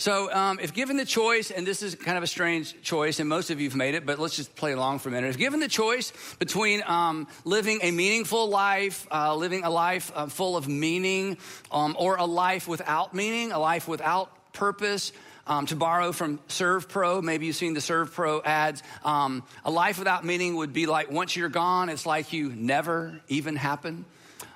So, 0.00 0.32
um, 0.32 0.60
if 0.62 0.72
given 0.72 0.96
the 0.96 1.04
choice, 1.04 1.50
and 1.50 1.66
this 1.66 1.82
is 1.82 1.96
kind 1.96 2.16
of 2.16 2.22
a 2.22 2.28
strange 2.28 2.80
choice, 2.82 3.18
and 3.18 3.28
most 3.28 3.50
of 3.50 3.60
you 3.60 3.68
have 3.68 3.76
made 3.76 3.96
it, 3.96 4.06
but 4.06 4.20
let's 4.20 4.36
just 4.36 4.54
play 4.54 4.70
along 4.70 5.00
for 5.00 5.08
a 5.08 5.12
minute. 5.12 5.28
If 5.28 5.38
given 5.38 5.58
the 5.58 5.66
choice 5.66 6.12
between 6.38 6.84
um, 6.86 7.26
living 7.44 7.80
a 7.82 7.90
meaningful 7.90 8.48
life, 8.48 9.08
uh, 9.10 9.34
living 9.34 9.64
a 9.64 9.70
life 9.70 10.12
uh, 10.14 10.28
full 10.28 10.56
of 10.56 10.68
meaning, 10.68 11.36
um, 11.72 11.96
or 11.98 12.14
a 12.14 12.24
life 12.24 12.68
without 12.68 13.12
meaning, 13.12 13.50
a 13.50 13.58
life 13.58 13.88
without 13.88 14.52
purpose, 14.52 15.10
um, 15.48 15.66
to 15.66 15.74
borrow 15.74 16.12
from 16.12 16.38
ServPro, 16.48 17.20
maybe 17.20 17.46
you've 17.46 17.56
seen 17.56 17.74
the 17.74 17.80
ServPro 17.80 18.44
ads. 18.44 18.84
Um, 19.04 19.42
a 19.64 19.70
life 19.70 19.98
without 19.98 20.24
meaning 20.24 20.54
would 20.56 20.72
be 20.72 20.86
like 20.86 21.10
once 21.10 21.34
you're 21.34 21.48
gone, 21.48 21.88
it's 21.88 22.06
like 22.06 22.32
you 22.32 22.50
never 22.50 23.20
even 23.26 23.56
happened. 23.56 24.04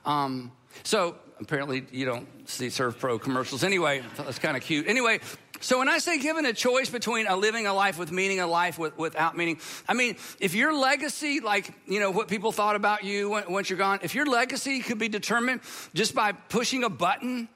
Um, 0.05 0.53
so 0.85 1.17
apparently 1.43 1.85
you 1.91 2.05
don't 2.05 2.27
see 2.49 2.71
Surf 2.71 2.99
ServPro 2.99 3.21
commercials 3.21 3.65
anyway. 3.65 4.03
That's 4.17 4.39
kind 4.39 4.57
of 4.57 4.63
cute. 4.63 4.87
Anyway, 4.87 5.21
so 5.61 5.79
when 5.79 5.89
I 5.89 5.99
say 5.99 6.19
given 6.19 6.47
a 6.47 6.53
choice 6.53 6.91
between 6.91 7.27
a 7.27 7.37
living 7.37 7.67
a 7.67 7.75
life 7.75 7.99
with 7.99 8.11
meaning, 8.11 8.41
a 8.41 8.47
life 8.47 8.79
with, 8.79 8.97
without 8.99 9.37
meaning, 9.37 9.59
I 9.89 9.95
mean, 9.95 10.17
if 10.41 10.55
your 10.55 10.73
legacy, 10.73 11.41
like, 11.41 11.73
you 11.87 12.01
know, 12.01 12.11
what 12.11 12.29
people 12.29 12.53
thought 12.53 12.77
about 12.77 13.05
you 13.05 13.43
once 13.49 13.71
you're 13.71 13.79
gone, 13.79 14.01
if 14.03 14.15
your 14.15 14.27
legacy 14.27 14.81
could 14.81 14.99
be 14.99 15.09
determined 15.09 15.61
just 15.95 16.15
by 16.15 16.33
pushing 16.33 16.85
a 16.85 16.91
button, 16.91 17.49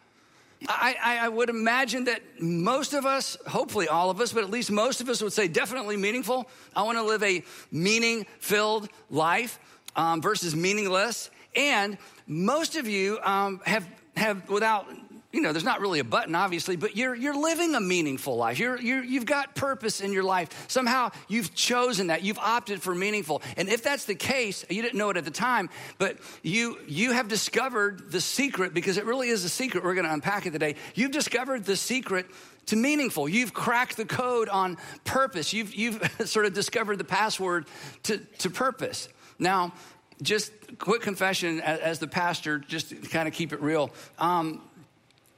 I, 0.69 1.19
I, 1.23 1.29
would 1.29 1.51
imagine 1.51 2.05
that 2.05 2.23
most 2.41 2.95
of 2.95 3.05
us, 3.05 3.37
hopefully 3.47 3.89
all 3.89 4.09
of 4.09 4.21
us, 4.21 4.33
but 4.33 4.43
at 4.43 4.51
least 4.51 4.71
most 4.71 5.01
of 5.01 5.09
us 5.09 5.23
would 5.23 5.33
say 5.33 5.49
definitely 5.49 5.97
meaningful. 5.97 6.49
I 6.75 6.83
want 6.83 6.97
to 6.99 7.05
live 7.05 7.23
a 7.23 7.45
meaning 7.71 8.27
filled 8.39 8.89
life 9.11 9.59
um, 9.97 10.23
versus 10.23 10.57
meaningless. 10.57 11.31
And 11.55 11.99
most 12.27 12.77
of 12.77 12.89
you 12.89 13.19
um, 13.23 13.61
have, 13.65 13.87
have, 14.17 14.49
without, 14.49 14.87
you 15.33 15.41
know, 15.41 15.53
there's 15.53 15.65
not 15.65 15.81
really 15.81 16.01
a 16.01 16.05
button, 16.05 16.35
obviously, 16.35 16.77
but 16.77 16.97
you're, 16.97 17.15
you're 17.15 17.37
living 17.37 17.75
a 17.75 17.81
meaningful 17.81 18.37
life. 18.37 18.59
You're, 18.59 18.81
you're, 18.81 19.05
you've 19.05 19.27
got 19.27 19.55
purpose 19.55 20.01
in 20.01 20.13
your 20.13 20.23
life. 20.23 20.67
Somehow 20.69 21.11
you've 21.29 21.55
chosen 21.55 22.09
that. 22.09 22.23
You've 22.23 22.39
opted 22.39 22.83
for 22.83 22.95
meaningful. 22.95 23.43
And 23.57 23.69
if 23.69 23.83
that's 23.83 24.07
the 24.07 24.15
case, 24.15 24.65
you 24.69 24.83
didn't 24.83 24.99
know 24.99 25.11
it 25.11 25.17
at 25.17 25.25
the 25.25 25.31
time, 25.31 25.71
but 25.99 26.19
you, 26.43 26.79
you 26.89 27.13
have 27.13 27.29
discovered 27.29 28.11
the 28.11 28.21
secret, 28.21 28.75
because 28.75 28.97
it 28.97 29.05
really 29.05 29.29
is 29.29 29.45
a 29.45 29.49
secret. 29.49 29.85
We're 29.85 29.95
going 29.95 30.07
to 30.07 30.13
unpack 30.13 30.47
it 30.47 30.53
today. 30.53 30.77
You've 30.95 31.13
discovered 31.13 31.65
the 31.65 31.77
secret 31.77 32.27
to 32.67 32.77
meaningful. 32.77 33.29
You've 33.29 33.55
cracked 33.55 33.97
the 33.97 34.05
code 34.05 34.49
on 34.49 34.79
purpose. 35.05 35.53
You've, 35.53 35.75
you've 35.75 36.03
sort 36.25 36.47
of 36.47 36.55
discovered 36.55 36.99
the 36.99 37.05
password 37.05 37.67
to, 38.05 38.19
to 38.19 38.51
purpose. 38.51 39.09
Now, 39.39 39.75
just 40.23 40.53
quick 40.79 41.03
confession 41.03 41.61
as, 41.61 41.99
the 41.99 42.07
pastor, 42.07 42.59
just 42.59 42.91
to 42.91 42.97
kind 42.97 43.29
of 43.29 43.35
keep 43.35 43.53
it 43.53 43.61
real. 43.61 43.91
Um, 44.19 44.63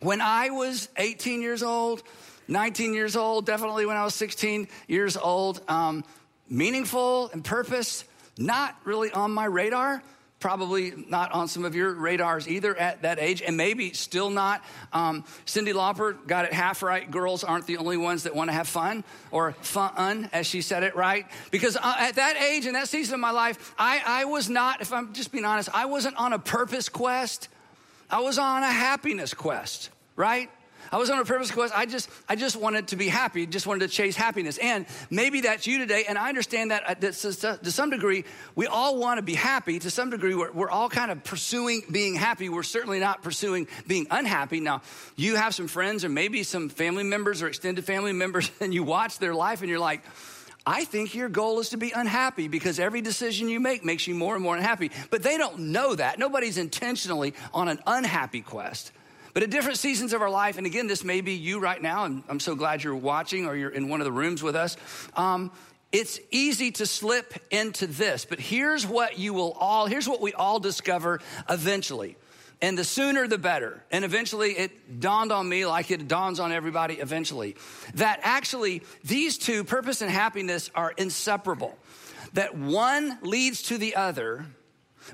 when 0.01 0.21
I 0.21 0.51
was 0.51 0.89
18 0.97 1.43
years 1.43 1.63
old, 1.63 2.03
19 2.47 2.95
years 2.95 3.17
old, 3.17 3.47
definitely 3.47 3.87
when 3.87 3.97
I 3.97 4.05
was 4.05 4.15
16 4.15 4.69
years 4.87 5.17
old, 5.17 5.61
um, 5.69 6.05
meaningful 6.49 7.31
and 7.33 7.45
purpose, 7.45 8.05
not 8.39 8.77
really 8.85 9.11
on 9.11 9.33
my 9.33 9.45
radar 9.45 10.03
probably 10.41 10.93
not 11.09 11.33
on 11.33 11.49
some 11.49 11.65
of 11.65 11.75
your 11.75 11.95
radars 11.95 12.49
either 12.49 12.77
at 12.77 13.03
that 13.03 13.19
age, 13.19 13.43
and 13.43 13.57
maybe 13.57 13.93
still 13.93 14.31
not. 14.31 14.63
Um, 14.93 15.25
Cyndi 15.47 15.73
Lauper 15.73 16.15
got 16.27 16.45
it 16.45 16.53
half 16.53 16.83
right. 16.83 17.11
Girls 17.11 17.43
aren't 17.43 17.67
the 17.67 17.79
only 17.79 17.97
ones 17.97 18.23
that 18.23 18.35
want 18.35 18.49
to 18.49 18.55
have 18.55 18.69
fun, 18.69 19.05
or 19.31 19.53
fun, 19.61 20.31
as 20.33 20.47
she 20.47 20.63
said 20.63 20.83
it 20.83 20.95
right. 20.95 21.27
Because 21.51 21.77
uh, 21.77 21.95
at 21.99 22.17
that 22.17 22.37
age 22.37 22.67
and 22.67 22.75
that 22.75 22.89
season 22.89 23.15
of 23.15 23.21
my 23.21 23.31
life, 23.33 23.75
I, 23.79 24.01
I 24.07 24.25
was 24.27 24.49
not, 24.49 24.81
if 24.81 24.93
I'm 24.93 25.13
just 25.13 25.33
being 25.33 25.45
honest, 25.45 25.69
I 25.75 25.87
wasn't 25.87 26.17
on 26.17 26.33
a 26.33 26.39
purpose 26.39 26.89
quest. 26.89 27.49
I 28.11 28.21
was 28.21 28.39
on 28.39 28.63
a 28.63 28.71
happiness 28.73 29.35
quest, 29.35 29.91
right? 30.17 30.51
I 30.91 30.97
was 30.97 31.11
on 31.11 31.19
a 31.19 31.25
purpose 31.25 31.51
quest. 31.51 31.77
I 31.77 31.87
just, 31.87 32.09
I 32.29 32.37
just 32.37 32.57
wanted 32.57 32.89
to 32.89 32.97
be 32.97 33.09
happy, 33.09 33.47
just 33.47 33.67
wanted 33.67 33.89
to 33.89 33.95
chase 33.95 34.17
happiness. 34.17 34.59
And 34.59 34.87
maybe 35.11 35.43
that's 35.43 35.67
you 35.67 35.79
today. 35.79 36.05
And 36.09 36.17
I 36.17 36.29
understand 36.29 36.71
that, 36.71 36.83
uh, 36.89 36.95
to 36.95 37.71
some 37.71 37.91
degree, 37.91 38.25
we 38.55 38.67
all 38.67 38.99
want 38.99 39.19
to 39.19 39.23
be 39.23 39.35
happy. 39.35 39.79
To 39.81 39.91
some 39.91 40.11
degree, 40.11 40.35
we're, 40.35 40.53
we're 40.53 40.71
all 40.71 40.89
kind 40.89 41.11
of 41.11 41.25
pursuing 41.25 41.83
being 41.91 42.15
happy. 42.15 42.49
We're 42.49 42.63
certainly 42.63 43.01
not 43.01 43.23
pursuing 43.23 43.69
being 43.87 44.07
unhappy. 44.11 44.61
Now, 44.61 44.83
you 45.17 45.37
have 45.37 45.55
some 45.55 45.69
friends 45.69 46.05
or 46.05 46.09
maybe 46.09 46.43
some 46.43 46.69
family 46.69 47.05
members 47.05 47.43
or 47.43 47.49
extended 47.49 47.85
family 47.85 48.13
members, 48.13 48.51
and 48.61 48.73
you 48.73 48.83
watch 48.83 49.19
their 49.19 49.35
life 49.35 49.61
and 49.61 49.71
you're 49.71 49.79
like, 49.79 50.03
I 50.67 50.85
think 50.85 51.15
your 51.15 51.31
goal 51.31 51.61
is 51.61 51.71
to 51.71 51.79
be 51.79 51.93
unhappy 51.93 52.47
because 52.47 52.79
every 52.79 53.01
decision 53.01 53.49
you 53.49 53.59
make 53.59 53.87
makes 53.87 54.07
you 54.07 54.15
more 54.15 54.35
and 54.35 54.45
more 54.45 54.55
unhappy. 54.55 54.91
But 55.09 55.23
they 55.23 55.39
don't 55.39 55.59
know 55.59 55.95
that. 55.95 56.19
Nobody's 56.19 56.59
intentionally 56.59 57.33
on 57.55 57.69
an 57.69 57.79
unhappy 57.87 58.43
quest. 58.43 58.93
But 59.39 59.45
at 59.45 59.51
different 59.51 59.79
seasons 59.79 60.13
of 60.13 60.21
our 60.21 60.31
life, 60.31 60.59
and 60.59 60.67
again, 60.67 60.89
this 60.89 61.05
may 61.05 61.21
be 61.21 61.35
you 61.35 61.61
right 61.61 61.81
now, 61.81 62.07
and 62.07 62.25
I'm 62.29 62.41
so 62.41 62.57
glad 62.57 62.83
you're 62.83 62.97
watching 62.97 63.47
or 63.47 63.55
you're 63.55 63.71
in 63.71 63.89
one 63.89 64.01
of 64.01 64.05
the 64.05 64.11
rooms 64.11 64.43
with 64.43 64.57
us. 64.57 64.77
Um, 65.15 65.53
it's 65.93 66.19
easy 66.33 66.73
to 66.73 66.87
slip 66.87 67.35
into 67.53 67.87
this, 67.87 68.25
but 68.25 68.41
here's 68.41 68.85
what 68.85 69.17
you 69.17 69.33
will 69.33 69.53
all, 69.53 69.87
here's 69.87 70.09
what 70.09 70.21
we 70.21 70.33
all 70.33 70.59
discover 70.59 71.21
eventually. 71.49 72.17
And 72.61 72.77
the 72.77 72.83
sooner 72.83 73.29
the 73.29 73.39
better. 73.39 73.81
And 73.93 74.05
eventually 74.05 74.59
it 74.59 74.99
dawned 74.99 75.31
on 75.31 75.49
me, 75.49 75.67
like 75.67 75.93
it 75.93 76.09
dawns 76.09 76.41
on 76.41 76.51
everybody 76.51 76.95
eventually, 76.95 77.55
that 77.95 78.19
actually 78.25 78.83
these 79.05 79.39
two, 79.39 79.63
purpose 79.63 80.01
and 80.01 80.11
happiness, 80.11 80.69
are 80.75 80.91
inseparable. 80.97 81.79
That 82.33 82.57
one 82.57 83.19
leads 83.23 83.63
to 83.69 83.79
the 83.79 83.95
other, 83.95 84.47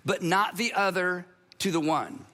but 0.03 0.23
not 0.23 0.57
the 0.57 0.73
other 0.73 1.27
to 1.59 1.71
the 1.71 1.81
one 1.81 2.25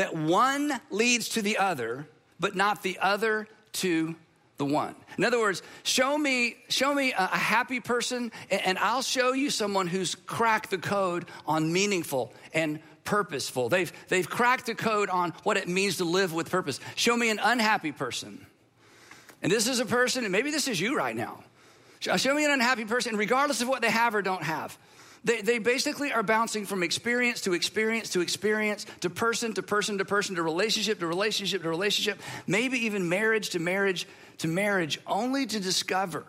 that 0.00 0.16
one 0.16 0.72
leads 0.88 1.28
to 1.28 1.42
the 1.42 1.58
other, 1.58 2.08
but 2.38 2.56
not 2.56 2.82
the 2.82 2.98
other 3.02 3.46
to 3.72 4.16
the 4.56 4.64
one. 4.64 4.94
In 5.18 5.24
other 5.24 5.38
words, 5.38 5.62
show 5.82 6.16
me, 6.16 6.56
show 6.70 6.94
me 6.94 7.12
a, 7.12 7.26
happy 7.26 7.80
person, 7.80 8.32
and 8.48 8.78
I'll 8.78 9.02
show 9.02 9.34
you 9.34 9.50
someone 9.50 9.86
who's 9.86 10.14
cracked 10.14 10.70
the 10.70 10.78
code 10.78 11.26
on 11.46 11.70
meaningful 11.70 12.32
and 12.54 12.80
purposeful. 13.04 13.68
They've, 13.68 13.92
they've 14.08 14.26
cracked 14.26 14.64
the 14.64 14.74
code 14.74 15.10
on 15.10 15.34
what 15.42 15.58
it 15.58 15.68
means 15.68 15.98
to 15.98 16.04
live 16.04 16.32
with 16.32 16.48
purpose. 16.48 16.80
Show 16.96 17.14
me 17.14 17.28
an 17.28 17.38
unhappy 17.38 17.92
person. 17.92 18.46
And 19.42 19.52
this 19.52 19.66
is 19.66 19.80
a 19.80 19.86
person, 19.86 20.24
and 20.24 20.32
maybe 20.32 20.50
this 20.50 20.66
is 20.66 20.80
you 20.80 20.96
right 20.96 21.14
now. 21.14 21.44
Uh, 22.08 22.16
show 22.16 22.34
me 22.34 22.46
an 22.46 22.52
unhappy 22.52 22.86
person, 22.86 23.18
regardless 23.18 23.60
of 23.60 23.68
what 23.68 23.82
they 23.82 23.90
have 23.90 24.14
or 24.14 24.22
don't 24.22 24.44
have. 24.44 24.78
They, 25.22 25.42
they 25.42 25.58
basically 25.58 26.12
are 26.12 26.22
bouncing 26.22 26.64
from 26.64 26.82
experience 26.82 27.42
to 27.42 27.52
experience 27.52 28.10
to 28.10 28.20
experience 28.20 28.86
to 29.00 29.10
person 29.10 29.52
to 29.54 29.62
person 29.62 29.98
to 29.98 30.04
person 30.04 30.36
to 30.36 30.42
relationship 30.42 30.98
to 31.00 31.06
relationship 31.06 31.62
to 31.62 31.68
relationship, 31.68 32.20
maybe 32.46 32.86
even 32.86 33.08
marriage 33.08 33.50
to 33.50 33.58
marriage 33.58 34.06
to 34.38 34.48
marriage, 34.48 34.98
only 35.06 35.44
to 35.44 35.60
discover 35.60 36.24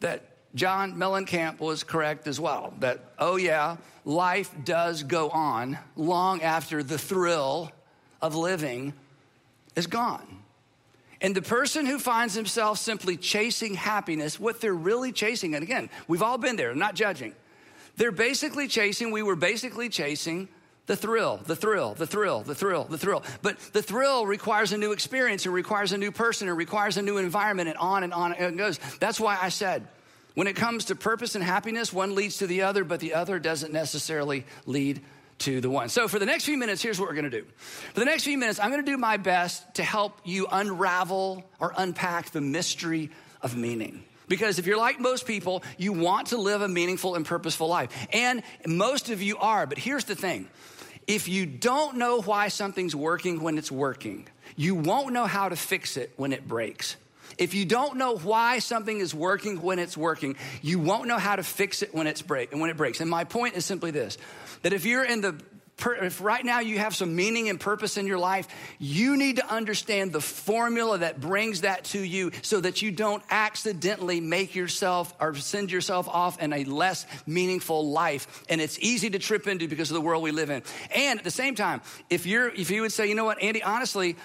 that 0.00 0.24
John 0.54 0.94
Mellencamp 0.94 1.60
was 1.60 1.84
correct 1.84 2.26
as 2.26 2.40
well. 2.40 2.72
That, 2.80 3.00
oh 3.18 3.36
yeah, 3.36 3.76
life 4.06 4.50
does 4.64 5.02
go 5.02 5.28
on 5.28 5.78
long 5.94 6.42
after 6.42 6.82
the 6.82 6.98
thrill 6.98 7.70
of 8.22 8.34
living 8.34 8.94
is 9.76 9.86
gone. 9.86 10.26
And 11.20 11.34
the 11.34 11.42
person 11.42 11.84
who 11.84 11.98
finds 11.98 12.34
himself 12.34 12.78
simply 12.78 13.18
chasing 13.18 13.74
happiness, 13.74 14.40
what 14.40 14.62
they're 14.62 14.72
really 14.72 15.12
chasing, 15.12 15.54
and 15.54 15.62
again, 15.62 15.90
we've 16.08 16.22
all 16.22 16.38
been 16.38 16.56
there, 16.56 16.70
I'm 16.70 16.78
not 16.78 16.94
judging 16.94 17.34
they're 18.00 18.10
basically 18.10 18.66
chasing, 18.66 19.10
we 19.10 19.22
were 19.22 19.36
basically 19.36 19.90
chasing 19.90 20.48
the 20.86 20.96
thrill, 20.96 21.36
the 21.44 21.54
thrill, 21.54 21.92
the 21.92 22.06
thrill, 22.06 22.40
the 22.40 22.54
thrill, 22.54 22.84
the 22.84 22.96
thrill. 22.96 23.22
But 23.42 23.58
the 23.74 23.82
thrill 23.82 24.24
requires 24.24 24.72
a 24.72 24.78
new 24.78 24.92
experience, 24.92 25.44
it 25.44 25.50
requires 25.50 25.92
a 25.92 25.98
new 25.98 26.10
person, 26.10 26.48
it 26.48 26.52
requires 26.52 26.96
a 26.96 27.02
new 27.02 27.18
environment, 27.18 27.68
and 27.68 27.76
on 27.76 28.02
and 28.02 28.14
on 28.14 28.32
it 28.32 28.56
goes. 28.56 28.80
That's 29.00 29.20
why 29.20 29.38
I 29.38 29.50
said, 29.50 29.86
when 30.32 30.46
it 30.46 30.56
comes 30.56 30.86
to 30.86 30.94
purpose 30.94 31.34
and 31.34 31.44
happiness, 31.44 31.92
one 31.92 32.14
leads 32.14 32.38
to 32.38 32.46
the 32.46 32.62
other, 32.62 32.84
but 32.84 33.00
the 33.00 33.12
other 33.12 33.38
doesn't 33.38 33.70
necessarily 33.70 34.46
lead 34.64 35.02
to 35.40 35.60
the 35.60 35.68
one. 35.68 35.90
So, 35.90 36.08
for 36.08 36.18
the 36.18 36.24
next 36.24 36.46
few 36.46 36.56
minutes, 36.56 36.80
here's 36.80 36.98
what 36.98 37.06
we're 37.06 37.16
gonna 37.16 37.28
do. 37.28 37.44
For 37.92 38.00
the 38.00 38.06
next 38.06 38.24
few 38.24 38.38
minutes, 38.38 38.58
I'm 38.58 38.70
gonna 38.70 38.82
do 38.82 38.96
my 38.96 39.18
best 39.18 39.74
to 39.74 39.82
help 39.82 40.18
you 40.24 40.46
unravel 40.50 41.44
or 41.58 41.74
unpack 41.76 42.30
the 42.30 42.40
mystery 42.40 43.10
of 43.42 43.58
meaning. 43.58 44.04
Because 44.30 44.60
if 44.60 44.66
you're 44.66 44.78
like 44.78 45.00
most 45.00 45.26
people, 45.26 45.64
you 45.76 45.92
want 45.92 46.28
to 46.28 46.38
live 46.38 46.62
a 46.62 46.68
meaningful 46.68 47.16
and 47.16 47.26
purposeful 47.26 47.66
life. 47.66 47.90
And 48.12 48.44
most 48.64 49.10
of 49.10 49.20
you 49.20 49.36
are. 49.38 49.66
But 49.66 49.76
here's 49.76 50.04
the 50.04 50.14
thing 50.14 50.48
if 51.06 51.28
you 51.28 51.44
don't 51.44 51.96
know 51.96 52.22
why 52.22 52.46
something's 52.48 52.94
working 52.94 53.42
when 53.42 53.58
it's 53.58 53.72
working, 53.72 54.28
you 54.54 54.76
won't 54.76 55.12
know 55.12 55.26
how 55.26 55.48
to 55.48 55.56
fix 55.56 55.96
it 55.96 56.12
when 56.16 56.32
it 56.32 56.46
breaks. 56.46 56.96
If 57.38 57.54
you 57.54 57.64
don't 57.64 57.96
know 57.96 58.16
why 58.16 58.60
something 58.60 59.00
is 59.00 59.12
working 59.12 59.62
when 59.62 59.80
it's 59.80 59.96
working, 59.96 60.36
you 60.62 60.78
won't 60.78 61.08
know 61.08 61.18
how 61.18 61.34
to 61.34 61.42
fix 61.42 61.82
it 61.82 61.92
when 61.92 62.06
it's 62.06 62.22
break 62.22 62.52
when 62.54 62.70
it 62.70 62.76
breaks. 62.76 63.00
And 63.00 63.10
my 63.10 63.24
point 63.24 63.56
is 63.56 63.64
simply 63.64 63.90
this: 63.90 64.16
that 64.62 64.72
if 64.72 64.84
you're 64.84 65.04
in 65.04 65.22
the 65.22 65.34
if 65.86 66.20
right 66.20 66.44
now 66.44 66.60
you 66.60 66.78
have 66.78 66.94
some 66.94 67.14
meaning 67.14 67.48
and 67.48 67.58
purpose 67.58 67.96
in 67.96 68.06
your 68.06 68.18
life, 68.18 68.48
you 68.78 69.16
need 69.16 69.36
to 69.36 69.52
understand 69.52 70.12
the 70.12 70.20
formula 70.20 70.98
that 70.98 71.20
brings 71.20 71.62
that 71.62 71.84
to 71.84 72.00
you 72.00 72.30
so 72.42 72.60
that 72.60 72.82
you 72.82 72.90
don't 72.90 73.22
accidentally 73.30 74.20
make 74.20 74.54
yourself 74.54 75.14
or 75.20 75.34
send 75.34 75.70
yourself 75.70 76.08
off 76.08 76.40
in 76.40 76.52
a 76.52 76.64
less 76.64 77.06
meaningful 77.26 77.90
life. 77.90 78.44
And 78.48 78.60
it's 78.60 78.78
easy 78.78 79.10
to 79.10 79.18
trip 79.18 79.46
into 79.46 79.68
because 79.68 79.90
of 79.90 79.94
the 79.94 80.00
world 80.00 80.22
we 80.22 80.30
live 80.30 80.50
in. 80.50 80.62
And 80.94 81.18
at 81.18 81.24
the 81.24 81.30
same 81.30 81.54
time, 81.54 81.80
if 82.08 82.26
you're, 82.26 82.48
if 82.48 82.70
you 82.70 82.82
would 82.82 82.92
say, 82.92 83.08
you 83.08 83.14
know 83.14 83.24
what, 83.24 83.42
Andy, 83.42 83.62
honestly, 83.62 84.16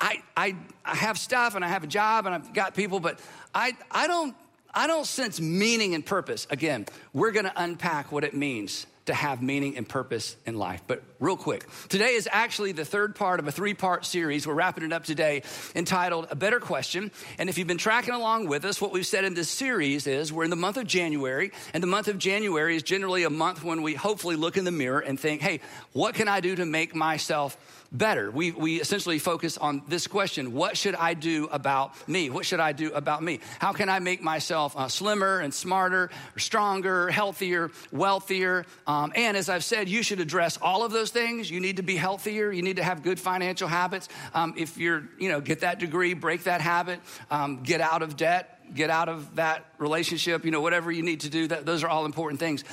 I, 0.00 0.22
I, 0.36 0.56
I 0.84 0.94
have 0.94 1.18
stuff 1.18 1.54
and 1.54 1.64
I 1.64 1.68
have 1.68 1.84
a 1.84 1.88
job 1.88 2.26
and 2.26 2.34
I've 2.34 2.52
got 2.52 2.74
people, 2.74 3.00
but 3.00 3.20
I, 3.54 3.76
I, 3.90 4.06
don't, 4.06 4.34
I 4.74 4.86
don't 4.86 5.06
sense 5.06 5.40
meaning 5.40 5.94
and 5.94 6.04
purpose. 6.04 6.46
Again, 6.50 6.86
we're 7.12 7.30
gonna 7.30 7.52
unpack 7.56 8.10
what 8.10 8.24
it 8.24 8.34
means 8.34 8.86
to 9.06 9.14
have 9.14 9.42
meaning 9.42 9.76
and 9.76 9.88
purpose 9.88 10.36
in 10.46 10.56
life. 10.56 10.82
But 10.86 11.02
real 11.20 11.36
quick, 11.36 11.66
today 11.88 12.14
is 12.14 12.28
actually 12.30 12.72
the 12.72 12.84
third 12.84 13.14
part 13.14 13.38
of 13.38 13.46
a 13.46 13.52
three 13.52 13.74
part 13.74 14.04
series. 14.04 14.46
We're 14.46 14.54
wrapping 14.54 14.84
it 14.84 14.92
up 14.92 15.04
today 15.04 15.42
entitled 15.74 16.28
A 16.30 16.34
Better 16.34 16.60
Question. 16.60 17.10
And 17.38 17.48
if 17.48 17.58
you've 17.58 17.68
been 17.68 17.78
tracking 17.78 18.14
along 18.14 18.48
with 18.48 18.64
us, 18.64 18.80
what 18.80 18.92
we've 18.92 19.06
said 19.06 19.24
in 19.24 19.34
this 19.34 19.50
series 19.50 20.06
is 20.06 20.32
we're 20.32 20.44
in 20.44 20.50
the 20.50 20.56
month 20.56 20.76
of 20.76 20.86
January, 20.86 21.52
and 21.72 21.82
the 21.82 21.86
month 21.86 22.08
of 22.08 22.18
January 22.18 22.76
is 22.76 22.82
generally 22.82 23.24
a 23.24 23.30
month 23.30 23.62
when 23.62 23.82
we 23.82 23.94
hopefully 23.94 24.36
look 24.36 24.56
in 24.56 24.64
the 24.64 24.70
mirror 24.70 25.00
and 25.00 25.20
think, 25.20 25.40
hey, 25.40 25.60
what 25.92 26.14
can 26.14 26.28
I 26.28 26.40
do 26.40 26.56
to 26.56 26.64
make 26.64 26.94
myself 26.94 27.56
better. 27.94 28.30
We, 28.30 28.50
we 28.50 28.80
essentially 28.80 29.18
focus 29.18 29.56
on 29.56 29.82
this 29.88 30.06
question 30.06 30.52
What 30.52 30.76
should 30.76 30.94
I 30.94 31.14
do 31.14 31.48
about 31.50 32.08
me? 32.08 32.28
What 32.28 32.44
should 32.44 32.60
I 32.60 32.72
do 32.72 32.92
about 32.92 33.22
me? 33.22 33.40
How 33.60 33.72
can 33.72 33.88
I 33.88 34.00
make 34.00 34.22
myself 34.22 34.76
uh, 34.76 34.88
slimmer 34.88 35.40
and 35.40 35.54
smarter, 35.54 36.10
stronger, 36.36 37.08
healthier, 37.08 37.70
wealthier? 37.92 38.66
Um, 38.86 39.12
and 39.14 39.36
as 39.36 39.48
I've 39.48 39.64
said, 39.64 39.88
you 39.88 40.02
should 40.02 40.20
address 40.20 40.58
all 40.60 40.84
of 40.84 40.92
those 40.92 41.10
things. 41.10 41.50
You 41.50 41.60
need 41.60 41.76
to 41.76 41.82
be 41.82 41.96
healthier. 41.96 42.50
You 42.50 42.62
need 42.62 42.76
to 42.76 42.84
have 42.84 43.02
good 43.02 43.20
financial 43.20 43.68
habits. 43.68 44.08
Um, 44.34 44.54
if 44.56 44.76
you're, 44.76 45.04
you 45.18 45.30
know, 45.30 45.40
get 45.40 45.60
that 45.60 45.78
degree, 45.78 46.14
break 46.14 46.44
that 46.44 46.60
habit, 46.60 47.00
um, 47.30 47.62
get 47.62 47.80
out 47.80 48.02
of 48.02 48.16
debt, 48.16 48.60
get 48.74 48.90
out 48.90 49.08
of 49.08 49.36
that 49.36 49.64
relationship, 49.78 50.44
you 50.44 50.50
know, 50.50 50.60
whatever 50.60 50.90
you 50.90 51.02
need 51.02 51.20
to 51.20 51.30
do, 51.30 51.46
that, 51.48 51.66
those 51.66 51.84
are 51.84 51.88
all 51.88 52.04
important 52.06 52.40
things. 52.40 52.64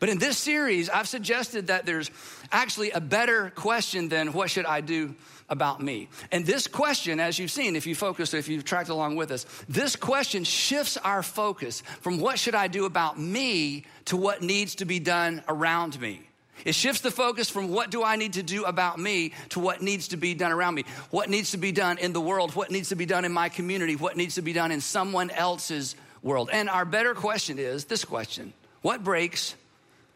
But 0.00 0.08
in 0.08 0.18
this 0.18 0.38
series, 0.38 0.88
I've 0.88 1.08
suggested 1.08 1.68
that 1.68 1.84
there's 1.84 2.10
actually 2.50 2.90
a 2.90 3.00
better 3.00 3.52
question 3.54 4.08
than 4.08 4.32
what 4.32 4.50
should 4.50 4.64
I 4.64 4.80
do 4.80 5.14
about 5.50 5.82
me? 5.82 6.08
And 6.32 6.46
this 6.46 6.66
question, 6.66 7.20
as 7.20 7.38
you've 7.38 7.50
seen, 7.50 7.76
if 7.76 7.86
you 7.86 7.94
focus, 7.94 8.32
if 8.32 8.48
you've 8.48 8.64
tracked 8.64 8.88
along 8.88 9.16
with 9.16 9.30
us, 9.30 9.44
this 9.68 9.96
question 9.96 10.44
shifts 10.44 10.96
our 10.96 11.22
focus 11.22 11.82
from 12.00 12.18
what 12.18 12.38
should 12.38 12.54
I 12.54 12.68
do 12.68 12.86
about 12.86 13.18
me 13.18 13.84
to 14.06 14.16
what 14.16 14.42
needs 14.42 14.76
to 14.76 14.86
be 14.86 15.00
done 15.00 15.42
around 15.48 16.00
me. 16.00 16.22
It 16.64 16.74
shifts 16.74 17.02
the 17.02 17.10
focus 17.10 17.50
from 17.50 17.68
what 17.68 17.90
do 17.90 18.02
I 18.02 18.16
need 18.16 18.34
to 18.34 18.42
do 18.42 18.64
about 18.64 18.98
me 18.98 19.32
to 19.50 19.60
what 19.60 19.82
needs 19.82 20.08
to 20.08 20.16
be 20.16 20.34
done 20.34 20.52
around 20.52 20.74
me. 20.74 20.84
What 21.10 21.28
needs 21.28 21.52
to 21.52 21.56
be 21.56 21.72
done 21.72 21.98
in 21.98 22.12
the 22.12 22.20
world, 22.20 22.54
what 22.54 22.70
needs 22.70 22.90
to 22.90 22.96
be 22.96 23.06
done 23.06 23.24
in 23.24 23.32
my 23.32 23.48
community, 23.48 23.96
what 23.96 24.16
needs 24.16 24.36
to 24.36 24.42
be 24.42 24.52
done 24.52 24.70
in 24.70 24.80
someone 24.80 25.30
else's 25.30 25.94
world. 26.22 26.50
And 26.52 26.68
our 26.68 26.84
better 26.84 27.14
question 27.14 27.58
is 27.58 27.84
this 27.86 28.04
question 28.04 28.52
What 28.82 29.02
breaks 29.04 29.54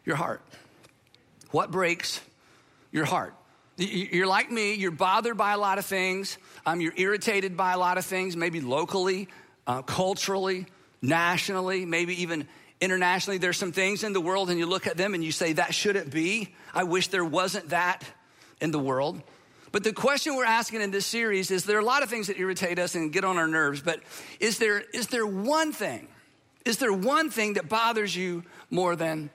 your 0.05 0.15
heart. 0.15 0.41
What 1.51 1.71
breaks 1.71 2.21
your 2.91 3.05
heart? 3.05 3.33
You're 3.77 4.27
like 4.27 4.49
me, 4.49 4.75
you're 4.75 4.91
bothered 4.91 5.37
by 5.37 5.51
a 5.51 5.57
lot 5.57 5.79
of 5.79 5.85
things. 5.85 6.37
Um, 6.65 6.79
you're 6.79 6.93
irritated 6.95 7.57
by 7.57 7.73
a 7.73 7.77
lot 7.77 7.97
of 7.97 8.05
things, 8.05 8.37
maybe 8.37 8.61
locally, 8.61 9.27
uh, 9.67 9.81
culturally, 9.81 10.65
nationally, 11.01 11.85
maybe 11.85 12.21
even 12.21 12.47
internationally. 12.79 13.37
There's 13.37 13.57
some 13.57 13.73
things 13.73 14.03
in 14.03 14.13
the 14.13 14.21
world, 14.21 14.49
and 14.49 14.57
you 14.57 14.65
look 14.65 14.87
at 14.87 14.95
them 14.95 15.13
and 15.13 15.23
you 15.23 15.33
say, 15.33 15.53
That 15.53 15.73
shouldn't 15.73 16.09
be. 16.09 16.55
I 16.73 16.83
wish 16.83 17.09
there 17.09 17.25
wasn't 17.25 17.69
that 17.69 18.03
in 18.61 18.71
the 18.71 18.79
world. 18.79 19.21
But 19.73 19.83
the 19.83 19.91
question 19.91 20.37
we're 20.37 20.45
asking 20.45 20.79
in 20.79 20.91
this 20.91 21.05
series 21.05 21.51
is 21.51 21.65
there 21.65 21.75
are 21.75 21.81
a 21.81 21.85
lot 21.85 22.01
of 22.01 22.09
things 22.09 22.27
that 22.27 22.39
irritate 22.39 22.79
us 22.79 22.95
and 22.95 23.11
get 23.11 23.25
on 23.25 23.37
our 23.37 23.47
nerves, 23.47 23.81
but 23.81 23.99
is 24.39 24.57
there, 24.57 24.79
is 24.93 25.07
there 25.07 25.27
one 25.27 25.73
thing, 25.73 26.07
is 26.63 26.77
there 26.77 26.93
one 26.93 27.29
thing 27.29 27.55
that 27.55 27.67
bothers 27.67 28.15
you 28.15 28.43
more 28.69 28.95
than 28.95 29.29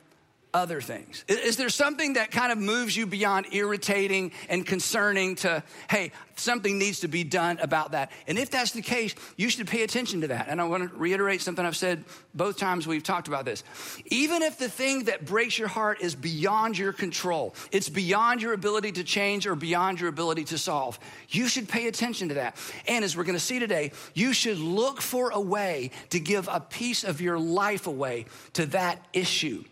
other 0.53 0.81
things? 0.81 1.25
Is 1.29 1.57
there 1.57 1.69
something 1.69 2.15
that 2.15 2.31
kind 2.31 2.53
of 2.53 2.59
moves 2.59 2.97
you 2.97 3.07
beyond 3.07 3.47
irritating 3.53 4.33
and 4.49 4.67
concerning 4.67 5.37
to, 5.37 5.63
hey, 5.89 6.13
something 6.37 6.79
needs 6.79 7.01
to 7.01 7.09
be 7.09 7.25
done 7.25 7.59
about 7.61 7.93
that? 7.93 8.11
And 8.27 8.39
if 8.39 8.51
that's 8.51 8.73
the 8.73 8.83
case, 8.83 9.15
you 9.37 9.51
should 9.51 9.67
pay 9.67 9.83
attention 9.83 10.23
to 10.23 10.29
that. 10.29 10.49
And 10.49 10.61
I 10.61 10.65
want 10.65 10.91
to 10.91 10.97
reiterate 10.97 11.41
something 11.41 11.65
I've 11.65 11.77
said 11.77 12.05
both 12.35 12.59
times 12.59 12.87
we've 12.87 13.03
talked 13.03 13.29
about 13.29 13.45
this. 13.45 13.63
Even 14.07 14.43
if 14.43 14.59
the 14.59 14.69
thing 14.69 15.05
that 15.05 15.25
breaks 15.25 15.59
your 15.59 15.69
heart 15.69 16.01
is 16.01 16.15
beyond 16.15 16.79
your 16.79 16.93
control, 16.93 17.55
it's 17.71 17.89
beyond 17.89 18.43
your 18.43 18.53
ability 18.53 18.93
to 18.93 19.05
change 19.05 19.47
or 19.47 19.55
beyond 19.55 20.01
your 20.01 20.09
ability 20.09 20.45
to 20.45 20.59
solve, 20.59 20.99
you 21.29 21.49
should 21.49 21.69
pay 21.69 21.87
attention 21.87 22.29
to 22.29 22.35
that. 22.35 22.57
And 22.89 23.05
as 23.05 23.17
we're 23.17 23.25
going 23.25 23.39
to 23.39 23.45
see 23.45 23.59
today, 23.59 23.93
you 24.15 24.33
should 24.33 24.59
look 24.59 25.01
for 25.01 25.31
a 25.31 25.41
way 25.41 25.91
to 26.11 26.21
give 26.21 26.49
a 26.51 26.61
piece 26.61 27.05
of 27.05 27.21
your 27.21 27.39
life 27.39 27.87
away 27.87 28.27
to 28.55 28.67
that 28.67 28.99
issue. 29.13 29.65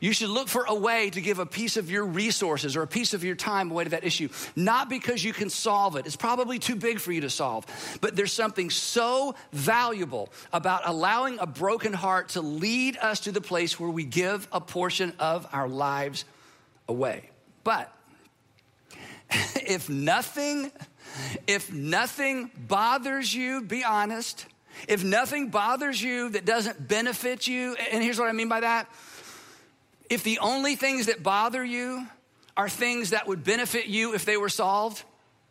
You 0.00 0.12
should 0.12 0.30
look 0.30 0.48
for 0.48 0.64
a 0.68 0.74
way 0.74 1.10
to 1.10 1.20
give 1.20 1.38
a 1.38 1.46
piece 1.46 1.76
of 1.76 1.90
your 1.90 2.04
resources 2.04 2.76
or 2.76 2.82
a 2.82 2.86
piece 2.86 3.14
of 3.14 3.24
your 3.24 3.34
time 3.34 3.70
away 3.70 3.84
to 3.84 3.90
that 3.90 4.04
issue. 4.04 4.28
Not 4.56 4.88
because 4.88 5.22
you 5.24 5.32
can 5.32 5.50
solve 5.50 5.96
it, 5.96 6.06
it's 6.06 6.16
probably 6.16 6.58
too 6.58 6.76
big 6.76 7.00
for 7.00 7.12
you 7.12 7.22
to 7.22 7.30
solve, 7.30 7.66
but 8.00 8.16
there's 8.16 8.32
something 8.32 8.70
so 8.70 9.34
valuable 9.52 10.30
about 10.52 10.82
allowing 10.84 11.38
a 11.38 11.46
broken 11.46 11.92
heart 11.92 12.30
to 12.30 12.40
lead 12.40 12.96
us 12.96 13.20
to 13.20 13.32
the 13.32 13.40
place 13.40 13.78
where 13.78 13.90
we 13.90 14.04
give 14.04 14.46
a 14.52 14.60
portion 14.60 15.12
of 15.18 15.46
our 15.52 15.68
lives 15.68 16.24
away. 16.88 17.30
But 17.64 17.92
if 19.56 19.88
nothing, 19.88 20.70
if 21.46 21.72
nothing 21.72 22.50
bothers 22.68 23.34
you, 23.34 23.62
be 23.62 23.84
honest. 23.84 24.46
If 24.88 25.04
nothing 25.04 25.48
bothers 25.48 26.00
you 26.02 26.30
that 26.30 26.44
doesn't 26.44 26.88
benefit 26.88 27.46
you, 27.46 27.74
and 27.92 28.02
here's 28.02 28.18
what 28.18 28.28
I 28.28 28.32
mean 28.32 28.48
by 28.48 28.60
that 28.60 28.88
if 30.10 30.24
the 30.24 30.40
only 30.40 30.74
things 30.74 31.06
that 31.06 31.22
bother 31.22 31.64
you 31.64 32.06
are 32.56 32.68
things 32.68 33.10
that 33.10 33.28
would 33.28 33.44
benefit 33.44 33.86
you 33.86 34.12
if 34.12 34.24
they 34.24 34.36
were 34.36 34.48
solved, 34.48 35.04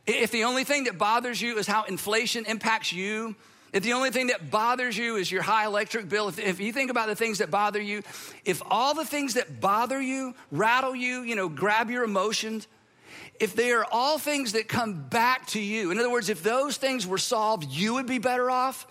if 0.06 0.32
the 0.32 0.44
only 0.44 0.66
thing 0.66 0.84
that 0.84 0.98
bothers 0.98 1.42
you 1.42 1.58
is 1.58 1.66
how 1.66 1.84
inflation 1.84 2.46
impacts 2.46 2.92
you, 2.92 3.36
if 3.72 3.84
the 3.84 3.94
only 3.94 4.10
thing 4.10 4.28
that 4.28 4.52
bothers 4.52 4.98
you 4.98 5.16
is 5.16 5.32
your 5.32 5.42
high 5.42 5.66
electric 5.66 6.10
bill, 6.10 6.28
if, 6.28 6.40
if, 6.40 6.60
you 6.60 6.74
think 6.74 6.92
about 6.92 7.08
the 7.08 7.16
things 7.16 7.38
that 7.38 7.50
bother 7.50 7.82
you, 7.82 8.02
if 8.44 8.62
all 8.66 8.94
the 8.94 9.06
things 9.06 9.36
that 9.36 9.62
bother 9.62 10.02
you, 10.02 10.34
rattle 10.52 10.96
you, 10.96 11.22
you 11.22 11.36
know, 11.36 11.48
grab 11.48 11.90
your 11.90 12.04
emotions, 12.04 12.68
if 13.40 13.56
they 13.56 13.72
are 13.72 13.86
all 13.92 14.18
things 14.18 14.54
that 14.54 14.68
come 14.68 15.08
back 15.08 15.48
to 15.48 15.62
you, 15.62 15.92
in 15.92 16.00
other 16.00 16.10
words, 16.10 16.30
if 16.30 16.44
those 16.44 16.78
things 16.78 17.08
were 17.08 17.18
solved, 17.18 17.72
you 17.72 17.94
would 17.94 18.08
be 18.08 18.18
better 18.18 18.52
off, 18.52 18.88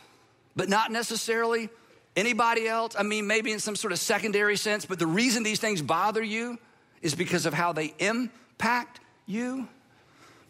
but 0.56 0.68
not 0.68 0.90
necessarily 0.92 1.68
Anybody 2.16 2.66
else? 2.66 2.94
I 2.98 3.02
mean, 3.02 3.26
maybe 3.26 3.52
in 3.52 3.60
some 3.60 3.76
sort 3.76 3.92
of 3.92 3.98
secondary 3.98 4.56
sense, 4.56 4.84
but 4.84 4.98
the 4.98 5.06
reason 5.06 5.42
these 5.42 5.60
things 5.60 5.82
bother 5.82 6.22
you 6.22 6.58
is 7.02 7.14
because 7.14 7.46
of 7.46 7.54
how 7.54 7.72
they 7.72 7.94
impact 7.98 9.00
you. 9.26 9.68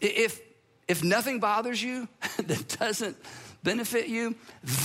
If, 0.01 0.41
if 0.87 1.03
nothing 1.03 1.39
bothers 1.39 1.81
you 1.81 2.07
that 2.37 2.77
doesn't 2.79 3.17
benefit 3.63 4.07
you, 4.07 4.35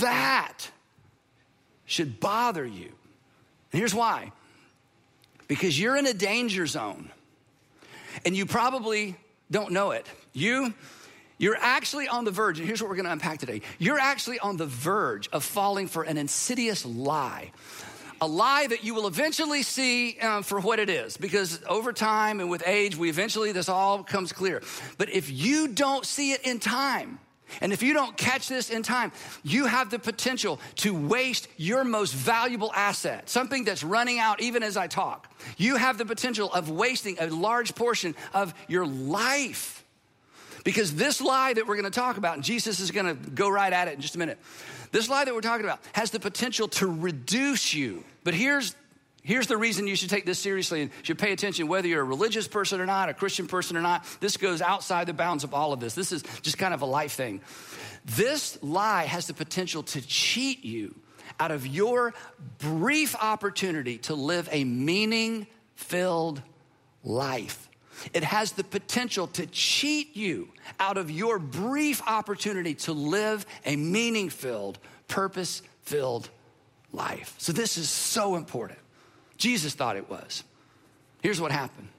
that 0.01 0.69
should 1.85 2.19
bother 2.19 2.65
you. 2.65 2.91
And 3.71 3.79
here's 3.79 3.93
why 3.93 4.31
because 5.47 5.79
you're 5.79 5.95
in 5.95 6.07
a 6.07 6.13
danger 6.13 6.65
zone 6.65 7.11
and 8.25 8.35
you 8.35 8.45
probably 8.45 9.15
don't 9.51 9.71
know 9.71 9.91
it. 9.91 10.07
You 10.33 10.73
you're 11.37 11.57
actually 11.59 12.07
on 12.07 12.25
the 12.25 12.31
verge, 12.31 12.59
and 12.59 12.67
here's 12.67 12.81
what 12.81 12.89
we're 12.89 12.95
gonna 12.95 13.11
unpack 13.11 13.39
today. 13.39 13.61
You're 13.79 13.99
actually 13.99 14.39
on 14.39 14.57
the 14.57 14.65
verge 14.65 15.27
of 15.29 15.43
falling 15.43 15.87
for 15.87 16.03
an 16.03 16.17
insidious 16.17 16.85
lie. 16.85 17.51
A 18.21 18.27
lie 18.27 18.67
that 18.67 18.85
you 18.85 18.93
will 18.93 19.07
eventually 19.07 19.61
see 19.61 20.17
um, 20.19 20.43
for 20.43 20.59
what 20.61 20.79
it 20.79 20.89
is, 20.89 21.17
because 21.17 21.61
over 21.67 21.91
time 21.91 22.39
and 22.39 22.49
with 22.49 22.63
age, 22.65 22.95
we 22.95 23.09
eventually, 23.09 23.51
this 23.51 23.67
all 23.67 24.03
comes 24.03 24.31
clear. 24.31 24.63
But 24.97 25.09
if 25.09 25.29
you 25.29 25.67
don't 25.67 26.05
see 26.05 26.31
it 26.31 26.41
in 26.45 26.59
time, 26.59 27.19
and 27.61 27.73
if 27.73 27.83
you 27.83 27.93
don't 27.93 28.15
catch 28.17 28.47
this 28.47 28.69
in 28.69 28.83
time, 28.83 29.11
you 29.43 29.65
have 29.65 29.89
the 29.89 29.99
potential 29.99 30.59
to 30.77 30.95
waste 30.95 31.47
your 31.57 31.83
most 31.83 32.13
valuable 32.13 32.71
asset, 32.73 33.29
something 33.29 33.65
that's 33.65 33.83
running 33.83 34.19
out 34.19 34.41
even 34.41 34.63
as 34.63 34.77
I 34.77 34.87
talk. 34.87 35.31
You 35.57 35.75
have 35.75 35.97
the 35.97 36.05
potential 36.05 36.51
of 36.51 36.69
wasting 36.69 37.17
a 37.19 37.27
large 37.27 37.75
portion 37.75 38.15
of 38.33 38.53
your 38.67 38.85
life. 38.87 39.74
Because 40.65 40.95
this 40.95 41.21
lie 41.21 41.53
that 41.53 41.67
we're 41.67 41.75
going 41.75 41.89
to 41.89 41.97
talk 41.97 42.17
about, 42.17 42.33
and 42.33 42.43
Jesus 42.43 42.81
is 42.81 42.91
going 42.91 43.05
to 43.05 43.13
go 43.31 43.47
right 43.47 43.71
at 43.71 43.87
it 43.87 43.93
in 43.93 44.01
just 44.01 44.15
a 44.15 44.19
minute, 44.19 44.39
this 44.91 45.07
lie 45.07 45.23
that 45.23 45.33
we're 45.33 45.39
talking 45.39 45.63
about 45.63 45.79
has 45.93 46.11
the 46.11 46.19
potential 46.19 46.67
to 46.69 46.87
reduce 46.87 47.73
you. 47.73 48.03
But 48.25 48.33
here's 48.33 48.75
Here's 49.23 49.47
the 49.47 49.57
reason 49.57 49.87
you 49.87 49.95
should 49.95 50.11
take 50.11 50.27
this 50.27 50.37
seriously 50.37 50.83
and 50.83 50.91
should 51.01 51.17
pay 51.17 51.31
attention 51.31 51.67
whether 51.67 51.87
you're 51.87 52.01
a 52.01 52.03
religious 52.03 52.47
person 52.47 52.79
or 52.79 52.85
not, 52.85 53.09
a 53.09 53.13
Christian 53.15 53.47
person 53.47 53.75
or 53.75 53.81
not. 53.81 54.05
This 54.19 54.37
goes 54.37 54.61
outside 54.61 55.07
the 55.07 55.13
bounds 55.13 55.43
of 55.43 55.51
all 55.51 55.73
of 55.73 55.79
this. 55.79 55.95
This 55.95 56.11
is 56.11 56.21
just 56.43 56.59
kind 56.59 56.75
of 56.75 56.83
a 56.83 56.85
life 56.85 57.13
thing. 57.13 57.41
This 58.05 58.61
lie 58.61 59.05
has 59.05 59.25
the 59.25 59.33
potential 59.33 59.81
to 59.81 60.01
cheat 60.05 60.63
you 60.63 60.93
out 61.39 61.49
of 61.49 61.65
your 61.65 62.13
brief 62.59 63.15
opportunity 63.15 63.97
to 63.97 64.13
live 64.13 64.47
a 64.51 64.63
meaning 64.63 65.47
filled 65.73 66.43
life. 67.03 67.64
It 68.13 68.23
has 68.23 68.51
the 68.53 68.63
potential 68.63 69.27
to 69.27 69.45
cheat 69.47 70.15
you 70.15 70.49
out 70.79 70.97
of 70.97 71.09
your 71.09 71.39
brief 71.39 72.01
opportunity 72.07 72.73
to 72.75 72.93
live 72.93 73.45
a 73.65 73.75
meaning 73.75 74.29
filled, 74.29 74.79
purpose 75.07 75.61
filled 75.83 76.29
life. 76.91 77.35
So, 77.37 77.51
this 77.51 77.77
is 77.77 77.89
so 77.89 78.35
important. 78.35 78.79
Jesus 79.37 79.73
thought 79.73 79.97
it 79.97 80.09
was. 80.09 80.43
Here's 81.21 81.41
what 81.41 81.51
happened 81.51 81.89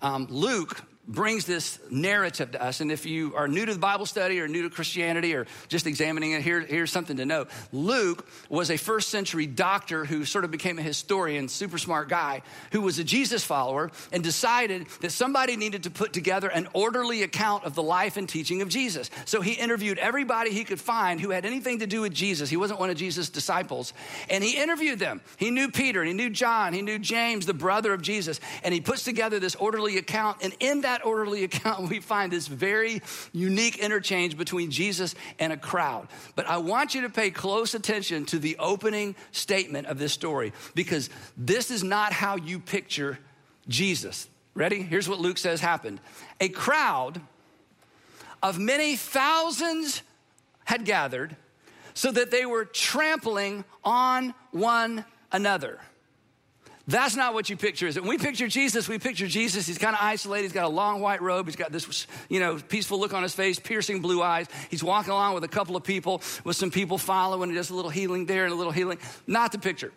um, 0.00 0.26
Luke 0.30 0.82
brings 1.06 1.46
this 1.46 1.80
narrative 1.90 2.52
to 2.52 2.62
us. 2.62 2.80
And 2.80 2.92
if 2.92 3.06
you 3.06 3.34
are 3.34 3.48
new 3.48 3.66
to 3.66 3.72
the 3.72 3.80
Bible 3.80 4.06
study 4.06 4.40
or 4.40 4.46
new 4.46 4.62
to 4.62 4.70
Christianity 4.70 5.34
or 5.34 5.46
just 5.68 5.86
examining 5.86 6.32
it, 6.32 6.42
here, 6.42 6.60
here's 6.60 6.92
something 6.92 7.16
to 7.16 7.26
know. 7.26 7.46
Luke 7.72 8.26
was 8.48 8.70
a 8.70 8.76
first 8.76 9.08
century 9.08 9.46
doctor 9.46 10.04
who 10.04 10.24
sort 10.24 10.44
of 10.44 10.52
became 10.52 10.78
a 10.78 10.82
historian, 10.82 11.48
super 11.48 11.76
smart 11.76 12.08
guy, 12.08 12.42
who 12.70 12.80
was 12.80 13.00
a 13.00 13.04
Jesus 13.04 13.42
follower 13.42 13.90
and 14.12 14.22
decided 14.22 14.86
that 15.00 15.10
somebody 15.10 15.56
needed 15.56 15.82
to 15.84 15.90
put 15.90 16.12
together 16.12 16.48
an 16.48 16.68
orderly 16.72 17.24
account 17.24 17.64
of 17.64 17.74
the 17.74 17.82
life 17.82 18.16
and 18.16 18.28
teaching 18.28 18.62
of 18.62 18.68
Jesus. 18.68 19.10
So 19.24 19.40
he 19.40 19.54
interviewed 19.54 19.98
everybody 19.98 20.50
he 20.50 20.64
could 20.64 20.80
find 20.80 21.20
who 21.20 21.30
had 21.30 21.44
anything 21.44 21.80
to 21.80 21.86
do 21.86 22.02
with 22.02 22.14
Jesus. 22.14 22.48
He 22.48 22.56
wasn't 22.56 22.78
one 22.78 22.90
of 22.90 22.96
Jesus' 22.96 23.28
disciples. 23.28 23.92
And 24.30 24.44
he 24.44 24.56
interviewed 24.56 25.00
them. 25.00 25.20
He 25.36 25.50
knew 25.50 25.68
Peter, 25.68 26.04
he 26.04 26.12
knew 26.12 26.30
John, 26.30 26.72
he 26.72 26.82
knew 26.82 27.00
James, 27.00 27.44
the 27.44 27.54
brother 27.54 27.92
of 27.92 28.02
Jesus. 28.02 28.38
And 28.62 28.72
he 28.72 28.80
puts 28.80 29.02
together 29.04 29.40
this 29.40 29.56
orderly 29.56 29.98
account. 29.98 30.38
And 30.42 30.54
in 30.60 30.82
that 30.82 31.01
orderly 31.04 31.44
account, 31.44 31.88
we 31.88 32.00
find 32.00 32.32
this 32.32 32.46
very 32.46 33.02
unique 33.32 33.78
interchange 33.78 34.36
between 34.36 34.70
Jesus 34.70 35.14
and 35.38 35.52
a 35.52 35.56
crowd. 35.56 36.08
But 36.34 36.46
I 36.46 36.58
want 36.58 36.94
you 36.94 37.02
to 37.02 37.10
pay 37.10 37.30
close 37.30 37.74
attention 37.74 38.24
to 38.26 38.38
the 38.38 38.56
opening 38.58 39.14
statement 39.30 39.86
of 39.86 39.98
this 39.98 40.12
story 40.12 40.52
because 40.74 41.10
this 41.36 41.70
is 41.70 41.82
not 41.82 42.12
how 42.12 42.36
you 42.36 42.58
picture 42.58 43.18
Jesus. 43.68 44.28
Ready? 44.54 44.82
Here's 44.82 45.08
what 45.08 45.18
Luke 45.18 45.38
says 45.38 45.60
happened 45.60 46.00
a 46.40 46.48
crowd 46.48 47.20
of 48.42 48.58
many 48.58 48.96
thousands 48.96 50.02
had 50.64 50.84
gathered 50.84 51.36
so 51.94 52.10
that 52.10 52.30
they 52.30 52.46
were 52.46 52.64
trampling 52.64 53.64
on 53.84 54.34
one 54.50 55.04
another. 55.30 55.78
That's 56.88 57.14
not 57.14 57.32
what 57.32 57.48
you 57.48 57.56
picture, 57.56 57.86
is 57.86 57.96
it? 57.96 58.00
When 58.00 58.10
we 58.10 58.18
picture 58.18 58.48
Jesus, 58.48 58.88
we 58.88 58.98
picture 58.98 59.28
Jesus. 59.28 59.66
He's 59.68 59.78
kind 59.78 59.94
of 59.94 60.02
isolated. 60.02 60.44
He's 60.44 60.52
got 60.52 60.64
a 60.64 60.68
long 60.68 61.00
white 61.00 61.22
robe. 61.22 61.46
He's 61.46 61.54
got 61.54 61.70
this, 61.70 62.08
you 62.28 62.40
know, 62.40 62.58
peaceful 62.58 62.98
look 62.98 63.14
on 63.14 63.22
his 63.22 63.34
face, 63.34 63.60
piercing 63.60 64.00
blue 64.00 64.20
eyes. 64.20 64.48
He's 64.68 64.82
walking 64.82 65.12
along 65.12 65.34
with 65.34 65.44
a 65.44 65.48
couple 65.48 65.76
of 65.76 65.84
people, 65.84 66.22
with 66.42 66.56
some 66.56 66.72
people 66.72 66.98
following. 66.98 67.50
He 67.50 67.56
does 67.56 67.70
a 67.70 67.74
little 67.74 67.90
healing 67.90 68.26
there 68.26 68.44
and 68.44 68.52
a 68.52 68.56
little 68.56 68.72
healing. 68.72 68.98
Not 69.28 69.52
the 69.52 69.58
picture. 69.58 69.92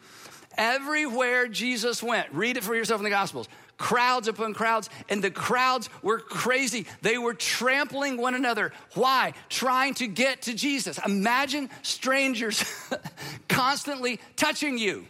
Everywhere 0.58 1.48
Jesus 1.48 2.04
went, 2.04 2.28
read 2.32 2.56
it 2.56 2.64
for 2.64 2.76
yourself 2.76 3.00
in 3.00 3.04
the 3.04 3.10
Gospels. 3.10 3.50
Crowds 3.78 4.30
upon 4.30 4.54
crowds, 4.54 4.90
and 5.10 5.22
the 5.22 5.32
crowds 5.32 5.90
were 6.02 6.20
crazy. 6.20 6.86
They 7.02 7.18
were 7.18 7.34
trampling 7.34 8.16
one 8.16 8.36
another. 8.36 8.72
Why? 8.94 9.34
Trying 9.50 9.96
to 9.96 10.08
get 10.08 10.44
to 10.44 10.54
Jesus. 10.54 10.98
Imagine 11.06 11.70
strangers 11.82 12.64
constantly 13.50 14.22
touching 14.38 14.78
you 14.78 15.06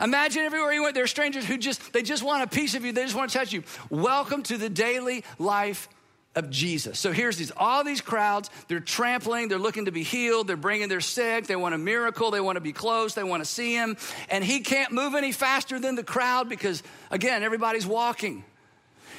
Imagine 0.00 0.42
everywhere 0.42 0.72
you 0.72 0.82
went, 0.82 0.94
there 0.94 1.04
are 1.04 1.08
strangers 1.08 1.44
who 1.44 1.58
just, 1.58 1.92
they 1.92 2.02
just 2.02 2.22
want 2.22 2.42
a 2.42 2.46
piece 2.46 2.74
of 2.74 2.84
you. 2.84 2.92
They 2.92 3.02
just 3.02 3.14
want 3.14 3.30
to 3.30 3.38
touch 3.38 3.52
you. 3.52 3.62
Welcome 3.90 4.42
to 4.44 4.58
the 4.58 4.68
daily 4.68 5.24
life 5.38 5.88
of 6.34 6.50
Jesus. 6.50 6.98
So 6.98 7.12
here's 7.12 7.38
these, 7.38 7.50
all 7.56 7.82
these 7.82 8.02
crowds, 8.02 8.50
they're 8.68 8.78
trampling, 8.78 9.48
they're 9.48 9.58
looking 9.58 9.86
to 9.86 9.90
be 9.90 10.02
healed, 10.02 10.46
they're 10.46 10.56
bringing 10.56 10.88
their 10.88 11.00
sick, 11.00 11.46
they 11.46 11.56
want 11.56 11.74
a 11.74 11.78
miracle, 11.78 12.30
they 12.30 12.42
want 12.42 12.56
to 12.56 12.60
be 12.60 12.74
close, 12.74 13.14
they 13.14 13.24
want 13.24 13.42
to 13.42 13.48
see 13.48 13.74
him. 13.74 13.96
And 14.28 14.44
he 14.44 14.60
can't 14.60 14.92
move 14.92 15.14
any 15.14 15.32
faster 15.32 15.80
than 15.80 15.94
the 15.94 16.04
crowd 16.04 16.48
because, 16.48 16.82
again, 17.10 17.42
everybody's 17.42 17.86
walking. 17.86 18.44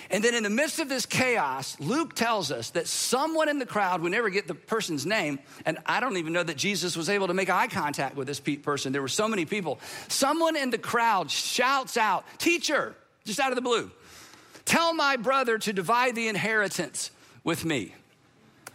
And 0.09 0.23
then 0.23 0.33
in 0.35 0.43
the 0.43 0.49
midst 0.49 0.79
of 0.79 0.89
this 0.89 1.05
chaos, 1.05 1.77
Luke 1.79 2.13
tells 2.15 2.51
us 2.51 2.69
that 2.71 2.87
someone 2.87 3.49
in 3.49 3.59
the 3.59 3.65
crowd, 3.65 4.01
we 4.01 4.09
never 4.09 4.29
get 4.29 4.47
the 4.47 4.55
person's 4.55 5.05
name, 5.05 5.39
and 5.65 5.77
I 5.85 5.99
don't 5.99 6.17
even 6.17 6.33
know 6.33 6.43
that 6.43 6.57
Jesus 6.57 6.95
was 6.95 7.09
able 7.09 7.27
to 7.27 7.33
make 7.33 7.49
eye 7.49 7.67
contact 7.67 8.15
with 8.15 8.27
this 8.27 8.39
person. 8.39 8.93
There 8.93 9.01
were 9.01 9.07
so 9.07 9.27
many 9.27 9.45
people. 9.45 9.79
Someone 10.07 10.55
in 10.55 10.69
the 10.69 10.77
crowd 10.77 11.29
shouts 11.29 11.97
out, 11.97 12.25
Teacher, 12.37 12.95
just 13.25 13.39
out 13.39 13.51
of 13.51 13.55
the 13.55 13.61
blue, 13.61 13.91
tell 14.65 14.93
my 14.93 15.17
brother 15.17 15.57
to 15.57 15.73
divide 15.73 16.15
the 16.15 16.27
inheritance 16.27 17.11
with 17.43 17.65
me. 17.65 17.93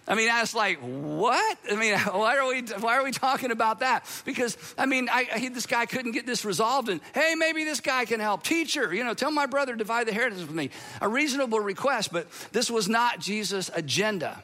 I 0.08 0.16
mean, 0.16 0.28
I 0.28 0.40
was 0.40 0.54
like, 0.54 0.78
what? 0.80 1.58
I 1.70 1.76
mean, 1.76 1.96
why 1.98 2.36
are 2.36 2.48
we, 2.48 2.62
why 2.80 2.96
are 2.96 3.04
we 3.04 3.12
talking 3.12 3.50
about 3.50 3.80
that? 3.80 4.04
Because, 4.24 4.56
I 4.76 4.86
mean, 4.86 5.08
I, 5.10 5.28
I, 5.32 5.48
this 5.48 5.66
guy 5.66 5.86
couldn't 5.86 6.12
get 6.12 6.26
this 6.26 6.44
resolved, 6.44 6.88
and 6.88 7.00
hey, 7.14 7.34
maybe 7.36 7.64
this 7.64 7.80
guy 7.80 8.04
can 8.04 8.20
help. 8.20 8.42
Teacher, 8.42 8.92
you 8.92 9.04
know, 9.04 9.14
tell 9.14 9.30
my 9.30 9.46
brother 9.46 9.76
divide 9.76 10.06
the 10.06 10.10
inheritance 10.10 10.42
with 10.42 10.54
me. 10.54 10.70
A 11.00 11.08
reasonable 11.08 11.60
request, 11.60 12.12
but 12.12 12.26
this 12.50 12.70
was 12.70 12.88
not 12.88 13.20
Jesus' 13.20 13.70
agenda. 13.74 14.42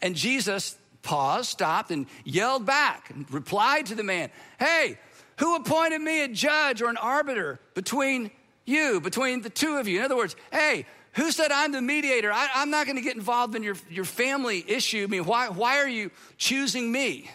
And 0.00 0.14
Jesus 0.14 0.76
paused, 1.02 1.48
stopped, 1.48 1.90
and 1.90 2.06
yelled 2.24 2.66
back 2.66 3.10
and 3.10 3.30
replied 3.32 3.86
to 3.86 3.94
the 3.94 4.02
man, 4.02 4.30
hey, 4.58 4.98
who 5.38 5.56
appointed 5.56 6.00
me 6.00 6.22
a 6.22 6.28
judge 6.28 6.80
or 6.80 6.88
an 6.88 6.96
arbiter 6.96 7.58
between 7.74 8.30
you, 8.64 9.00
between 9.00 9.42
the 9.42 9.50
two 9.50 9.76
of 9.76 9.88
you? 9.88 9.98
In 9.98 10.04
other 10.04 10.16
words, 10.16 10.36
hey, 10.52 10.86
who 11.16 11.32
said 11.32 11.50
I'm 11.50 11.72
the 11.72 11.80
mediator? 11.80 12.30
I, 12.30 12.48
am 12.56 12.70
not 12.70 12.86
going 12.86 12.96
to 12.96 13.02
get 13.02 13.16
involved 13.16 13.54
in 13.56 13.62
your, 13.62 13.76
your 13.90 14.04
family 14.04 14.62
issue. 14.68 15.04
I 15.04 15.06
mean, 15.06 15.24
why, 15.24 15.48
why 15.48 15.78
are 15.78 15.88
you 15.88 16.10
choosing 16.36 16.92
me? 16.92 17.30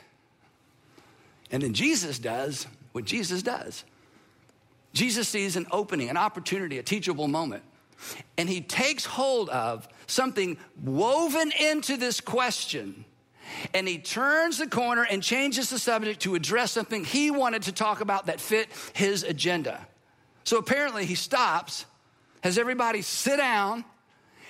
And 1.50 1.64
then 1.64 1.74
Jesus 1.74 2.20
does 2.20 2.68
what 2.92 3.06
Jesus 3.06 3.42
does. 3.42 3.84
Jesus 4.94 5.28
sees 5.28 5.56
an 5.56 5.66
opening, 5.72 6.10
an 6.10 6.18
opportunity, 6.18 6.78
a 6.78 6.84
teachable 6.84 7.28
moment. 7.28 7.64
And 8.38 8.48
he 8.48 8.62
takes 8.62 9.04
hold 9.04 9.50
of 9.50 9.88
something 10.06 10.58
woven 10.84 11.52
into 11.60 11.98
this 11.98 12.22
question. 12.22 13.04
And 13.74 13.88
he 13.88 13.98
turns 13.98 14.60
the 14.60 14.68
corner 14.68 15.08
and 15.10 15.24
changes 15.24 15.72
the 15.72 15.80
subject 15.80 16.22
to 16.22 16.36
address 16.36 16.72
something 16.72 17.04
he 17.04 17.32
wanted 17.32 17.64
to 17.64 17.72
talk 17.72 18.02
about 18.02 18.28
that 18.28 18.40
fit 18.40 18.70
his 18.94 19.24
agenda. 19.24 19.88
So 20.44 20.58
apparently 20.58 21.06
he 21.06 21.16
stops 21.16 21.86
has 22.42 22.58
everybody 22.58 23.02
sit 23.02 23.38
down 23.38 23.84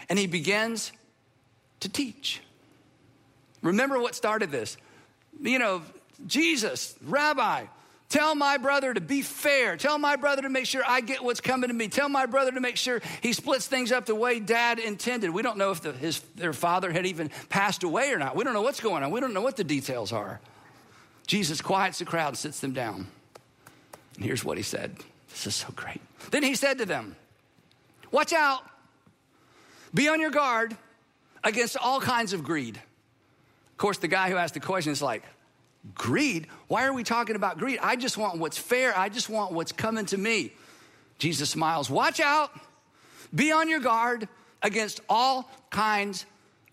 and 0.09 0.17
he 0.17 0.27
begins 0.27 0.91
to 1.81 1.89
teach. 1.89 2.41
Remember 3.61 3.99
what 3.99 4.15
started 4.15 4.51
this? 4.51 4.77
You 5.39 5.59
know, 5.59 5.81
Jesus, 6.25 6.95
Rabbi, 7.03 7.65
tell 8.09 8.35
my 8.35 8.57
brother 8.57 8.93
to 8.93 9.01
be 9.01 9.21
fair. 9.21 9.77
Tell 9.77 9.97
my 9.97 10.15
brother 10.15 10.43
to 10.43 10.49
make 10.49 10.65
sure 10.65 10.83
I 10.87 11.01
get 11.01 11.23
what's 11.23 11.41
coming 11.41 11.69
to 11.69 11.73
me. 11.73 11.87
Tell 11.87 12.09
my 12.09 12.25
brother 12.25 12.51
to 12.51 12.59
make 12.59 12.77
sure 12.77 13.01
he 13.21 13.33
splits 13.33 13.67
things 13.67 13.91
up 13.91 14.05
the 14.05 14.15
way 14.15 14.39
dad 14.39 14.79
intended. 14.79 15.29
We 15.29 15.41
don't 15.41 15.57
know 15.57 15.71
if 15.71 15.81
the, 15.81 15.91
his, 15.93 16.19
their 16.35 16.53
father 16.53 16.91
had 16.91 17.05
even 17.05 17.29
passed 17.49 17.83
away 17.83 18.11
or 18.11 18.17
not. 18.17 18.35
We 18.35 18.43
don't 18.43 18.53
know 18.53 18.61
what's 18.61 18.79
going 18.79 19.03
on. 19.03 19.11
We 19.11 19.19
don't 19.19 19.33
know 19.33 19.41
what 19.41 19.57
the 19.57 19.63
details 19.63 20.11
are. 20.11 20.39
Jesus 21.27 21.61
quiets 21.61 21.99
the 21.99 22.05
crowd, 22.05 22.29
and 22.29 22.37
sits 22.37 22.59
them 22.59 22.73
down. 22.73 23.07
And 24.15 24.25
here's 24.25 24.43
what 24.43 24.57
he 24.57 24.63
said. 24.63 24.97
This 25.29 25.47
is 25.47 25.55
so 25.55 25.69
great. 25.75 26.01
Then 26.31 26.43
he 26.43 26.55
said 26.55 26.79
to 26.79 26.85
them, 26.85 27.15
Watch 28.11 28.33
out. 28.33 28.63
Be 29.93 30.07
on 30.09 30.19
your 30.19 30.29
guard 30.29 30.75
against 31.43 31.77
all 31.77 31.99
kinds 31.99 32.33
of 32.33 32.43
greed. 32.43 32.77
Of 32.77 33.77
course, 33.77 33.97
the 33.97 34.07
guy 34.07 34.29
who 34.29 34.37
asked 34.37 34.53
the 34.53 34.59
question 34.59 34.91
is 34.91 35.01
like, 35.01 35.23
Greed? 35.95 36.47
Why 36.67 36.85
are 36.85 36.93
we 36.93 37.03
talking 37.03 37.35
about 37.35 37.57
greed? 37.57 37.79
I 37.81 37.95
just 37.95 38.17
want 38.17 38.37
what's 38.37 38.57
fair. 38.57 38.95
I 38.97 39.09
just 39.09 39.29
want 39.29 39.51
what's 39.53 39.71
coming 39.71 40.05
to 40.07 40.17
me. 40.17 40.53
Jesus 41.17 41.49
smiles. 41.49 41.89
Watch 41.89 42.19
out. 42.19 42.51
Be 43.33 43.51
on 43.51 43.67
your 43.67 43.79
guard 43.79 44.27
against 44.61 45.01
all 45.09 45.49
kinds 45.71 46.25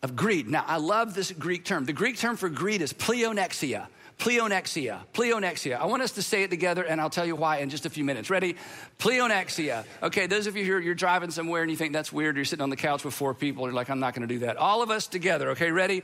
of 0.02 0.14
greed. 0.14 0.48
Now, 0.48 0.64
I 0.66 0.76
love 0.76 1.14
this 1.14 1.32
Greek 1.32 1.64
term. 1.64 1.86
The 1.86 1.92
Greek 1.92 2.18
term 2.18 2.36
for 2.36 2.48
greed 2.48 2.82
is 2.82 2.92
pleonexia. 2.92 3.86
Pleonexia. 4.18 5.00
Pleonexia. 5.14 5.78
I 5.78 5.86
want 5.86 6.02
us 6.02 6.12
to 6.12 6.22
say 6.22 6.42
it 6.42 6.50
together, 6.50 6.82
and 6.82 7.00
I'll 7.00 7.08
tell 7.10 7.24
you 7.24 7.36
why 7.36 7.58
in 7.58 7.70
just 7.70 7.86
a 7.86 7.90
few 7.90 8.04
minutes. 8.04 8.30
Ready? 8.30 8.56
Pleonexia. 8.98 9.84
Okay, 10.02 10.26
those 10.26 10.48
of 10.48 10.56
you 10.56 10.64
here, 10.64 10.80
you're 10.80 10.96
driving 10.96 11.30
somewhere 11.30 11.62
and 11.62 11.70
you 11.70 11.76
think 11.76 11.92
that's 11.92 12.12
weird, 12.12 12.34
you're 12.34 12.44
sitting 12.44 12.62
on 12.62 12.70
the 12.70 12.76
couch 12.76 13.04
with 13.04 13.14
four 13.14 13.32
people, 13.32 13.64
you're 13.64 13.72
like, 13.72 13.90
I'm 13.90 14.00
not 14.00 14.14
gonna 14.14 14.26
do 14.26 14.40
that. 14.40 14.56
All 14.56 14.82
of 14.82 14.90
us 14.90 15.06
together, 15.06 15.50
okay, 15.50 15.70
ready? 15.70 16.00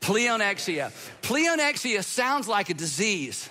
Pleonexia. 0.00 0.90
Pleonexia 1.20 2.02
sounds 2.02 2.48
like 2.48 2.70
a 2.70 2.74
disease, 2.74 3.50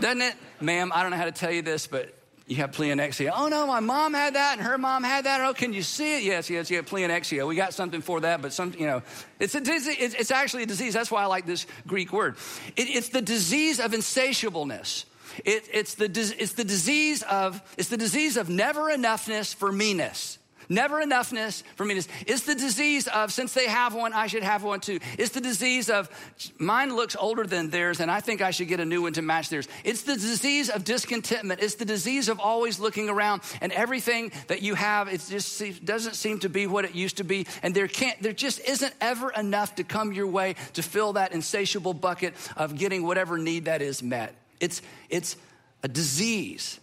doesn't 0.00 0.22
it? 0.22 0.34
Ma'am, 0.60 0.90
I 0.92 1.02
don't 1.02 1.12
know 1.12 1.16
how 1.16 1.26
to 1.26 1.32
tell 1.32 1.52
you 1.52 1.62
this, 1.62 1.86
but 1.86 2.12
you 2.48 2.56
have 2.56 2.70
pleonexia. 2.70 3.30
Oh 3.34 3.48
no, 3.48 3.66
my 3.66 3.80
mom 3.80 4.14
had 4.14 4.34
that 4.34 4.56
and 4.56 4.66
her 4.66 4.78
mom 4.78 5.04
had 5.04 5.24
that. 5.24 5.42
Oh, 5.42 5.52
can 5.52 5.74
you 5.74 5.82
see 5.82 6.16
it? 6.16 6.22
Yes, 6.22 6.48
yes, 6.48 6.70
have 6.70 6.86
pleonexia. 6.86 7.46
We 7.46 7.54
got 7.54 7.74
something 7.74 8.00
for 8.00 8.20
that, 8.20 8.40
but 8.40 8.54
some, 8.54 8.72
you 8.76 8.86
know, 8.86 9.02
it's 9.38 9.54
a 9.54 9.60
disease. 9.60 10.14
It's 10.14 10.30
actually 10.30 10.62
a 10.62 10.66
disease. 10.66 10.94
That's 10.94 11.10
why 11.10 11.22
I 11.22 11.26
like 11.26 11.44
this 11.44 11.66
Greek 11.86 12.10
word. 12.10 12.36
It, 12.74 12.88
it's 12.88 13.10
the 13.10 13.20
disease 13.20 13.80
of 13.80 13.92
insatiableness. 13.92 15.04
It, 15.44 15.68
it's, 15.72 15.94
the, 15.94 16.06
it's 16.06 16.54
the 16.54 16.64
disease 16.64 17.22
of 17.22 17.62
it's 17.76 17.90
the 17.90 17.98
disease 17.98 18.38
of 18.38 18.48
never 18.48 18.84
enoughness 18.84 19.54
for 19.54 19.70
meanness. 19.70 20.37
Never 20.68 21.02
enoughness 21.02 21.62
for 21.76 21.84
me. 21.84 22.00
It's 22.26 22.42
the 22.42 22.54
disease 22.54 23.08
of, 23.08 23.32
since 23.32 23.54
they 23.54 23.66
have 23.66 23.94
one, 23.94 24.12
I 24.12 24.26
should 24.26 24.42
have 24.42 24.62
one 24.62 24.80
too. 24.80 24.98
It's 25.18 25.30
the 25.30 25.40
disease 25.40 25.88
of, 25.88 26.10
mine 26.58 26.94
looks 26.94 27.16
older 27.18 27.44
than 27.44 27.70
theirs, 27.70 28.00
and 28.00 28.10
I 28.10 28.20
think 28.20 28.42
I 28.42 28.50
should 28.50 28.68
get 28.68 28.78
a 28.78 28.84
new 28.84 29.02
one 29.02 29.14
to 29.14 29.22
match 29.22 29.48
theirs. 29.48 29.66
It's 29.82 30.02
the 30.02 30.14
disease 30.14 30.68
of 30.68 30.84
discontentment. 30.84 31.62
It's 31.62 31.76
the 31.76 31.86
disease 31.86 32.28
of 32.28 32.38
always 32.38 32.78
looking 32.78 33.08
around, 33.08 33.42
and 33.60 33.72
everything 33.72 34.30
that 34.48 34.60
you 34.60 34.74
have, 34.74 35.08
it 35.08 35.24
just 35.28 35.84
doesn't 35.84 36.14
seem 36.14 36.38
to 36.40 36.50
be 36.50 36.66
what 36.66 36.84
it 36.84 36.94
used 36.94 37.16
to 37.16 37.24
be. 37.24 37.46
And 37.62 37.74
there 37.74 37.88
can't, 37.88 38.20
there 38.22 38.34
just 38.34 38.60
isn't 38.60 38.94
ever 39.00 39.30
enough 39.30 39.76
to 39.76 39.84
come 39.84 40.12
your 40.12 40.26
way 40.26 40.56
to 40.74 40.82
fill 40.82 41.14
that 41.14 41.32
insatiable 41.32 41.94
bucket 41.94 42.34
of 42.56 42.76
getting 42.76 43.04
whatever 43.04 43.38
need 43.38 43.64
that 43.64 43.80
is 43.80 44.02
met. 44.02 44.34
It's, 44.60 44.82
it's 45.08 45.36
a 45.82 45.88
disease. 45.88 46.78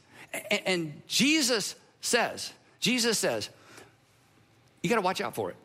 And 0.50 1.02
Jesus 1.08 1.76
says, 2.02 2.52
Jesus 2.80 3.20
says, 3.20 3.50
you 4.86 4.90
got 4.90 4.98
to 4.98 5.02
watch 5.02 5.20
out 5.20 5.34
for 5.34 5.50
it. 5.50 5.56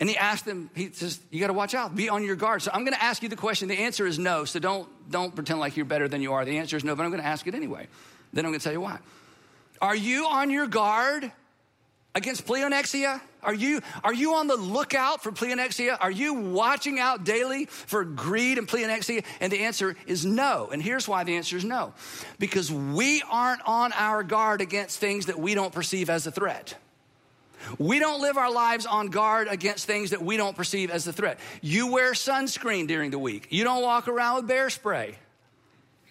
And 0.00 0.08
he 0.08 0.16
asked 0.16 0.44
them, 0.44 0.68
he 0.74 0.90
says, 0.90 1.20
you 1.30 1.38
got 1.38 1.46
to 1.46 1.52
watch 1.52 1.74
out, 1.74 1.94
be 1.94 2.08
on 2.08 2.24
your 2.24 2.34
guard. 2.34 2.60
So 2.62 2.72
I'm 2.74 2.82
going 2.82 2.92
to 2.92 3.02
ask 3.02 3.22
you 3.22 3.28
the 3.28 3.36
question. 3.36 3.68
The 3.68 3.78
answer 3.78 4.04
is 4.04 4.18
no. 4.18 4.44
So 4.44 4.58
don't, 4.58 4.88
don't 5.08 5.32
pretend 5.32 5.60
like 5.60 5.76
you're 5.76 5.86
better 5.86 6.08
than 6.08 6.22
you 6.22 6.32
are. 6.32 6.44
The 6.44 6.58
answer 6.58 6.76
is 6.76 6.82
no, 6.82 6.96
but 6.96 7.04
I'm 7.04 7.10
going 7.10 7.22
to 7.22 7.28
ask 7.28 7.46
it 7.46 7.54
anyway. 7.54 7.86
Then 8.32 8.44
I'm 8.44 8.50
going 8.50 8.58
to 8.58 8.64
tell 8.64 8.72
you 8.72 8.80
why. 8.80 8.98
Are 9.80 9.94
you 9.94 10.26
on 10.26 10.50
your 10.50 10.66
guard 10.66 11.30
against 12.16 12.46
pleonexia? 12.46 13.20
Are 13.44 13.54
you, 13.54 13.80
are 14.02 14.12
you 14.12 14.34
on 14.34 14.48
the 14.48 14.56
lookout 14.56 15.22
for 15.22 15.30
pleonexia? 15.30 15.96
Are 16.00 16.10
you 16.10 16.34
watching 16.34 16.98
out 16.98 17.22
daily 17.22 17.66
for 17.66 18.04
greed 18.04 18.58
and 18.58 18.66
pleonexia? 18.66 19.24
And 19.40 19.52
the 19.52 19.60
answer 19.60 19.96
is 20.06 20.26
no. 20.26 20.68
And 20.72 20.82
here's 20.82 21.06
why 21.06 21.22
the 21.22 21.36
answer 21.36 21.56
is 21.56 21.64
no 21.64 21.94
because 22.40 22.72
we 22.72 23.22
aren't 23.30 23.62
on 23.66 23.92
our 23.92 24.24
guard 24.24 24.60
against 24.60 24.98
things 24.98 25.26
that 25.26 25.38
we 25.38 25.54
don't 25.54 25.72
perceive 25.72 26.10
as 26.10 26.26
a 26.26 26.32
threat. 26.32 26.76
We 27.78 27.98
don't 27.98 28.20
live 28.20 28.36
our 28.36 28.52
lives 28.52 28.86
on 28.86 29.08
guard 29.08 29.48
against 29.48 29.86
things 29.86 30.10
that 30.10 30.22
we 30.22 30.36
don't 30.36 30.56
perceive 30.56 30.90
as 30.90 31.06
a 31.06 31.12
threat. 31.12 31.38
You 31.60 31.92
wear 31.92 32.12
sunscreen 32.12 32.86
during 32.86 33.10
the 33.10 33.18
week. 33.18 33.48
You 33.50 33.64
don't 33.64 33.82
walk 33.82 34.08
around 34.08 34.36
with 34.36 34.48
bear 34.48 34.70
spray, 34.70 35.16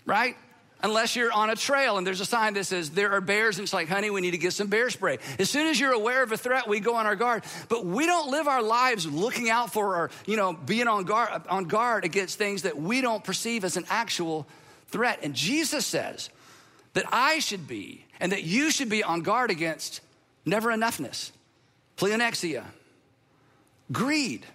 right? 0.06 0.36
Unless 0.84 1.16
you're 1.16 1.32
on 1.32 1.50
a 1.50 1.56
trail 1.56 1.98
and 1.98 2.06
there's 2.06 2.22
a 2.22 2.26
sign 2.26 2.54
that 2.54 2.66
says 2.66 2.92
there 2.92 3.14
are 3.14 3.22
bears, 3.22 3.58
and 3.58 3.64
it's 3.64 3.74
like, 3.74 3.88
honey, 3.88 4.12
we 4.12 4.22
need 4.22 4.32
to 4.32 4.38
get 4.38 4.54
some 4.54 4.68
bear 4.68 4.92
spray. 4.92 5.18
As 5.40 5.50
soon 5.50 5.66
as 5.68 5.80
you're 5.80 5.94
aware 5.94 6.22
of 6.22 6.32
a 6.32 6.38
threat, 6.38 6.68
we 6.68 6.80
go 6.80 6.96
on 6.96 7.08
our 7.08 7.16
guard. 7.16 7.44
But 7.68 7.86
we 7.86 8.06
don't 8.06 8.30
live 8.30 8.48
our 8.48 8.62
lives 8.62 9.08
looking 9.08 9.50
out 9.50 9.74
for 9.74 9.96
or, 9.96 10.12
you 10.28 10.38
know, 10.38 10.54
being 10.54 10.88
on 10.88 11.06
guard, 11.06 11.42
on 11.50 11.64
guard 11.64 12.06
against 12.06 12.38
things 12.38 12.62
that 12.62 12.78
we 12.78 13.02
don't 13.02 13.24
perceive 13.24 13.64
as 13.64 13.76
an 13.76 13.86
actual 13.90 14.46
threat. 14.90 15.20
And 15.24 15.34
Jesus 15.34 15.86
says 15.86 16.30
that 16.94 17.06
I 17.12 17.40
should 17.40 17.68
be 17.68 18.06
and 18.20 18.32
that 18.32 18.44
you 18.44 18.70
should 18.70 18.90
be 18.90 19.04
on 19.04 19.22
guard 19.22 19.50
against 19.50 20.02
never 20.46 20.70
enoughness 20.70 21.32
pleonexia, 21.98 22.64
greed, 23.92 24.46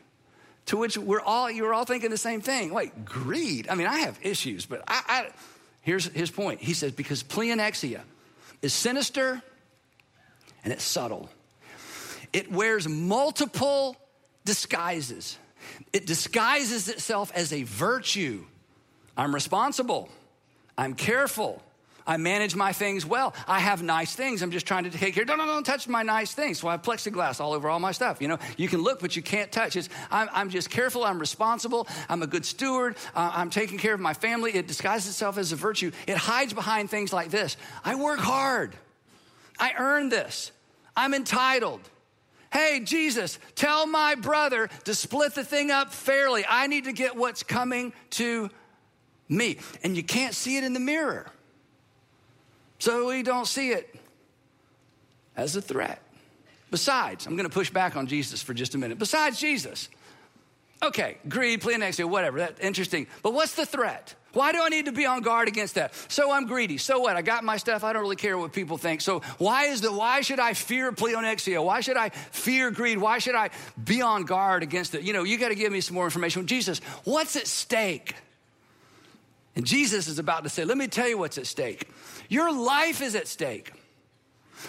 to 0.67 0.77
which 0.77 0.97
we're 0.97 1.21
all, 1.21 1.51
you're 1.51 1.75
all 1.75 1.85
thinking 1.85 2.11
the 2.11 2.17
same 2.17 2.41
thing. 2.41 2.73
Wait, 2.73 3.05
greed? 3.05 3.69
I 3.69 3.75
mean, 3.75 3.87
I 3.87 3.99
have 3.99 4.19
issues, 4.23 4.65
but 4.65 4.83
I, 4.87 5.03
I 5.09 5.29
here's 5.83 6.07
his 6.07 6.31
point. 6.31 6.61
He 6.61 6.73
says, 6.73 6.93
because 6.93 7.23
pleonexia 7.23 8.01
is 8.63 8.73
sinister 8.73 9.43
and 10.65 10.73
it's 10.73 10.85
subtle. 10.85 11.29
It 12.33 12.51
wears 12.51 12.89
multiple 12.89 13.97
disguises. 14.45 15.39
It 15.93 16.07
disguises 16.07 16.89
itself 16.89 17.31
as 17.35 17.53
a 17.53 17.65
virtue. 17.65 18.45
I'm 19.17 19.35
responsible. 19.35 20.09
I'm 20.79 20.95
careful. 20.95 21.63
I 22.07 22.17
manage 22.17 22.55
my 22.55 22.73
things 22.73 23.07
well. 23.07 23.35
I 23.47 23.61
have 23.61 23.83
nice 23.83 24.15
things. 24.15 24.43
I'm 24.43 24.51
just 24.51 24.67
trying 24.67 24.85
to 24.85 24.91
take 24.91 25.15
care. 25.15 25.25
No, 25.25 25.37
don't 25.37 25.65
touch 25.65 25.89
my 25.89 26.03
nice 26.03 26.35
things. 26.35 26.61
So 26.61 26.69
I 26.69 26.73
have 26.73 26.83
plexiglass 26.83 27.41
all 27.41 27.53
over 27.53 27.69
all 27.69 27.81
my 27.81 27.93
stuff. 27.93 28.21
You 28.21 28.29
know, 28.29 28.39
you 28.57 28.69
can 28.69 28.83
look, 28.83 29.01
but 29.01 29.17
you 29.17 29.23
can't 29.23 29.51
touch. 29.53 29.77
It's, 29.77 29.89
I'm, 30.11 30.29
I'm 30.33 30.51
just 30.51 30.71
careful. 30.71 31.05
I'm 31.05 31.19
responsible. 31.19 31.87
I'm 32.09 32.23
a 32.23 32.27
good 32.27 32.45
steward. 32.45 32.97
Uh, 33.15 33.31
I'm 33.35 33.51
taking 33.51 33.79
care 33.79 33.95
of 33.95 34.01
my 34.01 34.15
family. 34.15 34.55
It 34.55 34.67
disguises 34.67 35.11
itself 35.11 35.39
as 35.39 35.53
a 35.53 35.57
virtue. 35.57 35.93
It 36.07 36.17
hides 36.17 36.53
behind 36.53 36.91
things 36.91 37.13
like 37.13 37.31
this. 37.31 37.57
I 37.85 37.95
work 37.95 38.21
hard. 38.21 38.75
I 39.59 39.75
earn 39.79 40.09
this. 40.09 40.51
I'm 40.97 41.15
entitled. 41.15 41.81
Hey, 42.53 42.81
Jesus, 42.85 43.39
tell 43.55 43.87
my 43.87 44.15
brother 44.15 44.69
to 44.85 44.95
split 44.95 45.35
the 45.35 45.45
thing 45.45 45.71
up 45.71 45.93
fairly. 45.93 46.45
I 46.47 46.67
need 46.67 46.85
to 46.85 46.93
get 46.93 47.17
what's 47.17 47.43
coming 47.43 47.95
to 48.11 48.51
me. 49.29 49.59
And 49.83 49.97
you 49.97 50.03
can't 50.03 50.35
see 50.35 50.59
it 50.59 50.65
in 50.65 50.75
the 50.75 50.81
mirror. 50.81 51.31
So 52.83 53.07
we 53.07 53.23
don't 53.23 53.47
see 53.47 53.71
it 53.71 53.95
as 55.37 55.55
a 55.55 55.63
threat. 55.63 56.03
Besides, 56.73 57.29
I'm 57.29 57.37
going 57.37 57.49
to 57.49 57.55
push 57.55 57.71
back 57.71 57.95
on 57.95 58.09
Jesus 58.09 58.43
for 58.43 58.55
just 58.55 58.75
a 58.75 58.79
minute. 58.79 58.99
Besides 58.99 59.39
Jesus, 59.39 59.89
okay, 60.83 61.19
greed, 61.29 61.61
pleonexia, 61.61 62.11
whatever, 62.11 62.39
that's 62.39 62.59
interesting. 62.59 63.07
But 63.23 63.35
what's 63.35 63.55
the 63.55 63.65
threat? 63.65 64.17
Why 64.33 64.51
do 64.51 64.61
I 64.61 64.69
need 64.69 64.87
to 64.87 64.93
be 64.93 65.07
on 65.07 65.23
guard 65.23 65.47
against 65.47 65.77
that? 65.77 65.95
So 66.09 66.33
I'm 66.33 66.47
greedy. 66.47 66.77
So 66.77 66.99
what? 66.99 67.15
I 67.15 67.23
got 67.23 67.45
my 67.45 67.57
stuff. 67.57 67.85
I 67.85 67.93
don't 67.93 68.03
really 68.03 68.17
care 68.17 68.37
what 68.37 68.53
people 68.53 68.79
think. 68.79 69.01
So 69.01 69.21
why 69.39 69.67
is 69.67 69.81
the 69.81 69.93
why 69.93 70.23
should 70.23 70.41
I 70.41 70.53
fear 70.53 70.91
pleonexia? 70.91 71.65
Why 71.65 71.83
should 71.83 71.97
I 71.97 72.09
fear 72.09 72.73
greed? 72.73 72.99
Why 72.99 73.21
should 73.21 73.37
I 73.37 73.51
be 73.85 74.03
on 74.03 74.25
guard 74.25 74.65
against 74.65 74.97
it? 74.97 75.03
You 75.03 75.13
know, 75.13 75.23
you 75.23 75.39
got 75.39 75.51
to 75.51 75.55
give 75.55 75.71
me 75.71 75.83
some 75.83 75.95
more 75.95 76.07
information. 76.07 76.49
Jesus, 76.49 76.81
what's 77.05 77.37
at 77.37 77.47
stake? 77.47 78.17
And 79.55 79.67
Jesus 79.67 80.09
is 80.09 80.19
about 80.19 80.45
to 80.45 80.49
say, 80.49 80.65
let 80.65 80.79
me 80.79 80.89
tell 80.89 81.09
you 81.09 81.19
what's 81.19 81.39
at 81.39 81.47
stake. 81.47 81.89
Your 82.29 82.53
life 82.53 83.03
is 83.03 83.15
at 83.15 83.29
stake. 83.29 83.73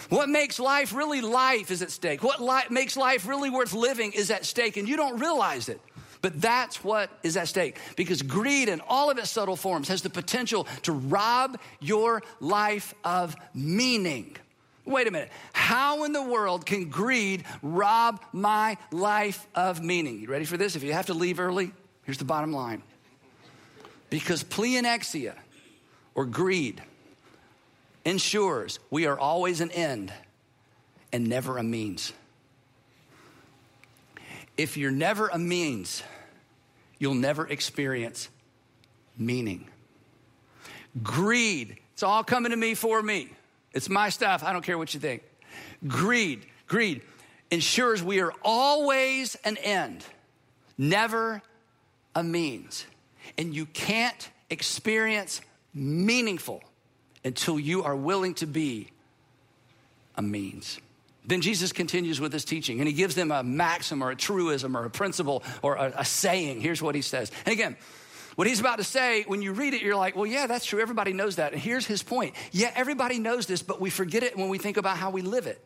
What 0.08 0.28
makes 0.28 0.58
life 0.58 0.94
really 0.94 1.20
life 1.20 1.70
is 1.70 1.80
at 1.80 1.90
stake. 1.90 2.22
What 2.22 2.40
li- 2.40 2.68
makes 2.68 2.96
life 2.96 3.26
really 3.26 3.48
worth 3.48 3.72
living 3.72 4.12
is 4.12 4.30
at 4.30 4.44
stake, 4.44 4.76
and 4.76 4.88
you 4.88 4.96
don't 4.96 5.20
realize 5.20 5.68
it. 5.68 5.80
But 6.20 6.40
that's 6.40 6.82
what 6.82 7.10
is 7.22 7.36
at 7.36 7.48
stake 7.48 7.78
because 7.96 8.22
greed 8.22 8.70
in 8.70 8.80
all 8.88 9.10
of 9.10 9.18
its 9.18 9.30
subtle 9.30 9.56
forms 9.56 9.88
has 9.88 10.00
the 10.00 10.08
potential 10.08 10.66
to 10.82 10.92
rob 10.92 11.58
your 11.80 12.22
life 12.40 12.94
of 13.04 13.36
meaning. 13.52 14.36
Wait 14.86 15.06
a 15.06 15.10
minute. 15.10 15.30
How 15.52 16.04
in 16.04 16.12
the 16.12 16.22
world 16.22 16.64
can 16.64 16.88
greed 16.88 17.44
rob 17.62 18.22
my 18.32 18.78
life 18.90 19.46
of 19.54 19.82
meaning? 19.82 20.20
You 20.20 20.28
ready 20.28 20.46
for 20.46 20.56
this? 20.56 20.76
If 20.76 20.82
you 20.82 20.94
have 20.94 21.06
to 21.06 21.14
leave 21.14 21.40
early, 21.40 21.72
here's 22.04 22.18
the 22.18 22.24
bottom 22.24 22.52
line. 22.52 22.82
Because 24.14 24.44
pleonexia 24.44 25.34
or 26.14 26.24
greed 26.24 26.80
ensures 28.04 28.78
we 28.88 29.06
are 29.06 29.18
always 29.18 29.60
an 29.60 29.72
end 29.72 30.12
and 31.12 31.26
never 31.26 31.58
a 31.58 31.64
means. 31.64 32.12
If 34.56 34.76
you're 34.76 34.92
never 34.92 35.26
a 35.26 35.38
means, 35.40 36.04
you'll 37.00 37.14
never 37.14 37.48
experience 37.48 38.28
meaning. 39.18 39.66
Greed, 41.02 41.80
it's 41.92 42.04
all 42.04 42.22
coming 42.22 42.52
to 42.52 42.56
me 42.56 42.74
for 42.74 43.02
me. 43.02 43.30
It's 43.72 43.88
my 43.88 44.10
stuff. 44.10 44.44
I 44.44 44.52
don't 44.52 44.64
care 44.64 44.78
what 44.78 44.94
you 44.94 45.00
think. 45.00 45.24
Greed, 45.88 46.46
greed 46.68 47.02
ensures 47.50 48.00
we 48.00 48.20
are 48.20 48.32
always 48.44 49.34
an 49.44 49.56
end, 49.56 50.04
never 50.78 51.42
a 52.14 52.22
means. 52.22 52.86
And 53.38 53.54
you 53.54 53.66
can't 53.66 54.30
experience 54.50 55.40
meaningful 55.72 56.62
until 57.24 57.58
you 57.58 57.82
are 57.82 57.96
willing 57.96 58.34
to 58.34 58.46
be 58.46 58.88
a 60.16 60.22
means. 60.22 60.80
Then 61.26 61.40
Jesus 61.40 61.72
continues 61.72 62.20
with 62.20 62.32
his 62.32 62.44
teaching 62.44 62.80
and 62.80 62.86
he 62.88 62.94
gives 62.94 63.14
them 63.14 63.30
a 63.30 63.42
maxim 63.42 64.02
or 64.02 64.10
a 64.10 64.16
truism 64.16 64.76
or 64.76 64.84
a 64.84 64.90
principle 64.90 65.42
or 65.62 65.76
a, 65.76 65.92
a, 65.98 66.04
saying. 66.04 66.60
Here's 66.60 66.82
what 66.82 66.94
he 66.94 67.00
says. 67.00 67.32
And 67.46 67.52
again, 67.52 67.76
what 68.36 68.46
he's 68.46 68.60
about 68.60 68.78
to 68.78 68.84
say, 68.84 69.24
when 69.26 69.40
you 69.40 69.52
read 69.52 69.74
it, 69.74 69.82
you're 69.82 69.96
like, 69.96 70.16
well, 70.16 70.26
yeah, 70.26 70.46
that's 70.46 70.66
true. 70.66 70.80
Everybody 70.80 71.12
knows 71.12 71.36
that. 71.36 71.52
And 71.52 71.60
here's 71.60 71.86
his 71.86 72.02
point. 72.02 72.34
Yeah, 72.52 72.70
everybody 72.74 73.18
knows 73.18 73.46
this, 73.46 73.62
but 73.62 73.80
we 73.80 73.90
forget 73.90 74.22
it 74.22 74.36
when 74.36 74.48
we 74.48 74.58
think 74.58 74.76
about 74.76 74.98
how 74.98 75.10
we 75.10 75.22
live 75.22 75.46
it. 75.46 75.64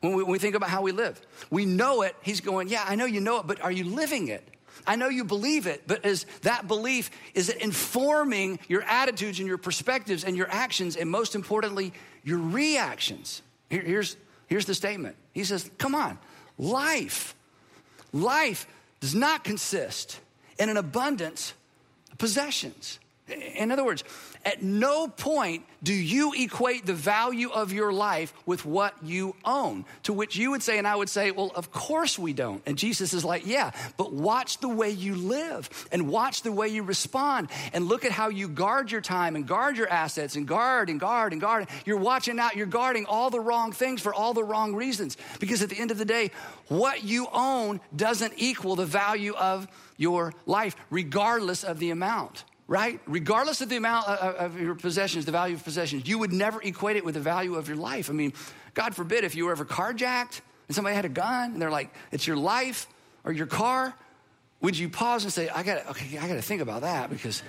When 0.00 0.14
we, 0.14 0.22
when 0.24 0.32
we 0.32 0.38
think 0.38 0.54
about 0.54 0.70
how 0.70 0.82
we 0.82 0.92
live, 0.92 1.20
we 1.50 1.66
know 1.66 2.02
it. 2.02 2.16
He's 2.22 2.40
going, 2.40 2.68
yeah, 2.68 2.84
I 2.86 2.96
know 2.96 3.06
you 3.06 3.20
know 3.20 3.40
it, 3.40 3.46
but 3.46 3.60
are 3.60 3.72
you 3.72 3.84
living 3.84 4.28
it? 4.28 4.46
I 4.86 4.96
know 4.96 5.08
you 5.08 5.24
believe 5.24 5.66
it, 5.66 5.84
but 5.86 6.04
is 6.04 6.26
that 6.42 6.66
belief 6.66 7.10
is 7.34 7.48
it 7.48 7.58
informing 7.58 8.58
your 8.68 8.82
attitudes 8.82 9.38
and 9.38 9.48
your 9.48 9.58
perspectives 9.58 10.24
and 10.24 10.36
your 10.36 10.50
actions, 10.50 10.96
and 10.96 11.10
most 11.10 11.34
importantly, 11.34 11.92
your 12.24 12.38
reactions? 12.38 13.42
Here, 13.70 13.82
here's, 13.82 14.16
here's 14.46 14.66
the 14.66 14.74
statement. 14.74 15.16
He 15.32 15.44
says, 15.44 15.70
Come 15.78 15.94
on, 15.94 16.18
life, 16.58 17.34
life 18.12 18.66
does 19.00 19.14
not 19.14 19.44
consist 19.44 20.20
in 20.58 20.68
an 20.68 20.76
abundance 20.76 21.52
of 22.10 22.18
possessions. 22.18 22.98
In 23.28 23.72
other 23.72 23.84
words, 23.84 24.04
at 24.44 24.62
no 24.62 25.08
point 25.08 25.64
do 25.82 25.92
you 25.92 26.32
equate 26.34 26.86
the 26.86 26.94
value 26.94 27.50
of 27.50 27.72
your 27.72 27.92
life 27.92 28.32
with 28.46 28.64
what 28.64 28.94
you 29.02 29.34
own. 29.44 29.84
To 30.04 30.12
which 30.12 30.36
you 30.36 30.52
would 30.52 30.62
say, 30.62 30.78
and 30.78 30.86
I 30.86 30.94
would 30.94 31.08
say, 31.08 31.32
well, 31.32 31.50
of 31.56 31.72
course 31.72 32.20
we 32.20 32.32
don't. 32.32 32.62
And 32.66 32.78
Jesus 32.78 33.12
is 33.12 33.24
like, 33.24 33.44
yeah, 33.44 33.72
but 33.96 34.12
watch 34.12 34.58
the 34.58 34.68
way 34.68 34.90
you 34.90 35.16
live 35.16 35.68
and 35.90 36.08
watch 36.08 36.42
the 36.42 36.52
way 36.52 36.68
you 36.68 36.84
respond 36.84 37.48
and 37.72 37.88
look 37.88 38.04
at 38.04 38.12
how 38.12 38.28
you 38.28 38.48
guard 38.48 38.92
your 38.92 39.00
time 39.00 39.34
and 39.34 39.44
guard 39.44 39.76
your 39.76 39.88
assets 39.88 40.36
and 40.36 40.46
guard 40.46 40.88
and 40.88 41.00
guard 41.00 41.32
and 41.32 41.40
guard. 41.40 41.66
You're 41.84 41.96
watching 41.96 42.38
out, 42.38 42.54
you're 42.54 42.66
guarding 42.66 43.06
all 43.06 43.30
the 43.30 43.40
wrong 43.40 43.72
things 43.72 44.00
for 44.00 44.14
all 44.14 44.34
the 44.34 44.44
wrong 44.44 44.72
reasons. 44.72 45.16
Because 45.40 45.62
at 45.62 45.70
the 45.70 45.80
end 45.80 45.90
of 45.90 45.98
the 45.98 46.04
day, 46.04 46.30
what 46.68 47.02
you 47.02 47.26
own 47.32 47.80
doesn't 47.94 48.34
equal 48.36 48.76
the 48.76 48.86
value 48.86 49.34
of 49.34 49.66
your 49.96 50.32
life, 50.46 50.76
regardless 50.90 51.64
of 51.64 51.80
the 51.80 51.90
amount 51.90 52.44
right? 52.68 53.00
Regardless 53.06 53.60
of 53.60 53.68
the 53.68 53.76
amount 53.76 54.08
of 54.08 54.60
your 54.60 54.74
possessions, 54.74 55.24
the 55.24 55.32
value 55.32 55.54
of 55.54 55.64
possessions, 55.64 56.06
you 56.06 56.18
would 56.18 56.32
never 56.32 56.60
equate 56.62 56.96
it 56.96 57.04
with 57.04 57.14
the 57.14 57.20
value 57.20 57.54
of 57.54 57.68
your 57.68 57.76
life. 57.76 58.10
I 58.10 58.12
mean, 58.12 58.32
God 58.74 58.94
forbid 58.94 59.24
if 59.24 59.34
you 59.34 59.46
were 59.46 59.52
ever 59.52 59.64
carjacked 59.64 60.40
and 60.68 60.74
somebody 60.74 60.96
had 60.96 61.04
a 61.04 61.10
gun 61.10 61.52
and 61.52 61.62
they're 61.62 61.70
like, 61.70 61.94
it's 62.10 62.26
your 62.26 62.36
life 62.36 62.88
or 63.24 63.32
your 63.32 63.46
car, 63.46 63.94
would 64.60 64.76
you 64.76 64.88
pause 64.88 65.24
and 65.24 65.32
say, 65.32 65.48
I 65.48 65.62
gotta, 65.62 65.88
okay, 65.90 66.18
I 66.18 66.26
gotta 66.26 66.42
think 66.42 66.60
about 66.60 66.80
that 66.80 67.10
because 67.10 67.42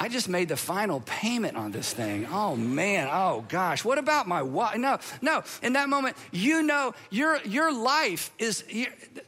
I 0.00 0.08
just 0.08 0.28
made 0.28 0.48
the 0.48 0.56
final 0.56 1.00
payment 1.00 1.56
on 1.56 1.72
this 1.72 1.92
thing. 1.92 2.26
Oh 2.30 2.54
man, 2.54 3.08
oh 3.10 3.44
gosh, 3.48 3.84
what 3.84 3.98
about 3.98 4.28
my 4.28 4.42
wife? 4.42 4.76
No, 4.76 4.98
no. 5.20 5.42
In 5.62 5.72
that 5.72 5.88
moment, 5.88 6.16
you 6.30 6.62
know 6.62 6.94
your 7.10 7.40
your 7.44 7.72
life 7.72 8.30
is 8.38 8.64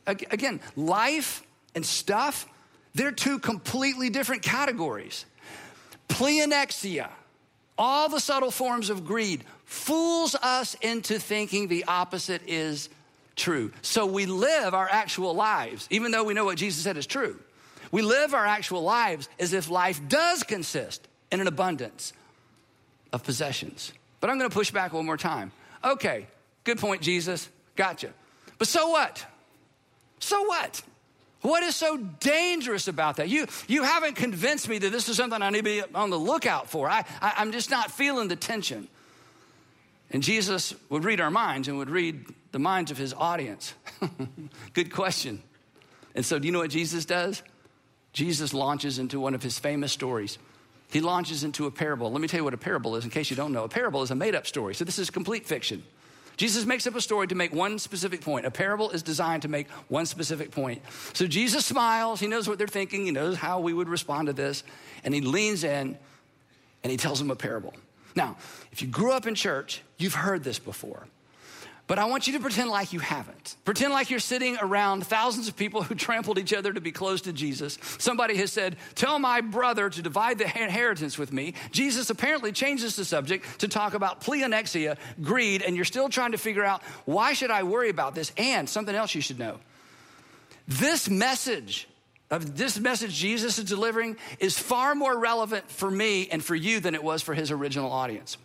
again 0.06 0.60
life 0.76 1.42
and 1.74 1.84
stuff. 1.84 2.46
They're 2.94 3.12
two 3.12 3.38
completely 3.38 4.10
different 4.10 4.42
categories. 4.42 5.24
Pleonexia, 6.08 7.08
all 7.78 8.08
the 8.08 8.20
subtle 8.20 8.50
forms 8.50 8.90
of 8.90 9.06
greed, 9.06 9.44
fools 9.64 10.34
us 10.34 10.74
into 10.82 11.18
thinking 11.18 11.68
the 11.68 11.84
opposite 11.84 12.42
is 12.46 12.88
true. 13.36 13.72
So 13.82 14.06
we 14.06 14.26
live 14.26 14.74
our 14.74 14.88
actual 14.90 15.34
lives, 15.34 15.86
even 15.90 16.10
though 16.10 16.24
we 16.24 16.34
know 16.34 16.44
what 16.44 16.58
Jesus 16.58 16.82
said 16.82 16.96
is 16.96 17.06
true. 17.06 17.38
We 17.92 18.02
live 18.02 18.34
our 18.34 18.46
actual 18.46 18.82
lives 18.82 19.28
as 19.38 19.52
if 19.52 19.70
life 19.70 20.00
does 20.08 20.42
consist 20.42 21.06
in 21.30 21.40
an 21.40 21.46
abundance 21.46 22.12
of 23.12 23.24
possessions. 23.24 23.92
But 24.20 24.30
I'm 24.30 24.38
gonna 24.38 24.50
push 24.50 24.70
back 24.70 24.92
one 24.92 25.06
more 25.06 25.16
time. 25.16 25.52
Okay, 25.84 26.26
good 26.64 26.78
point, 26.78 27.02
Jesus. 27.02 27.48
Gotcha. 27.76 28.10
But 28.58 28.68
so 28.68 28.88
what? 28.88 29.24
So 30.18 30.42
what? 30.42 30.82
What 31.42 31.62
is 31.62 31.74
so 31.74 31.96
dangerous 31.96 32.86
about 32.86 33.16
that? 33.16 33.28
You, 33.28 33.46
you 33.66 33.82
haven't 33.82 34.16
convinced 34.16 34.68
me 34.68 34.78
that 34.78 34.92
this 34.92 35.08
is 35.08 35.16
something 35.16 35.40
I 35.40 35.50
need 35.50 35.58
to 35.58 35.64
be 35.64 35.82
on 35.94 36.10
the 36.10 36.18
lookout 36.18 36.68
for. 36.68 36.88
I, 36.88 37.04
I, 37.20 37.34
I'm 37.38 37.52
just 37.52 37.70
not 37.70 37.90
feeling 37.90 38.28
the 38.28 38.36
tension. 38.36 38.88
And 40.10 40.22
Jesus 40.22 40.74
would 40.90 41.04
read 41.04 41.20
our 41.20 41.30
minds 41.30 41.68
and 41.68 41.78
would 41.78 41.88
read 41.88 42.26
the 42.52 42.58
minds 42.58 42.90
of 42.90 42.98
his 42.98 43.14
audience. 43.14 43.74
Good 44.74 44.92
question. 44.92 45.42
And 46.14 46.26
so, 46.26 46.38
do 46.38 46.46
you 46.46 46.52
know 46.52 46.58
what 46.58 46.70
Jesus 46.70 47.04
does? 47.04 47.42
Jesus 48.12 48.52
launches 48.52 48.98
into 48.98 49.20
one 49.20 49.34
of 49.34 49.42
his 49.42 49.58
famous 49.58 49.92
stories. 49.92 50.38
He 50.90 51.00
launches 51.00 51.44
into 51.44 51.66
a 51.66 51.70
parable. 51.70 52.10
Let 52.10 52.20
me 52.20 52.26
tell 52.26 52.40
you 52.40 52.44
what 52.44 52.54
a 52.54 52.58
parable 52.58 52.96
is 52.96 53.04
in 53.04 53.10
case 53.10 53.30
you 53.30 53.36
don't 53.36 53.52
know. 53.52 53.62
A 53.62 53.68
parable 53.68 54.02
is 54.02 54.10
a 54.10 54.16
made 54.16 54.34
up 54.34 54.46
story. 54.46 54.74
So, 54.74 54.84
this 54.84 54.98
is 54.98 55.08
complete 55.08 55.46
fiction. 55.46 55.84
Jesus 56.40 56.64
makes 56.64 56.86
up 56.86 56.94
a 56.94 57.02
story 57.02 57.26
to 57.26 57.34
make 57.34 57.54
one 57.54 57.78
specific 57.78 58.22
point. 58.22 58.46
A 58.46 58.50
parable 58.50 58.88
is 58.92 59.02
designed 59.02 59.42
to 59.42 59.48
make 59.48 59.68
one 59.88 60.06
specific 60.06 60.50
point. 60.50 60.80
So, 61.12 61.26
Jesus 61.26 61.66
smiles. 61.66 62.18
He 62.18 62.28
knows 62.28 62.48
what 62.48 62.56
they're 62.56 62.66
thinking, 62.66 63.04
he 63.04 63.10
knows 63.10 63.36
how 63.36 63.60
we 63.60 63.74
would 63.74 63.90
respond 63.90 64.28
to 64.28 64.32
this. 64.32 64.64
And 65.04 65.12
he 65.12 65.20
leans 65.20 65.64
in 65.64 65.98
and 66.82 66.90
he 66.90 66.96
tells 66.96 67.18
them 67.18 67.30
a 67.30 67.36
parable. 67.36 67.74
Now, 68.16 68.38
if 68.72 68.80
you 68.80 68.88
grew 68.88 69.12
up 69.12 69.26
in 69.26 69.34
church, 69.34 69.82
you've 69.98 70.14
heard 70.14 70.42
this 70.42 70.58
before. 70.58 71.06
But 71.90 71.98
I 71.98 72.04
want 72.04 72.28
you 72.28 72.34
to 72.34 72.38
pretend 72.38 72.70
like 72.70 72.92
you 72.92 73.00
haven't. 73.00 73.56
Pretend 73.64 73.92
like 73.92 74.10
you're 74.10 74.20
sitting 74.20 74.56
around 74.62 75.04
thousands 75.04 75.48
of 75.48 75.56
people 75.56 75.82
who 75.82 75.94
trampled 75.96 76.38
each 76.38 76.54
other 76.54 76.72
to 76.72 76.80
be 76.80 76.92
close 76.92 77.22
to 77.22 77.32
Jesus. 77.32 77.80
Somebody 77.98 78.36
has 78.36 78.52
said, 78.52 78.76
Tell 78.94 79.18
my 79.18 79.40
brother 79.40 79.90
to 79.90 80.00
divide 80.00 80.38
the 80.38 80.44
inheritance 80.44 81.18
with 81.18 81.32
me. 81.32 81.54
Jesus 81.72 82.08
apparently 82.08 82.52
changes 82.52 82.94
the 82.94 83.04
subject 83.04 83.58
to 83.58 83.66
talk 83.66 83.94
about 83.94 84.20
pleonexia, 84.20 84.98
greed, 85.20 85.62
and 85.62 85.74
you're 85.74 85.84
still 85.84 86.08
trying 86.08 86.30
to 86.30 86.38
figure 86.38 86.64
out 86.64 86.80
why 87.06 87.32
should 87.32 87.50
I 87.50 87.64
worry 87.64 87.88
about 87.88 88.14
this? 88.14 88.30
And 88.36 88.68
something 88.68 88.94
else 88.94 89.12
you 89.16 89.20
should 89.20 89.40
know. 89.40 89.58
This 90.68 91.10
message 91.10 91.88
of 92.30 92.56
this 92.56 92.78
message 92.78 93.14
Jesus 93.14 93.58
is 93.58 93.64
delivering 93.64 94.16
is 94.38 94.56
far 94.56 94.94
more 94.94 95.18
relevant 95.18 95.68
for 95.68 95.90
me 95.90 96.28
and 96.30 96.40
for 96.40 96.54
you 96.54 96.78
than 96.78 96.94
it 96.94 97.02
was 97.02 97.20
for 97.20 97.34
his 97.34 97.50
original 97.50 97.90
audience. 97.90 98.36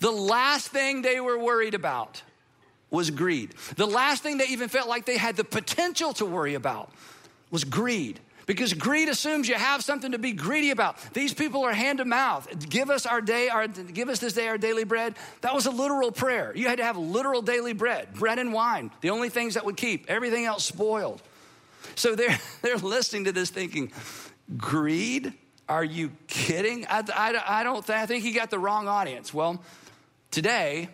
The 0.00 0.10
last 0.10 0.68
thing 0.68 1.00
they 1.00 1.20
were 1.20 1.38
worried 1.38 1.72
about 1.72 2.22
was 2.96 3.10
greed. 3.10 3.54
The 3.76 3.86
last 3.86 4.22
thing 4.22 4.38
they 4.38 4.46
even 4.46 4.70
felt 4.70 4.88
like 4.88 5.04
they 5.04 5.18
had 5.18 5.36
the 5.36 5.44
potential 5.44 6.14
to 6.14 6.24
worry 6.24 6.54
about 6.54 6.90
was 7.50 7.62
greed. 7.62 8.20
Because 8.46 8.72
greed 8.72 9.08
assumes 9.08 9.48
you 9.48 9.56
have 9.56 9.82
something 9.82 10.12
to 10.12 10.18
be 10.18 10.32
greedy 10.32 10.70
about. 10.70 10.96
These 11.12 11.34
people 11.34 11.64
are 11.64 11.72
hand 11.72 11.98
to 11.98 12.04
mouth. 12.04 12.48
Give 12.70 12.88
us 12.90 13.04
our 13.04 13.20
day, 13.20 13.48
our, 13.48 13.66
give 13.68 14.08
us 14.08 14.20
this 14.20 14.32
day 14.32 14.48
our 14.48 14.56
daily 14.56 14.84
bread. 14.84 15.16
That 15.42 15.52
was 15.52 15.66
a 15.66 15.70
literal 15.70 16.10
prayer. 16.10 16.52
You 16.56 16.68
had 16.68 16.78
to 16.78 16.84
have 16.84 16.96
literal 16.96 17.42
daily 17.42 17.74
bread, 17.74 18.14
bread 18.14 18.38
and 18.38 18.52
wine, 18.52 18.92
the 19.00 19.10
only 19.10 19.28
things 19.28 19.54
that 19.54 19.64
would 19.64 19.76
keep, 19.76 20.06
everything 20.08 20.46
else 20.46 20.64
spoiled. 20.64 21.20
So 21.96 22.14
they're, 22.14 22.38
they're 22.62 22.78
listening 22.78 23.24
to 23.24 23.32
this 23.32 23.50
thinking, 23.50 23.92
greed? 24.56 25.34
Are 25.68 25.84
you 25.84 26.12
kidding? 26.28 26.86
I, 26.88 27.02
I, 27.12 27.60
I 27.60 27.64
don't 27.64 27.84
th- 27.84 27.98
I 27.98 28.06
think 28.06 28.22
he 28.22 28.32
got 28.32 28.50
the 28.50 28.58
wrong 28.60 28.86
audience. 28.86 29.34
Well, 29.34 29.60
today, 30.30 30.88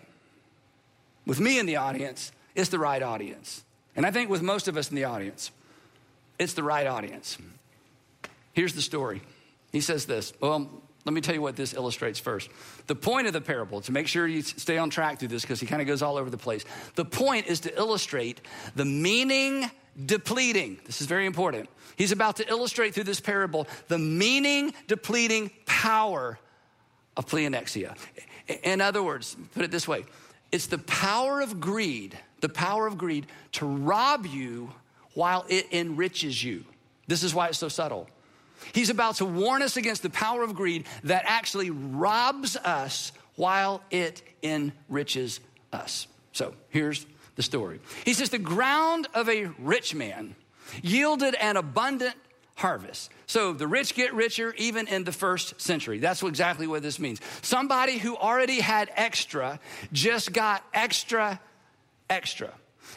with 1.27 1.41
me 1.41 1.59
in 1.59 1.67
the 1.67 1.77
audience, 1.77 2.33
it's 2.55 2.69
the 2.69 2.79
right 2.79 3.03
audience. 3.03 3.65
And 3.97 4.07
I 4.07 4.11
think 4.11 4.31
with 4.31 4.43
most 4.43 4.69
of 4.69 4.77
us 4.77 4.91
in 4.91 4.97
the 4.97 5.05
audience, 5.05 5.51
it's 6.39 6.55
the 6.55 6.63
right 6.63 6.87
audience. 6.87 7.39
Here's 8.53 8.75
the 8.75 8.83
story. 8.83 9.23
He 9.71 9.81
says 9.81 10.07
this. 10.07 10.33
Well, 10.41 10.71
let 11.05 11.15
me 11.15 11.21
tell 11.21 11.35
you 11.35 11.43
what 11.43 11.57
this 11.57 11.75
illustrates 11.75 12.19
first. 12.19 12.49
The 12.87 12.95
point 12.95 13.27
of 13.27 13.33
the 13.33 13.41
parable, 13.41 13.81
to 13.83 13.93
make 13.93 14.07
sure 14.07 14.27
you 14.27 14.43
stay 14.43 14.79
on 14.79 14.91
track 14.91 15.19
through 15.19 15.29
this 15.29 15.43
because 15.43 15.61
he 15.61 15.67
kind 15.67 15.83
of 15.83 15.89
goes 15.89 16.03
all 16.03 16.17
over 16.17 16.31
the 16.31 16.39
place. 16.39 16.65
The 16.95 17.05
point 17.05 17.47
is 17.47 17.61
to 17.61 17.77
illustrate 17.77 18.41
the 18.77 18.85
meaning 18.85 19.71
depleting. 20.07 20.79
This 20.85 21.01
is 21.01 21.07
very 21.07 21.27
important. 21.27 21.69
He's 21.97 22.13
about 22.13 22.37
to 22.37 22.49
illustrate 22.49 22.95
through 22.95 23.05
this 23.05 23.21
parable 23.21 23.67
the 23.89 23.99
meaning 23.99 24.75
depleting 24.87 25.51
power 25.67 26.39
of 27.17 27.27
pleonexia. 27.27 27.97
In 28.63 28.81
other 28.81 29.03
words, 29.03 29.37
put 29.55 29.65
it 29.65 29.71
this 29.71 29.87
way 29.89 30.05
it's 30.53 30.67
the 30.67 30.79
power 30.79 31.41
of 31.41 31.61
greed, 31.61 32.17
the 32.41 32.49
power 32.49 32.87
of 32.87 32.99
greed 32.99 33.27
to 33.53 33.67
rob 33.67 34.27
you 34.27 34.71
while 35.15 35.45
it 35.49 35.73
enriches 35.73 36.43
you. 36.45 36.65
This 37.07 37.23
is 37.23 37.35
why 37.35 37.49
it's 37.49 37.59
so 37.59 37.69
subtle. 37.69 38.09
He's 38.73 38.91
about 38.91 39.17
to 39.17 39.25
warn 39.25 39.63
us 39.63 39.77
against 39.77 40.03
the 40.03 40.11
power 40.11 40.43
of 40.43 40.55
greed 40.55 40.87
that 41.05 41.25
actually 41.27 41.71
robs 41.71 42.57
us 42.57 43.13
while 43.35 43.83
it 43.91 44.23
enriches 44.43 45.41
us. 45.73 46.07
So 46.33 46.55
here's 46.69 47.07
the 47.35 47.43
story. 47.43 47.81
He 48.05 48.13
says, 48.13 48.31
The 48.31 48.39
ground 48.39 49.09
of 49.15 49.29
a 49.29 49.47
rich 49.59 49.95
man 49.95 50.37
yielded 50.83 51.35
an 51.35 51.57
abundant 51.57 52.15
harvest. 52.55 53.11
So 53.27 53.53
the 53.53 53.67
rich 53.67 53.95
get 53.95 54.15
richer 54.15 54.55
even 54.59 54.89
in 54.89 55.05
the 55.05 55.13
first 55.13 55.61
century. 55.61 55.99
That's 55.99 56.23
exactly 56.23 56.67
what 56.67 56.83
this 56.83 56.99
means. 56.99 57.21
Somebody 57.43 57.99
who 57.99 58.17
already 58.17 58.61
had 58.61 58.91
extra 58.95 59.59
just 59.93 60.33
got 60.33 60.65
extra, 60.75 61.41
extra. 62.11 62.53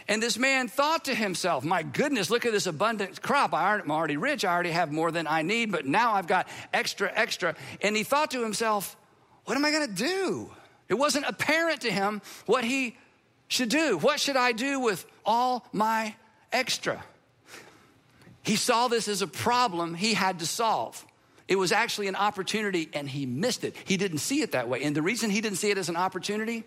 And 0.08 0.22
this 0.22 0.38
man 0.38 0.68
thought 0.68 1.06
to 1.06 1.16
himself, 1.16 1.64
My 1.64 1.84
goodness, 1.84 2.30
look 2.30 2.46
at 2.46 2.52
this 2.52 2.68
abundant 2.68 3.22
crop. 3.22 3.54
I'm 3.54 3.90
already 3.90 4.18
rich. 4.18 4.46
I 4.46 4.54
already 4.54 4.72
have 4.72 4.92
more 4.92 5.12
than 5.12 5.26
I 5.28 5.42
need, 5.42 5.72
but 5.72 5.86
now 5.86 6.14
I've 6.14 6.28
got 6.28 6.48
extra, 6.74 7.12
extra. 7.14 7.56
And 7.82 7.96
he 7.96 8.04
thought 8.04 8.32
to 8.32 8.44
himself, 8.44 8.96
What 9.46 9.58
am 9.58 9.66
I 9.66 9.72
going 9.72 9.88
to 9.88 9.94
do? 9.94 10.52
It 10.90 10.96
wasn't 10.96 11.26
apparent 11.28 11.82
to 11.82 11.92
him 11.92 12.22
what 12.46 12.64
he 12.64 12.98
should 13.48 13.70
do. 13.70 13.98
What 13.98 14.20
should 14.20 14.38
I 14.38 14.52
do 14.52 14.80
with 14.80 15.06
all 15.26 15.66
my 15.72 16.16
extra? 16.52 17.04
He 18.46 18.56
saw 18.56 18.88
this 18.88 19.08
as 19.08 19.22
a 19.22 19.28
problem 19.28 19.96
he 19.96 20.14
had 20.14 20.40
to 20.40 20.46
solve. 20.46 21.04
It 21.48 21.58
was 21.58 21.72
actually 21.72 22.08
an 22.08 22.16
opportunity 22.16 22.90
and 22.94 23.10
he 23.10 23.26
missed 23.26 23.64
it. 23.64 23.76
He 23.86 23.98
didn't 23.98 24.20
see 24.20 24.42
it 24.42 24.52
that 24.54 24.70
way. 24.70 24.84
And 24.84 24.96
the 24.96 25.02
reason 25.02 25.30
he 25.30 25.42
didn't 25.42 25.58
see 25.58 25.72
it 25.72 25.78
as 25.78 25.90
an 25.90 25.96
opportunity, 25.96 26.64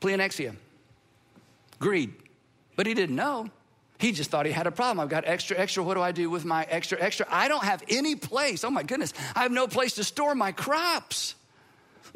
pleonexia, 0.00 0.54
greed. 1.78 2.14
But 2.76 2.86
he 2.86 2.94
didn't 2.94 3.16
know. 3.16 3.50
He 3.98 4.12
just 4.12 4.30
thought 4.30 4.46
he 4.46 4.52
had 4.52 4.66
a 4.66 4.72
problem. 4.72 5.00
I've 5.00 5.08
got 5.08 5.24
extra, 5.26 5.56
extra. 5.56 5.82
What 5.82 5.94
do 5.94 6.02
I 6.02 6.12
do 6.12 6.28
with 6.28 6.44
my 6.44 6.64
extra, 6.64 7.00
extra? 7.00 7.26
I 7.30 7.48
don't 7.48 7.62
have 7.64 7.82
any 7.88 8.16
place. 8.16 8.64
Oh 8.64 8.70
my 8.70 8.82
goodness. 8.82 9.14
I 9.34 9.42
have 9.42 9.52
no 9.52 9.66
place 9.66 9.94
to 9.94 10.04
store 10.04 10.34
my 10.34 10.52
crops. 10.52 11.34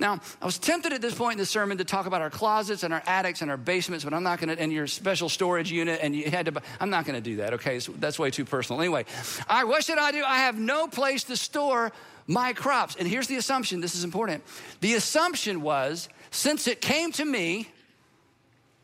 Now, 0.01 0.21
I 0.41 0.47
was 0.47 0.59
tempted 0.59 0.93
at 0.93 1.01
this 1.01 1.15
point 1.15 1.33
in 1.33 1.39
the 1.39 1.47
sermon 1.47 1.79
to 1.79 1.85
talk 1.85 2.07
about 2.07 2.23
our 2.23 2.31
closets 2.31 2.85
and 2.85 2.95
our 2.95 3.03
attics 3.05 3.43
and 3.43 3.51
our 3.51 3.57
basements, 3.57 4.05
but 4.05 4.15
I'm 4.15 4.23
not 4.23 4.41
going 4.41 4.55
to, 4.55 4.63
and 4.63 4.73
your 4.73 4.87
special 4.87 5.29
storage 5.29 5.73
unit, 5.73 5.99
and 6.01 6.15
you 6.15 6.31
had 6.31 6.47
to, 6.47 6.63
I'm 6.79 6.89
not 6.89 7.05
going 7.05 7.17
to 7.17 7.21
do 7.21 7.37
that, 7.37 7.55
okay? 7.55 7.79
That's 7.99 8.17
way 8.17 8.31
too 8.31 8.45
personal. 8.45 8.81
Anyway, 8.81 9.07
right, 9.51 9.65
what 9.65 9.85
should 9.85 9.99
I 9.99 10.13
do? 10.13 10.23
I 10.25 10.39
have 10.39 10.57
no 10.57 10.87
place 10.87 11.25
to 11.25 11.37
store 11.37 11.91
my 12.29 12.53
crops. 12.53 12.95
And 12.95 13.09
here's 13.09 13.27
the 13.27 13.37
assumption 13.37 13.81
this 13.81 13.97
is 13.97 14.05
important. 14.05 14.45
The 14.81 14.95
assumption 14.95 15.63
was 15.63 16.09
since 16.31 16.69
it 16.69 16.81
came 16.81 17.11
to 17.13 17.25
me, 17.25 17.69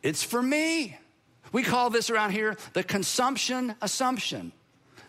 it's 0.02 0.24
for 0.24 0.42
me. 0.42 0.98
We 1.52 1.62
call 1.62 1.90
this 1.90 2.10
around 2.10 2.32
here 2.32 2.56
the 2.72 2.82
consumption 2.82 3.76
assumption. 3.80 4.50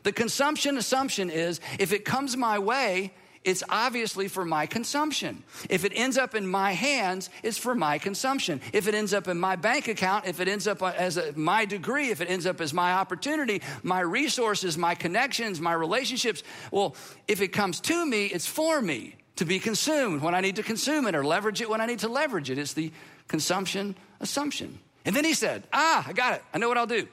The 0.04 0.12
consumption 0.12 0.78
assumption 0.78 1.32
is 1.32 1.60
if 1.80 1.92
it 1.92 2.06
comes 2.06 2.38
my 2.38 2.60
way, 2.60 3.12
it's 3.46 3.64
obviously 3.70 4.28
for 4.28 4.44
my 4.44 4.66
consumption. 4.66 5.44
If 5.70 5.86
it 5.86 5.94
ends 5.96 6.18
up 6.18 6.34
in 6.36 6.48
my 6.48 6.72
hands, 6.72 7.30
it's 7.44 7.58
for 7.58 7.76
my 7.76 8.00
consumption. 8.00 8.60
If 8.74 8.88
it 8.88 8.96
ends 8.96 9.14
up 9.14 9.28
in 9.28 9.40
my 9.40 9.56
bank 9.56 9.88
account, 9.88 10.26
if 10.26 10.40
it 10.40 10.48
ends 10.48 10.68
up 10.68 10.82
as 10.82 11.18
a, 11.18 11.32
my 11.34 11.66
degree, 11.66 12.10
if 12.10 12.22
it 12.22 12.30
ends 12.30 12.46
up 12.46 12.60
as 12.60 12.74
my 12.74 12.94
opportunity, 12.94 13.62
my 13.84 14.00
resources, 14.00 14.78
my 14.78 14.96
connections, 14.96 15.62
my 15.62 15.74
relationships, 15.74 16.44
well, 16.72 16.96
if 17.28 17.40
it 17.40 17.50
comes 17.50 17.80
to 17.82 18.06
me, 18.06 18.26
it's 18.26 18.48
for 18.48 18.82
me 18.82 19.16
to 19.36 19.46
be 19.46 19.60
consumed 19.60 20.22
when 20.22 20.34
I 20.34 20.42
need 20.42 20.56
to 20.56 20.64
consume 20.64 21.06
it 21.08 21.16
or 21.16 21.24
leverage 21.24 21.62
it 21.62 21.70
when 21.70 21.82
I 21.82 21.86
need 21.86 22.00
to 22.00 22.08
leverage 22.08 22.50
it. 22.50 22.58
It's 22.58 22.74
the 22.74 22.92
consumption 23.28 23.96
assumption. 24.20 24.80
And 25.06 25.16
then 25.16 25.24
he 25.24 25.34
said, 25.34 25.64
Ah, 25.72 26.04
I 26.08 26.14
got 26.14 26.34
it. 26.34 26.44
I 26.54 26.58
know 26.58 26.68
what 26.68 26.78
I'll 26.78 26.88
do. 26.88 27.08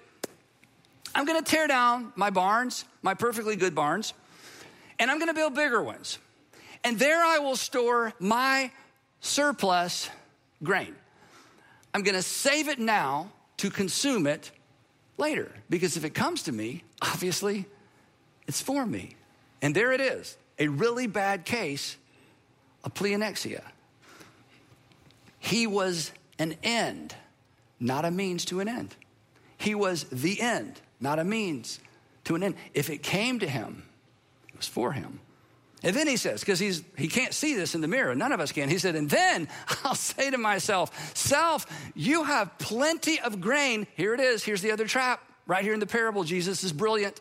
I'm 1.14 1.27
going 1.27 1.42
to 1.42 1.51
tear 1.51 1.66
down 1.66 2.12
my 2.16 2.31
barns, 2.31 2.87
my 3.03 3.12
perfectly 3.14 3.57
good 3.57 3.75
barns, 3.75 4.14
and 4.99 5.11
I'm 5.11 5.18
going 5.18 5.29
to 5.29 5.35
build 5.35 5.55
bigger 5.55 5.83
ones. 5.83 6.18
And 6.85 6.99
there 6.99 7.23
I 7.23 7.38
will 7.38 7.57
store 7.57 8.12
my 8.18 8.71
surplus 9.21 10.11
grain. 10.62 10.95
I'm 11.95 12.03
gonna 12.03 12.23
save 12.23 12.68
it 12.68 12.79
now 12.79 13.31
to 13.59 13.71
consume 13.71 14.27
it 14.27 14.51
later. 15.18 15.53
Because 15.71 15.97
if 15.97 16.05
it 16.05 16.14
comes 16.14 16.42
to 16.45 16.53
me, 16.53 16.83
obviously 17.01 17.66
it's 18.47 18.61
for 18.61 18.85
me. 18.85 19.16
And 19.61 19.75
there 19.75 19.92
it 19.92 20.01
is 20.01 20.37
a 20.59 20.68
really 20.68 21.07
bad 21.07 21.45
case 21.45 21.97
of 22.85 22.95
pleonexia. 22.95 23.62
He 25.38 25.66
was 25.66 26.12
an 26.38 26.57
end, 26.62 27.14
not 27.79 28.05
a 28.05 28.11
means 28.11 28.45
to 28.47 28.61
an 28.61 28.68
end. 28.68 28.97
He 29.59 29.75
was 29.75 30.05
the 30.05 30.40
end, 30.40 30.81
not 31.01 31.18
a 31.18 31.25
means 31.25 31.79
to 32.25 32.35
an 32.35 32.42
end. 32.42 32.55
If 32.75 32.90
it 32.90 33.03
came 33.03 33.38
to 33.38 33.49
him, 33.49 33.85
it 34.49 34.57
was 34.57 34.66
for 34.66 34.92
him. 34.92 35.21
And 35.85 35.97
then 35.97 36.07
he 36.07 36.16
says, 36.16 36.40
because 36.40 36.61
he's 36.61 36.83
he 36.97 37.09
can't 37.09 37.35
see 37.35 37.55
this 37.55 37.75
in 37.75 37.81
the 37.81 37.88
mirror, 37.88 38.14
none 38.14 38.33
of 38.33 38.40
us 38.40 38.53
can. 38.53 38.68
He 38.68 38.79
said, 38.79 38.95
and 38.95 39.11
then 39.11 39.49
I'll 39.85 39.95
say 39.95 40.31
to 40.31 40.38
myself, 40.38 41.16
Self, 41.16 41.66
you 41.95 42.25
have 42.25 42.57
plenty 42.59 43.21
of 43.21 43.40
grain. 43.40 43.87
Here 43.97 44.14
it 44.14 44.21
is. 44.21 44.45
Here's 44.45 44.62
the 44.62 44.71
other 44.71 44.87
trap. 44.87 45.21
Right 45.47 45.64
here 45.64 45.75
in 45.75 45.81
the 45.81 45.87
parable, 45.87 46.23
Jesus 46.23 46.62
is 46.62 46.73
brilliant. 46.73 47.21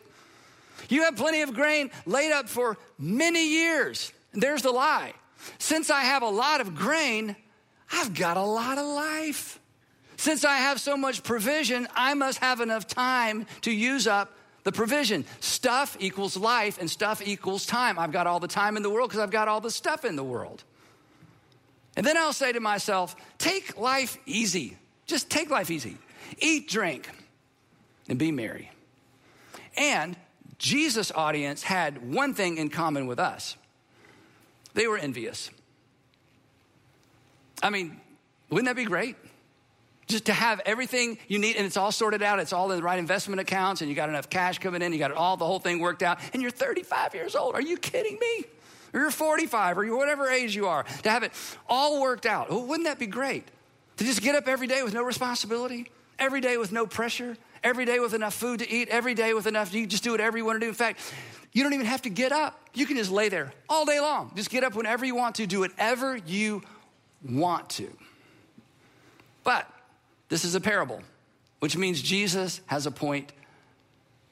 You 0.88 1.02
have 1.04 1.16
plenty 1.16 1.42
of 1.42 1.54
grain 1.54 1.90
laid 2.06 2.32
up 2.32 2.48
for 2.48 2.78
many 2.98 3.48
years. 3.48 4.12
There's 4.32 4.62
the 4.62 4.70
lie. 4.70 5.12
Since 5.58 5.90
I 5.90 6.02
have 6.02 6.22
a 6.22 6.28
lot 6.28 6.60
of 6.60 6.76
grain, 6.76 7.34
I've 7.90 8.14
got 8.14 8.36
a 8.36 8.42
lot 8.42 8.78
of 8.78 8.86
life. 8.86 9.58
Since 10.16 10.44
I 10.44 10.56
have 10.56 10.80
so 10.80 10.96
much 10.96 11.24
provision, 11.24 11.88
I 11.94 12.14
must 12.14 12.38
have 12.38 12.60
enough 12.60 12.86
time 12.86 13.46
to 13.62 13.72
use 13.72 14.06
up 14.06 14.32
the 14.64 14.72
provision. 14.72 15.24
Stuff 15.40 15.96
equals 16.00 16.36
life, 16.36 16.78
and 16.78 16.90
stuff 16.90 17.22
equals 17.26 17.66
time. 17.66 17.98
I've 17.98 18.12
got 18.12 18.26
all 18.26 18.40
the 18.40 18.48
time 18.48 18.76
in 18.76 18.82
the 18.82 18.90
world 18.90 19.10
because 19.10 19.20
I've 19.20 19.30
got 19.30 19.48
all 19.48 19.60
the 19.60 19.70
stuff 19.70 20.04
in 20.04 20.16
the 20.16 20.24
world. 20.24 20.64
And 21.96 22.06
then 22.06 22.16
I'll 22.16 22.32
say 22.32 22.52
to 22.52 22.60
myself, 22.60 23.16
take 23.38 23.76
life 23.76 24.16
easy. 24.24 24.78
Just 25.06 25.30
take 25.30 25.50
life 25.50 25.70
easy. 25.70 25.98
Eat, 26.38 26.68
drink, 26.68 27.10
and 28.08 28.18
be 28.18 28.32
merry. 28.32 28.70
And 29.76 30.16
Jesus' 30.58 31.12
audience 31.12 31.62
had 31.62 32.12
one 32.12 32.34
thing 32.34 32.56
in 32.56 32.70
common 32.70 33.06
with 33.06 33.18
us 33.18 33.56
they 34.74 34.86
were 34.86 34.96
envious. 34.96 35.50
I 37.62 37.70
mean, 37.70 38.00
wouldn't 38.48 38.66
that 38.66 38.76
be 38.76 38.84
great? 38.84 39.16
Just 40.06 40.26
to 40.26 40.32
have 40.32 40.60
everything 40.66 41.18
you 41.28 41.38
need 41.38 41.56
and 41.56 41.64
it's 41.64 41.76
all 41.76 41.92
sorted 41.92 42.22
out. 42.22 42.38
It's 42.38 42.52
all 42.52 42.70
in 42.70 42.78
the 42.78 42.82
right 42.82 42.98
investment 42.98 43.40
accounts 43.40 43.80
and 43.80 43.90
you 43.90 43.96
got 43.96 44.08
enough 44.08 44.28
cash 44.28 44.58
coming 44.58 44.82
in 44.82 44.92
you 44.92 44.98
got 44.98 45.12
all 45.12 45.36
the 45.36 45.46
whole 45.46 45.58
thing 45.58 45.78
worked 45.78 46.02
out 46.02 46.18
and 46.32 46.42
you're 46.42 46.50
35 46.50 47.14
years 47.14 47.34
old. 47.34 47.54
Are 47.54 47.62
you 47.62 47.76
kidding 47.76 48.18
me? 48.18 48.44
Or 48.92 49.00
you're 49.00 49.10
45 49.10 49.78
or 49.78 49.84
you're 49.84 49.96
whatever 49.96 50.28
age 50.28 50.54
you 50.54 50.66
are. 50.66 50.84
To 51.02 51.10
have 51.10 51.22
it 51.22 51.32
all 51.68 52.00
worked 52.00 52.26
out 52.26 52.50
well, 52.50 52.66
wouldn't 52.66 52.86
that 52.86 52.98
be 52.98 53.06
great? 53.06 53.46
To 53.98 54.04
just 54.04 54.22
get 54.22 54.34
up 54.34 54.48
every 54.48 54.66
day 54.66 54.82
with 54.82 54.94
no 54.94 55.02
responsibility 55.02 55.90
every 56.18 56.40
day 56.40 56.56
with 56.56 56.72
no 56.72 56.86
pressure 56.86 57.36
every 57.64 57.84
day 57.84 57.98
with 57.98 58.12
enough 58.12 58.34
food 58.34 58.58
to 58.58 58.70
eat 58.70 58.88
every 58.88 59.14
day 59.14 59.34
with 59.34 59.46
enough 59.46 59.72
you 59.72 59.86
just 59.86 60.04
do 60.04 60.10
whatever 60.10 60.36
you 60.36 60.44
want 60.44 60.56
to 60.56 60.66
do. 60.66 60.68
In 60.68 60.74
fact 60.74 61.00
you 61.52 61.62
don't 61.62 61.74
even 61.74 61.86
have 61.86 62.02
to 62.02 62.10
get 62.10 62.32
up. 62.32 62.58
You 62.74 62.86
can 62.86 62.96
just 62.96 63.10
lay 63.10 63.28
there 63.28 63.52
all 63.68 63.84
day 63.84 64.00
long. 64.00 64.32
Just 64.34 64.50
get 64.50 64.64
up 64.64 64.74
whenever 64.74 65.04
you 65.04 65.14
want 65.14 65.34
to. 65.36 65.46
Do 65.46 65.60
whatever 65.60 66.16
you 66.16 66.62
want 67.22 67.68
to. 67.70 67.90
But 69.44 69.70
this 70.32 70.46
is 70.46 70.54
a 70.54 70.62
parable, 70.62 71.02
which 71.58 71.76
means 71.76 72.00
Jesus 72.00 72.62
has 72.64 72.86
a 72.86 72.90
point 72.90 73.34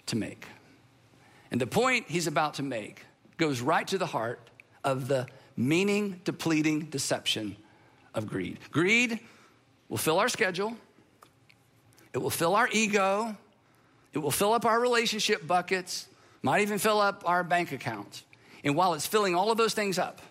to 0.07 0.17
make. 0.17 0.47
And 1.51 1.61
the 1.61 1.67
point 1.67 2.07
he's 2.09 2.27
about 2.27 2.55
to 2.55 2.63
make 2.63 3.05
goes 3.37 3.61
right 3.61 3.87
to 3.89 3.99
the 3.99 4.07
heart 4.07 4.41
of 4.83 5.09
the 5.09 5.27
meaning 5.59 6.19
depleting 6.25 6.87
deception 6.87 7.55
of 8.15 8.27
greed. 8.27 8.57
Greed 8.71 9.21
will 9.91 9.99
fill 9.99 10.19
our 10.19 10.31
schedule, 10.31 10.75
it 12.15 12.19
will 12.19 12.31
fill 12.31 12.57
our 12.57 12.71
ego, 12.73 13.37
it 14.15 14.21
will 14.21 14.31
fill 14.31 14.55
up 14.55 14.65
our 14.65 14.81
relationship 14.81 15.47
buckets, 15.47 16.09
might 16.41 16.63
even 16.63 16.79
fill 16.79 16.99
up 16.99 17.25
our 17.27 17.45
bank 17.45 17.73
accounts. 17.73 18.25
And 18.65 18.75
while 18.75 18.95
it's 18.95 19.07
filling 19.07 19.35
all 19.35 19.51
of 19.51 19.59
those 19.59 19.75
things 19.75 19.99
up, 19.99 20.23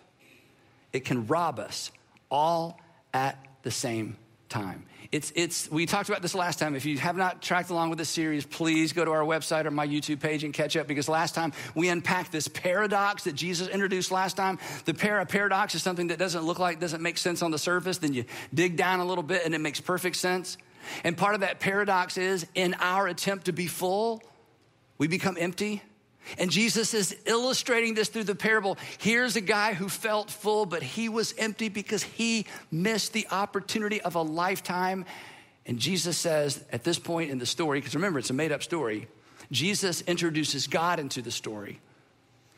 it 0.92 1.04
can 1.04 1.28
rob 1.28 1.60
us 1.60 1.92
all 2.28 2.80
at 3.14 3.38
the 3.62 3.70
same 3.70 4.16
time. 4.50 4.84
It's, 5.12 5.32
it's, 5.34 5.68
we 5.70 5.86
talked 5.86 6.08
about 6.08 6.22
this 6.22 6.36
last 6.36 6.58
time. 6.60 6.76
If 6.76 6.84
you 6.84 6.96
have 6.98 7.16
not 7.16 7.42
tracked 7.42 7.70
along 7.70 7.90
with 7.90 7.98
this 7.98 8.08
series, 8.08 8.44
please 8.44 8.92
go 8.92 9.04
to 9.04 9.10
our 9.10 9.22
website 9.22 9.64
or 9.64 9.70
my 9.72 9.86
YouTube 9.86 10.20
page 10.20 10.44
and 10.44 10.54
catch 10.54 10.76
up 10.76 10.86
because 10.86 11.08
last 11.08 11.34
time 11.34 11.52
we 11.74 11.88
unpacked 11.88 12.30
this 12.30 12.46
paradox 12.46 13.24
that 13.24 13.34
Jesus 13.34 13.66
introduced 13.68 14.12
last 14.12 14.36
time. 14.36 14.58
The 14.84 14.94
para 14.94 15.26
paradox 15.26 15.74
is 15.74 15.82
something 15.82 16.08
that 16.08 16.18
doesn't 16.18 16.44
look 16.44 16.60
like, 16.60 16.78
doesn't 16.78 17.02
make 17.02 17.18
sense 17.18 17.42
on 17.42 17.50
the 17.50 17.58
surface. 17.58 17.98
Then 17.98 18.14
you 18.14 18.24
dig 18.54 18.76
down 18.76 19.00
a 19.00 19.04
little 19.04 19.24
bit 19.24 19.44
and 19.44 19.54
it 19.54 19.60
makes 19.60 19.80
perfect 19.80 20.16
sense. 20.16 20.56
And 21.02 21.16
part 21.16 21.34
of 21.34 21.40
that 21.40 21.58
paradox 21.58 22.16
is 22.16 22.46
in 22.54 22.74
our 22.78 23.08
attempt 23.08 23.46
to 23.46 23.52
be 23.52 23.66
full, 23.66 24.22
we 24.98 25.08
become 25.08 25.36
empty. 25.40 25.82
And 26.38 26.50
Jesus 26.50 26.94
is 26.94 27.16
illustrating 27.26 27.94
this 27.94 28.08
through 28.08 28.24
the 28.24 28.34
parable. 28.34 28.78
Here's 28.98 29.36
a 29.36 29.40
guy 29.40 29.74
who 29.74 29.88
felt 29.88 30.30
full, 30.30 30.66
but 30.66 30.82
he 30.82 31.08
was 31.08 31.34
empty 31.38 31.68
because 31.68 32.02
he 32.02 32.46
missed 32.70 33.12
the 33.12 33.26
opportunity 33.30 34.00
of 34.00 34.14
a 34.14 34.22
lifetime. 34.22 35.04
And 35.66 35.78
Jesus 35.78 36.16
says 36.16 36.64
at 36.72 36.84
this 36.84 36.98
point 36.98 37.30
in 37.30 37.38
the 37.38 37.46
story, 37.46 37.80
because 37.80 37.94
remember, 37.94 38.18
it's 38.18 38.30
a 38.30 38.34
made 38.34 38.52
up 38.52 38.62
story, 38.62 39.08
Jesus 39.50 40.02
introduces 40.02 40.66
God 40.66 41.00
into 41.00 41.22
the 41.22 41.30
story. 41.30 41.80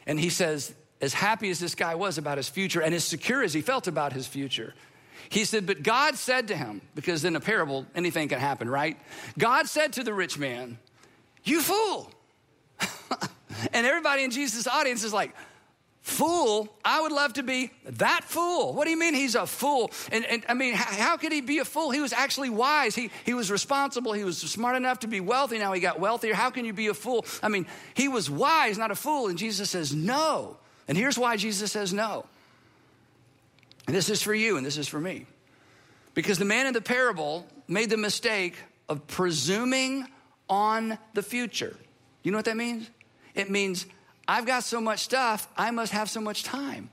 And 0.07 0.19
he 0.19 0.29
says, 0.29 0.75
as 1.01 1.15
happy 1.15 1.51
as 1.51 1.59
this 1.59 1.75
guy 1.75 1.95
was 1.95 2.19
about 2.19 2.37
his 2.37 2.49
future 2.49 2.81
and 2.81 2.95
as 2.95 3.05
secure 3.05 3.43
as 3.43 3.53
he 3.53 3.61
felt 3.61 3.87
about 3.87 4.13
his 4.13 4.27
future, 4.27 4.75
he 5.29 5.45
said, 5.45 5.67
But 5.67 5.83
God 5.83 6.17
said 6.17 6.49
to 6.49 6.57
him, 6.57 6.83
because 6.95 7.25
in 7.25 7.37
a 7.37 7.41
parable, 7.41 7.87
anything 7.95 8.29
can 8.29 8.39
happen, 8.39 8.69
right? 8.69 8.99
God 9.39 9.67
said 9.69 9.93
to 9.95 10.05
the 10.05 10.13
rich 10.13 10.39
man, 10.39 10.79
You 11.45 11.61
fool. 11.61 12.11
And 13.73 13.87
everybody 13.87 14.25
in 14.25 14.31
Jesus' 14.31 14.67
audience 14.67 15.05
is 15.05 15.13
like, 15.13 15.35
Fool, 16.03 16.69
I 16.85 17.01
would 17.01 17.13
love 17.13 17.35
to 17.35 17.45
be 17.45 17.71
that 17.85 18.25
fool. 18.25 18.75
What 18.75 18.87
do 18.87 18.91
you 18.91 18.99
mean 18.99 19.15
he's 19.15 19.37
a 19.37 19.47
fool? 19.47 19.93
And, 20.11 20.25
and 20.27 20.45
I 20.49 20.55
mean, 20.55 20.75
how, 20.75 20.93
how, 20.93 21.17
could 21.17 21.31
he 21.31 21.41
be 21.41 21.59
a 21.59 21.65
fool? 21.65 21.93
He 21.93 22.01
was 22.01 22.13
actually 22.13 22.51
wise. 22.51 22.97
He, 22.97 23.11
he 23.25 23.35
was 23.35 23.53
responsible. 23.53 24.13
He 24.13 24.25
was 24.25 24.37
smart 24.37 24.75
enough 24.75 24.99
to 25.01 25.07
be 25.07 25.21
wealthy. 25.21 25.61
Now 25.61 25.73
he 25.73 25.81
got 25.81 26.01
wealthier. 26.01 26.35
How 26.35 26.51
can 26.51 26.65
you 26.65 26.73
be 26.73 26.89
a 26.89 26.95
fool? 26.95 27.25
I 27.41 27.49
mean, 27.49 27.69
he 27.95 28.09
was 28.09 28.29
wise, 28.29 28.79
not 28.79 28.91
a 28.91 28.97
fool. 28.97 29.29
And 29.29 29.39
Jesus 29.39 29.71
says, 29.71 29.95
no. 29.95 30.57
And 30.89 30.99
here's 30.99 31.17
why 31.17 31.37
Jesus 31.37 31.71
says 31.71 31.93
no. 31.95 32.27
And 33.87 33.95
this 33.95 34.11
is 34.11 34.23
for 34.23 34.35
you 34.35 34.57
and 34.57 34.67
this 34.67 34.79
is 34.79 34.89
for 34.89 34.99
me. 34.99 35.27
Because 36.15 36.37
the 36.37 36.45
man 36.45 36.67
in 36.67 36.75
the 36.75 36.81
parable 36.81 37.47
made 37.69 37.91
the 37.91 37.97
mistake 37.97 38.57
of 38.89 39.07
presuming 39.07 40.09
on 40.49 40.99
the 41.15 41.23
future. 41.23 41.77
You 42.25 42.33
know 42.33 42.39
what 42.39 42.45
that 42.47 42.57
means? 42.57 42.91
It 43.35 43.51
means 43.51 43.87
I've 44.29 44.47
got 44.47 44.65
so 44.65 44.81
much 44.81 45.01
stuff, 45.01 45.49
I 45.57 45.71
must 45.71 45.93
have 45.93 46.09
so 46.09 46.21
much 46.21 46.45
time. 46.45 46.91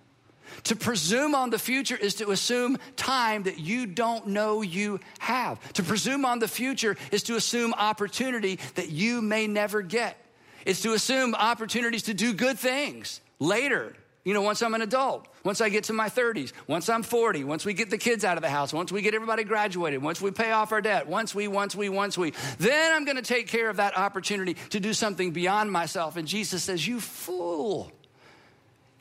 To 0.63 0.75
presume 0.75 1.35
on 1.35 1.51
the 1.51 1.59
future 1.59 1.95
is 1.95 2.15
to 2.15 2.31
assume 2.31 2.77
time 2.95 3.43
that 3.43 3.59
you 3.59 3.85
don't 3.85 4.27
know 4.27 4.61
you 4.61 4.99
have. 5.19 5.73
To 5.73 5.83
presume 5.83 6.25
on 6.25 6.39
the 6.39 6.47
future 6.47 6.97
is 7.11 7.23
to 7.23 7.35
assume 7.35 7.73
opportunity 7.73 8.59
that 8.75 8.89
you 8.89 9.21
may 9.21 9.47
never 9.47 9.81
get. 9.81 10.17
It's 10.65 10.81
to 10.81 10.93
assume 10.93 11.35
opportunities 11.35 12.03
to 12.03 12.13
do 12.13 12.33
good 12.33 12.59
things 12.59 13.21
later 13.39 13.95
you 14.29 14.35
know, 14.35 14.43
once 14.43 14.61
I'm 14.61 14.75
an 14.75 14.83
adult, 14.83 15.27
once 15.43 15.59
I 15.59 15.69
get 15.69 15.85
to 15.85 15.93
my 15.93 16.07
30s, 16.07 16.53
once 16.67 16.87
I'm 16.87 17.01
40, 17.01 17.45
once 17.45 17.65
we 17.65 17.73
get 17.73 17.89
the 17.89 17.97
kids 17.97 18.23
out 18.23 18.37
of 18.37 18.43
the 18.43 18.49
house, 18.51 18.71
once 18.71 18.91
we 18.91 19.01
get 19.01 19.15
everybody 19.15 19.43
graduated, 19.43 20.03
once 20.03 20.21
we 20.21 20.29
pay 20.29 20.51
off 20.51 20.71
our 20.71 20.81
debt, 20.81 21.07
once 21.07 21.33
we, 21.33 21.47
once 21.47 21.75
we, 21.75 21.89
once 21.89 22.15
we, 22.15 22.33
then 22.59 22.93
I'm 22.93 23.05
going 23.05 23.15
to 23.15 23.23
take 23.23 23.47
care 23.47 23.71
of 23.71 23.77
that 23.77 23.97
opportunity 23.97 24.53
to 24.69 24.79
do 24.79 24.93
something 24.93 25.31
beyond 25.31 25.71
myself. 25.71 26.15
And 26.15 26.27
Jesus 26.27 26.61
says, 26.61 26.87
You 26.87 26.99
fool. 26.99 27.91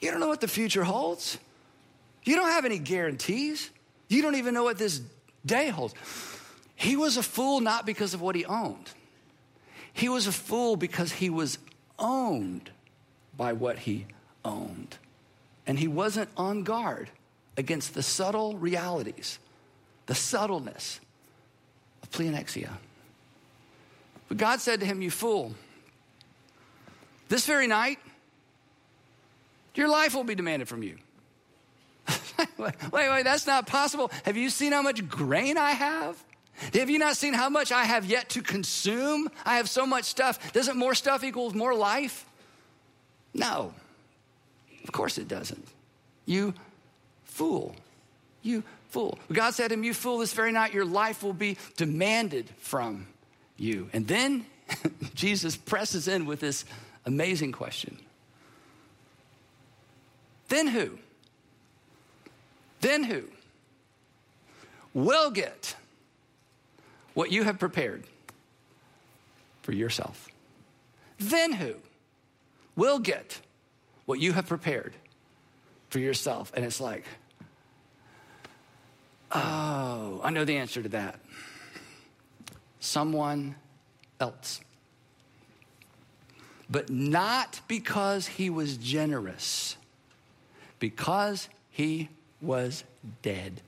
You 0.00 0.10
don't 0.10 0.20
know 0.20 0.28
what 0.28 0.40
the 0.40 0.48
future 0.48 0.82
holds. 0.82 1.36
You 2.24 2.34
don't 2.34 2.48
have 2.48 2.64
any 2.64 2.78
guarantees. 2.78 3.68
You 4.08 4.22
don't 4.22 4.36
even 4.36 4.54
know 4.54 4.64
what 4.64 4.78
this 4.78 5.02
day 5.44 5.68
holds. 5.68 5.92
He 6.74 6.96
was 6.96 7.18
a 7.18 7.22
fool 7.22 7.60
not 7.60 7.84
because 7.84 8.14
of 8.14 8.22
what 8.22 8.34
he 8.34 8.46
owned, 8.46 8.92
he 9.92 10.08
was 10.08 10.26
a 10.26 10.32
fool 10.32 10.76
because 10.76 11.12
he 11.12 11.28
was 11.28 11.58
owned 11.98 12.70
by 13.36 13.52
what 13.52 13.80
he 13.80 14.06
owned 14.42 14.96
and 15.68 15.78
he 15.78 15.86
wasn't 15.86 16.30
on 16.36 16.64
guard 16.64 17.10
against 17.56 17.94
the 17.94 18.02
subtle 18.02 18.56
realities, 18.56 19.38
the 20.06 20.14
subtleness 20.14 20.98
of 22.02 22.10
pleonexia. 22.10 22.70
But 24.28 24.38
God 24.38 24.60
said 24.60 24.80
to 24.80 24.86
him, 24.86 25.02
You 25.02 25.10
fool, 25.10 25.54
this 27.28 27.46
very 27.46 27.66
night, 27.66 27.98
your 29.74 29.88
life 29.88 30.14
will 30.14 30.24
be 30.24 30.34
demanded 30.34 30.66
from 30.66 30.82
you. 30.82 30.96
wait, 32.58 32.74
wait, 32.90 33.22
that's 33.24 33.46
not 33.46 33.66
possible. 33.66 34.10
Have 34.24 34.38
you 34.38 34.48
seen 34.48 34.72
how 34.72 34.82
much 34.82 35.06
grain 35.06 35.58
I 35.58 35.72
have? 35.72 36.16
Have 36.72 36.90
you 36.90 36.98
not 36.98 37.16
seen 37.16 37.34
how 37.34 37.50
much 37.50 37.70
I 37.70 37.84
have 37.84 38.06
yet 38.06 38.30
to 38.30 38.42
consume? 38.42 39.28
I 39.44 39.58
have 39.58 39.68
so 39.68 39.86
much 39.86 40.04
stuff. 40.04 40.52
Doesn't 40.52 40.76
more 40.76 40.94
stuff 40.94 41.22
equals 41.22 41.54
more 41.54 41.74
life? 41.74 42.24
No. 43.34 43.74
Of 44.88 44.92
course 44.92 45.18
it 45.18 45.28
doesn't. 45.28 45.68
You 46.24 46.54
fool. 47.24 47.76
You 48.42 48.64
fool. 48.88 49.18
God 49.30 49.52
said 49.52 49.68
to 49.68 49.74
him, 49.74 49.84
You 49.84 49.92
fool, 49.92 50.18
this 50.18 50.32
very 50.32 50.50
night 50.50 50.72
your 50.72 50.86
life 50.86 51.22
will 51.22 51.34
be 51.34 51.58
demanded 51.76 52.48
from 52.58 53.06
you. 53.58 53.90
And 53.92 54.08
then 54.08 54.46
Jesus 55.14 55.56
presses 55.56 56.08
in 56.08 56.24
with 56.24 56.40
this 56.40 56.64
amazing 57.04 57.52
question 57.52 57.98
Then 60.48 60.68
who? 60.68 60.98
Then 62.80 63.04
who 63.04 63.24
will 64.94 65.30
get 65.30 65.76
what 67.12 67.30
you 67.30 67.42
have 67.42 67.58
prepared 67.58 68.04
for 69.60 69.72
yourself? 69.72 70.28
Then 71.18 71.52
who 71.52 71.74
will 72.74 73.00
get 73.00 73.40
what 74.08 74.18
you 74.18 74.32
have 74.32 74.46
prepared 74.46 74.94
for 75.90 75.98
yourself? 75.98 76.50
And 76.56 76.64
it's 76.64 76.80
like, 76.80 77.04
oh, 79.30 80.22
I 80.24 80.30
know 80.30 80.46
the 80.46 80.56
answer 80.56 80.82
to 80.82 80.88
that. 80.88 81.20
Someone 82.80 83.56
else. 84.18 84.62
But 86.70 86.88
not 86.88 87.60
because 87.68 88.26
he 88.26 88.48
was 88.48 88.78
generous, 88.78 89.76
because 90.78 91.50
he 91.70 92.08
was 92.40 92.84
dead. 93.20 93.60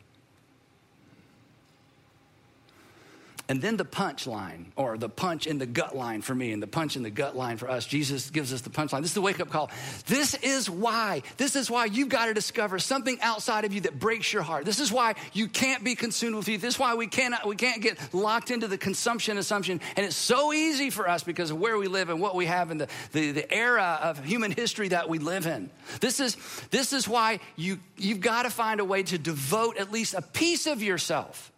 And 3.51 3.61
then 3.61 3.77
the 3.77 3.85
punchline, 3.85 4.67
or 4.77 4.97
the 4.97 5.09
punch 5.09 5.49
in 5.49 5.59
the 5.59 5.67
gut 5.67 5.97
line 5.97 6.23
for 6.23 6.33
me, 6.33 6.53
and 6.53 6.63
the 6.63 6.69
punch 6.69 6.95
in 6.95 7.03
the 7.03 7.11
gut 7.11 7.37
line 7.37 7.57
for 7.57 7.69
us. 7.69 7.85
Jesus 7.85 8.31
gives 8.31 8.53
us 8.53 8.61
the 8.61 8.71
punchline. 8.71 9.01
This 9.01 9.11
is 9.11 9.15
the 9.15 9.21
wake 9.21 9.41
up 9.41 9.51
call. 9.51 9.73
This 10.07 10.35
is 10.35 10.71
why, 10.71 11.23
this 11.37 11.57
is 11.57 11.69
why 11.69 11.87
you've 11.87 12.11
got 12.11 12.27
to 12.27 12.33
discover 12.33 12.79
something 12.79 13.21
outside 13.21 13.65
of 13.65 13.73
you 13.73 13.81
that 13.81 13.99
breaks 13.99 14.33
your 14.33 14.43
heart. 14.43 14.67
This 14.67 14.79
is 14.79 14.93
why 14.93 15.17
you 15.33 15.49
can't 15.49 15.83
be 15.83 15.97
consumed 15.97 16.37
with 16.37 16.47
you. 16.47 16.59
This 16.59 16.75
is 16.75 16.79
why 16.79 16.95
we 16.95 17.09
cannot, 17.09 17.45
we 17.45 17.57
can't 17.57 17.83
get 17.83 17.99
locked 18.15 18.53
into 18.53 18.69
the 18.69 18.79
consumption 18.79 19.37
assumption. 19.37 19.81
And 19.97 20.07
it's 20.07 20.15
so 20.15 20.53
easy 20.53 20.91
for 20.91 21.09
us 21.09 21.25
because 21.25 21.51
of 21.51 21.59
where 21.59 21.77
we 21.77 21.89
live 21.89 22.09
and 22.09 22.21
what 22.21 22.37
we 22.37 22.47
have 22.47 22.71
and 22.71 22.83
the, 22.83 22.89
the, 23.11 23.33
the 23.33 23.53
era 23.53 23.99
of 24.01 24.25
human 24.25 24.53
history 24.53 24.91
that 24.91 25.09
we 25.09 25.19
live 25.19 25.49
in. 25.49 25.71
This 26.01 26.21
is, 26.21 26.37
this 26.71 26.93
is 26.93 27.09
why 27.09 27.41
you, 27.57 27.81
you've 27.97 28.21
got 28.21 28.45
to 28.45 28.51
find 28.51 28.79
a 28.79 28.85
way 28.85 29.03
to 29.03 29.19
devote 29.19 29.77
at 29.77 29.91
least 29.91 30.15
a 30.15 30.23
piece 30.23 30.69
of 30.69 30.85
yourself 30.85 31.50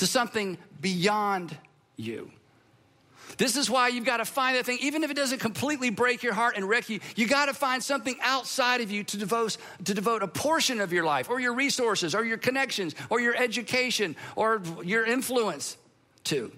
to 0.00 0.06
something 0.06 0.56
beyond 0.80 1.54
you. 1.96 2.30
This 3.36 3.54
is 3.54 3.68
why 3.68 3.88
you've 3.88 4.06
got 4.06 4.16
to 4.16 4.24
find 4.24 4.56
that 4.56 4.64
thing, 4.64 4.78
even 4.80 5.04
if 5.04 5.10
it 5.10 5.14
doesn't 5.14 5.40
completely 5.40 5.90
break 5.90 6.22
your 6.22 6.32
heart 6.32 6.56
and 6.56 6.66
wreck 6.66 6.88
you, 6.88 7.00
you 7.16 7.26
got 7.26 7.46
to 7.46 7.54
find 7.54 7.82
something 7.82 8.16
outside 8.22 8.80
of 8.80 8.90
you 8.90 9.04
to 9.04 9.18
devote, 9.18 9.58
to 9.84 9.92
devote 9.92 10.22
a 10.22 10.26
portion 10.26 10.80
of 10.80 10.90
your 10.90 11.04
life 11.04 11.28
or 11.28 11.38
your 11.38 11.52
resources 11.52 12.14
or 12.14 12.24
your 12.24 12.38
connections 12.38 12.94
or 13.10 13.20
your 13.20 13.36
education 13.36 14.16
or 14.36 14.62
your 14.82 15.04
influence 15.04 15.76
to. 16.24 16.50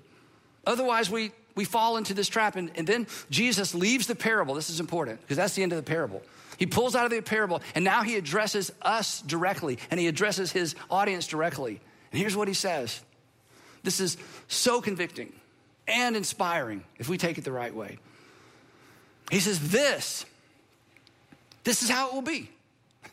Otherwise, 0.65 1.11
we, 1.11 1.33
we 1.57 1.65
fall 1.65 1.97
into 1.97 2.15
this 2.15 2.29
trap. 2.29 2.55
And, 2.55 2.71
and 2.77 2.87
then 2.87 3.09
Jesus 3.29 3.75
leaves 3.75 4.07
the 4.07 4.15
parable. 4.15 4.55
This 4.55 4.71
is 4.71 4.79
important 4.79 5.21
because 5.21 5.37
that's 5.37 5.55
the 5.55 5.65
end 5.65 5.73
of 5.73 5.77
the 5.77 5.91
parable. 5.91 6.23
He 6.59 6.67
pulls 6.67 6.95
out 6.95 7.07
of 7.07 7.11
the 7.11 7.21
parable 7.21 7.61
and 7.75 7.85
now 7.85 8.05
he 8.05 8.15
addresses 8.15 8.71
us 8.83 9.21
directly 9.23 9.79
and 9.91 9.99
he 9.99 10.07
addresses 10.07 10.53
his 10.53 10.77
audience 10.89 11.27
directly. 11.27 11.81
And 12.13 12.21
here's 12.21 12.37
what 12.37 12.47
he 12.47 12.55
says 12.55 13.01
this 13.83 14.01
is 14.01 14.17
so 14.49 14.81
convicting 14.81 15.33
and 15.89 16.17
inspiring 16.17 16.85
if 16.99 17.09
we 17.09 17.19
take 17.19 17.39
it 17.39 17.45
the 17.45 17.53
right 17.53 17.75
way. 17.75 17.99
He 19.31 19.41
says, 19.41 19.71
This, 19.71 20.25
this 21.65 21.83
is 21.83 21.91
how 21.91 22.09
it 22.09 22.15
will 22.15 22.23
be. 22.23 22.51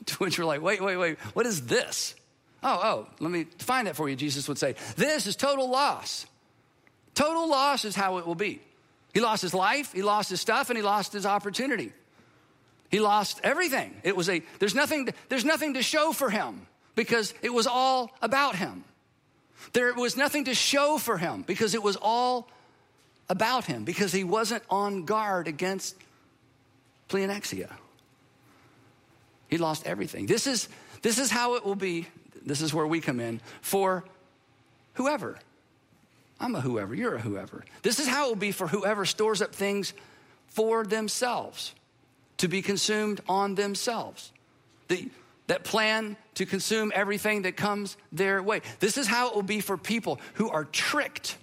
To 0.05 0.15
which 0.15 0.39
we're 0.39 0.45
like, 0.45 0.61
wait, 0.61 0.81
wait, 0.81 0.97
wait, 0.97 1.17
what 1.33 1.45
is 1.45 1.65
this? 1.65 2.15
Oh, 2.63 2.79
oh, 2.81 3.07
let 3.19 3.31
me 3.31 3.45
define 3.57 3.85
that 3.85 3.95
for 3.95 4.07
you. 4.07 4.15
Jesus 4.15 4.47
would 4.47 4.57
say, 4.57 4.75
This 4.95 5.27
is 5.27 5.35
total 5.35 5.69
loss. 5.69 6.25
Total 7.15 7.49
loss 7.49 7.85
is 7.85 7.95
how 7.95 8.17
it 8.17 8.25
will 8.25 8.35
be. 8.35 8.61
He 9.13 9.19
lost 9.19 9.41
his 9.41 9.53
life, 9.53 9.91
he 9.91 10.01
lost 10.01 10.29
his 10.29 10.39
stuff, 10.39 10.69
and 10.69 10.77
he 10.77 10.83
lost 10.83 11.13
his 11.13 11.25
opportunity. 11.25 11.91
He 12.89 12.99
lost 12.99 13.39
everything. 13.43 13.95
It 14.03 14.15
was 14.15 14.29
a, 14.29 14.41
there's 14.59 14.75
nothing, 14.75 15.09
there's 15.29 15.45
nothing 15.45 15.75
to 15.75 15.83
show 15.83 16.11
for 16.11 16.29
him 16.29 16.65
because 16.95 17.33
it 17.41 17.53
was 17.53 17.67
all 17.67 18.11
about 18.21 18.55
him. 18.55 18.83
There 19.73 19.93
was 19.93 20.17
nothing 20.17 20.45
to 20.45 20.53
show 20.53 20.97
for 20.97 21.17
him 21.17 21.43
because 21.43 21.73
it 21.75 21.83
was 21.83 21.97
all 22.01 22.47
about 23.29 23.65
him, 23.65 23.83
because 23.83 24.11
he 24.11 24.23
wasn't 24.23 24.63
on 24.69 25.05
guard 25.05 25.47
against 25.47 25.95
pleonexia. 27.09 27.71
He 29.47 29.57
lost 29.57 29.85
everything. 29.85 30.25
This 30.25 30.47
is, 30.47 30.69
this 31.01 31.17
is 31.19 31.29
how 31.29 31.55
it 31.55 31.65
will 31.65 31.75
be. 31.75 32.07
This 32.45 32.61
is 32.61 32.73
where 32.73 32.87
we 32.87 33.01
come 33.01 33.19
in 33.19 33.41
for 33.61 34.03
whoever. 34.93 35.37
I'm 36.39 36.55
a 36.55 36.61
whoever, 36.61 36.95
you're 36.95 37.15
a 37.15 37.21
whoever. 37.21 37.65
This 37.81 37.99
is 37.99 38.07
how 38.07 38.25
it 38.25 38.29
will 38.29 38.35
be 38.35 38.51
for 38.51 38.67
whoever 38.67 39.05
stores 39.05 39.41
up 39.41 39.53
things 39.53 39.93
for 40.47 40.85
themselves, 40.85 41.75
to 42.37 42.47
be 42.47 42.61
consumed 42.61 43.21
on 43.27 43.55
themselves. 43.55 44.31
The, 44.87 45.09
that 45.49 45.63
plan 45.63 46.15
to 46.35 46.45
consume 46.45 46.91
everything 46.93 47.41
that 47.41 47.57
comes 47.57 47.97
their 48.11 48.41
way. 48.41 48.61
This 48.79 48.97
is 48.97 49.07
how 49.07 49.29
it 49.29 49.35
will 49.35 49.41
be 49.41 49.61
for 49.61 49.77
people 49.77 50.19
who 50.35 50.47
are 50.47 50.63
tricked. 50.63 51.37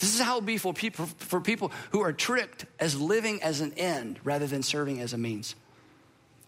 This 0.00 0.16
is 0.16 0.20
how 0.20 0.32
it 0.32 0.40
will 0.40 0.46
be 0.46 0.58
for 0.58 0.74
people, 0.74 1.06
for 1.18 1.40
people 1.40 1.70
who 1.92 2.00
are 2.00 2.12
tricked 2.12 2.66
as 2.80 3.00
living 3.00 3.40
as 3.40 3.60
an 3.60 3.72
end 3.74 4.18
rather 4.24 4.48
than 4.48 4.64
serving 4.64 5.00
as 5.00 5.12
a 5.12 5.18
means. 5.18 5.54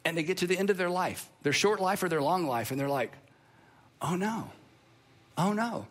And 0.04 0.16
they 0.16 0.24
get 0.24 0.38
to 0.38 0.48
the 0.48 0.58
end 0.58 0.70
of 0.70 0.76
their 0.76 0.90
life, 0.90 1.30
their 1.44 1.52
short 1.52 1.80
life 1.80 2.02
or 2.02 2.08
their 2.08 2.20
long 2.20 2.48
life, 2.48 2.72
and 2.72 2.80
they're 2.80 2.88
like, 2.88 3.12
oh 4.02 4.16
no, 4.16 4.50
oh 5.38 5.52
no, 5.52 5.86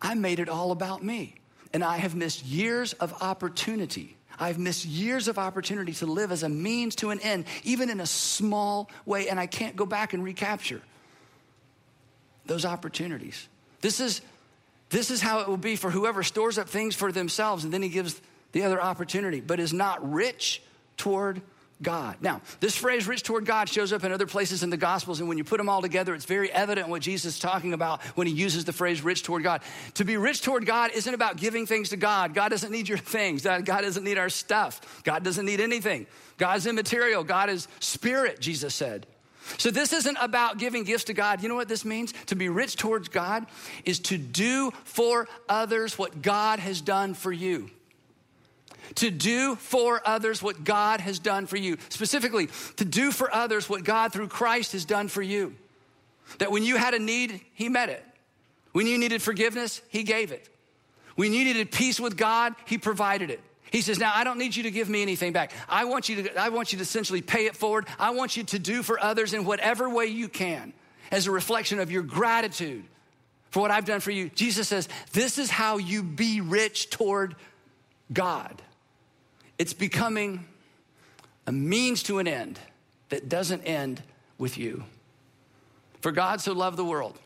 I 0.00 0.14
made 0.14 0.38
it 0.38 0.48
all 0.48 0.70
about 0.70 1.02
me. 1.02 1.34
And 1.72 1.82
I 1.82 1.96
have 1.96 2.14
missed 2.14 2.44
years 2.44 2.92
of 2.94 3.20
opportunity 3.20 4.16
I've 4.40 4.58
missed 4.58 4.86
years 4.86 5.28
of 5.28 5.38
opportunity 5.38 5.92
to 5.94 6.06
live 6.06 6.32
as 6.32 6.42
a 6.42 6.48
means 6.48 6.96
to 6.96 7.10
an 7.10 7.20
end, 7.20 7.44
even 7.62 7.90
in 7.90 8.00
a 8.00 8.06
small 8.06 8.90
way, 9.04 9.28
and 9.28 9.38
I 9.38 9.46
can't 9.46 9.76
go 9.76 9.84
back 9.84 10.14
and 10.14 10.24
recapture 10.24 10.80
those 12.46 12.64
opportunities. 12.64 13.48
This 13.82 14.00
is, 14.00 14.22
this 14.88 15.10
is 15.10 15.20
how 15.20 15.40
it 15.40 15.48
will 15.48 15.58
be 15.58 15.76
for 15.76 15.90
whoever 15.90 16.22
stores 16.22 16.58
up 16.58 16.68
things 16.68 16.96
for 16.96 17.12
themselves 17.12 17.64
and 17.64 17.72
then 17.72 17.82
he 17.82 17.90
gives 17.90 18.20
the 18.52 18.64
other 18.64 18.82
opportunity, 18.82 19.40
but 19.40 19.60
is 19.60 19.72
not 19.72 20.10
rich 20.10 20.62
toward 20.96 21.42
God. 21.82 22.16
Now, 22.20 22.42
this 22.60 22.76
phrase, 22.76 23.06
rich 23.06 23.22
toward 23.22 23.46
God, 23.46 23.68
shows 23.68 23.92
up 23.92 24.04
in 24.04 24.12
other 24.12 24.26
places 24.26 24.62
in 24.62 24.70
the 24.70 24.76
Gospels, 24.76 25.20
and 25.20 25.28
when 25.28 25.38
you 25.38 25.44
put 25.44 25.58
them 25.58 25.68
all 25.68 25.80
together, 25.80 26.14
it's 26.14 26.24
very 26.24 26.52
evident 26.52 26.88
what 26.88 27.02
Jesus 27.02 27.34
is 27.34 27.40
talking 27.40 27.72
about 27.72 28.02
when 28.16 28.26
he 28.26 28.32
uses 28.32 28.64
the 28.64 28.72
phrase 28.72 29.02
rich 29.02 29.22
toward 29.22 29.42
God. 29.42 29.62
To 29.94 30.04
be 30.04 30.16
rich 30.16 30.42
toward 30.42 30.66
God 30.66 30.90
isn't 30.92 31.12
about 31.12 31.36
giving 31.36 31.66
things 31.66 31.90
to 31.90 31.96
God. 31.96 32.34
God 32.34 32.50
doesn't 32.50 32.70
need 32.70 32.88
your 32.88 32.98
things, 32.98 33.42
God 33.42 33.64
doesn't 33.64 34.04
need 34.04 34.18
our 34.18 34.28
stuff, 34.28 35.02
God 35.04 35.24
doesn't 35.24 35.46
need 35.46 35.60
anything. 35.60 36.06
God's 36.36 36.66
immaterial, 36.66 37.24
God 37.24 37.50
is 37.50 37.68
spirit, 37.80 38.40
Jesus 38.40 38.74
said. 38.74 39.06
So, 39.58 39.70
this 39.70 39.92
isn't 39.92 40.16
about 40.20 40.58
giving 40.58 40.84
gifts 40.84 41.04
to 41.04 41.14
God. 41.14 41.42
You 41.42 41.48
know 41.48 41.54
what 41.54 41.68
this 41.68 41.84
means? 41.84 42.12
To 42.26 42.36
be 42.36 42.48
rich 42.48 42.76
towards 42.76 43.08
God 43.08 43.46
is 43.84 43.98
to 44.00 44.18
do 44.18 44.70
for 44.84 45.28
others 45.48 45.98
what 45.98 46.22
God 46.22 46.60
has 46.60 46.80
done 46.80 47.14
for 47.14 47.32
you 47.32 47.70
to 48.96 49.10
do 49.10 49.56
for 49.56 50.00
others 50.04 50.42
what 50.42 50.64
God 50.64 51.00
has 51.00 51.18
done 51.18 51.46
for 51.46 51.56
you. 51.56 51.76
Specifically, 51.88 52.48
to 52.76 52.84
do 52.84 53.12
for 53.12 53.32
others 53.34 53.68
what 53.68 53.84
God 53.84 54.12
through 54.12 54.28
Christ 54.28 54.72
has 54.72 54.84
done 54.84 55.08
for 55.08 55.22
you. 55.22 55.54
That 56.38 56.50
when 56.50 56.62
you 56.62 56.76
had 56.76 56.94
a 56.94 56.98
need, 56.98 57.40
He 57.54 57.68
met 57.68 57.88
it. 57.88 58.04
When 58.72 58.86
you 58.86 58.98
needed 58.98 59.22
forgiveness, 59.22 59.80
He 59.88 60.02
gave 60.02 60.32
it. 60.32 60.48
When 61.16 61.32
you 61.32 61.44
needed 61.44 61.70
peace 61.70 62.00
with 62.00 62.16
God, 62.16 62.54
He 62.66 62.78
provided 62.78 63.30
it. 63.30 63.40
He 63.70 63.82
says, 63.82 63.98
Now 63.98 64.12
I 64.14 64.24
don't 64.24 64.38
need 64.38 64.56
you 64.56 64.64
to 64.64 64.70
give 64.70 64.88
me 64.88 65.02
anything 65.02 65.32
back. 65.32 65.52
I 65.68 65.84
want 65.84 66.08
you 66.08 66.24
to, 66.24 66.40
I 66.40 66.48
want 66.48 66.72
you 66.72 66.78
to 66.78 66.82
essentially 66.82 67.22
pay 67.22 67.46
it 67.46 67.56
forward. 67.56 67.86
I 67.98 68.10
want 68.10 68.36
you 68.36 68.44
to 68.44 68.58
do 68.58 68.82
for 68.82 69.00
others 69.00 69.32
in 69.32 69.44
whatever 69.44 69.88
way 69.88 70.06
you 70.06 70.28
can 70.28 70.72
as 71.10 71.26
a 71.26 71.30
reflection 71.30 71.80
of 71.80 71.90
your 71.90 72.02
gratitude 72.02 72.84
for 73.50 73.60
what 73.60 73.70
I've 73.70 73.84
done 73.84 74.00
for 74.00 74.10
you. 74.10 74.28
Jesus 74.30 74.68
says, 74.68 74.88
This 75.12 75.38
is 75.38 75.50
how 75.50 75.78
you 75.78 76.02
be 76.02 76.40
rich 76.40 76.90
toward 76.90 77.36
God. 78.12 78.62
It's 79.60 79.74
becoming 79.74 80.46
a 81.46 81.52
means 81.52 82.02
to 82.04 82.18
an 82.18 82.26
end 82.26 82.58
that 83.10 83.28
doesn't 83.28 83.60
end 83.64 84.02
with 84.38 84.56
you. 84.56 84.84
For 86.00 86.12
God 86.12 86.40
so 86.40 86.54
loved 86.54 86.78
the 86.78 86.84
world 86.84 87.18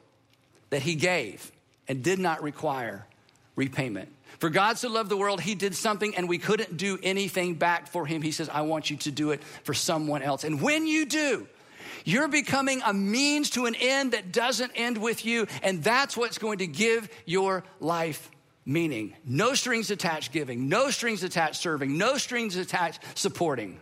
that 0.70 0.82
he 0.82 0.96
gave 0.96 1.52
and 1.86 2.02
did 2.02 2.18
not 2.18 2.42
require 2.42 3.06
repayment. 3.54 4.08
For 4.40 4.50
God 4.50 4.78
so 4.78 4.88
loved 4.88 5.10
the 5.10 5.16
world, 5.16 5.42
he 5.42 5.54
did 5.54 5.76
something 5.76 6.16
and 6.16 6.28
we 6.28 6.38
couldn't 6.38 6.76
do 6.76 6.98
anything 7.04 7.54
back 7.54 7.86
for 7.86 8.04
him. 8.04 8.20
He 8.20 8.32
says, 8.32 8.48
I 8.48 8.62
want 8.62 8.90
you 8.90 8.96
to 8.96 9.12
do 9.12 9.30
it 9.30 9.40
for 9.62 9.72
someone 9.72 10.20
else. 10.20 10.42
And 10.42 10.60
when 10.60 10.88
you 10.88 11.06
do, 11.06 11.46
you're 12.04 12.26
becoming 12.26 12.82
a 12.84 12.92
means 12.92 13.50
to 13.50 13.66
an 13.66 13.76
end 13.76 14.10
that 14.10 14.32
doesn't 14.32 14.72
end 14.74 14.98
with 14.98 15.24
you. 15.24 15.46
And 15.62 15.84
that's 15.84 16.16
what's 16.16 16.38
going 16.38 16.58
to 16.58 16.66
give 16.66 17.08
your 17.26 17.62
life 17.78 18.28
meaning. 18.66 19.14
No 19.24 19.54
strings 19.54 19.90
attached 19.90 20.32
giving, 20.32 20.68
no 20.68 20.90
strings 20.90 21.22
attached 21.22 21.60
serving, 21.60 21.96
no 21.96 22.16
strings 22.16 22.56
attached 22.56 23.00
supporting. 23.14 23.78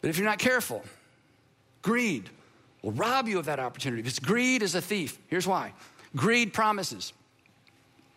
But 0.00 0.10
if 0.10 0.18
you're 0.18 0.26
not 0.26 0.38
careful, 0.38 0.82
greed, 1.80 2.28
will 2.82 2.92
rob 2.92 3.28
you 3.28 3.38
of 3.38 3.46
that 3.46 3.60
opportunity. 3.60 4.02
Because 4.02 4.18
greed 4.18 4.62
is 4.62 4.74
a 4.74 4.80
thief. 4.80 5.18
Here's 5.28 5.46
why 5.46 5.72
greed 6.14 6.52
promises 6.52 7.12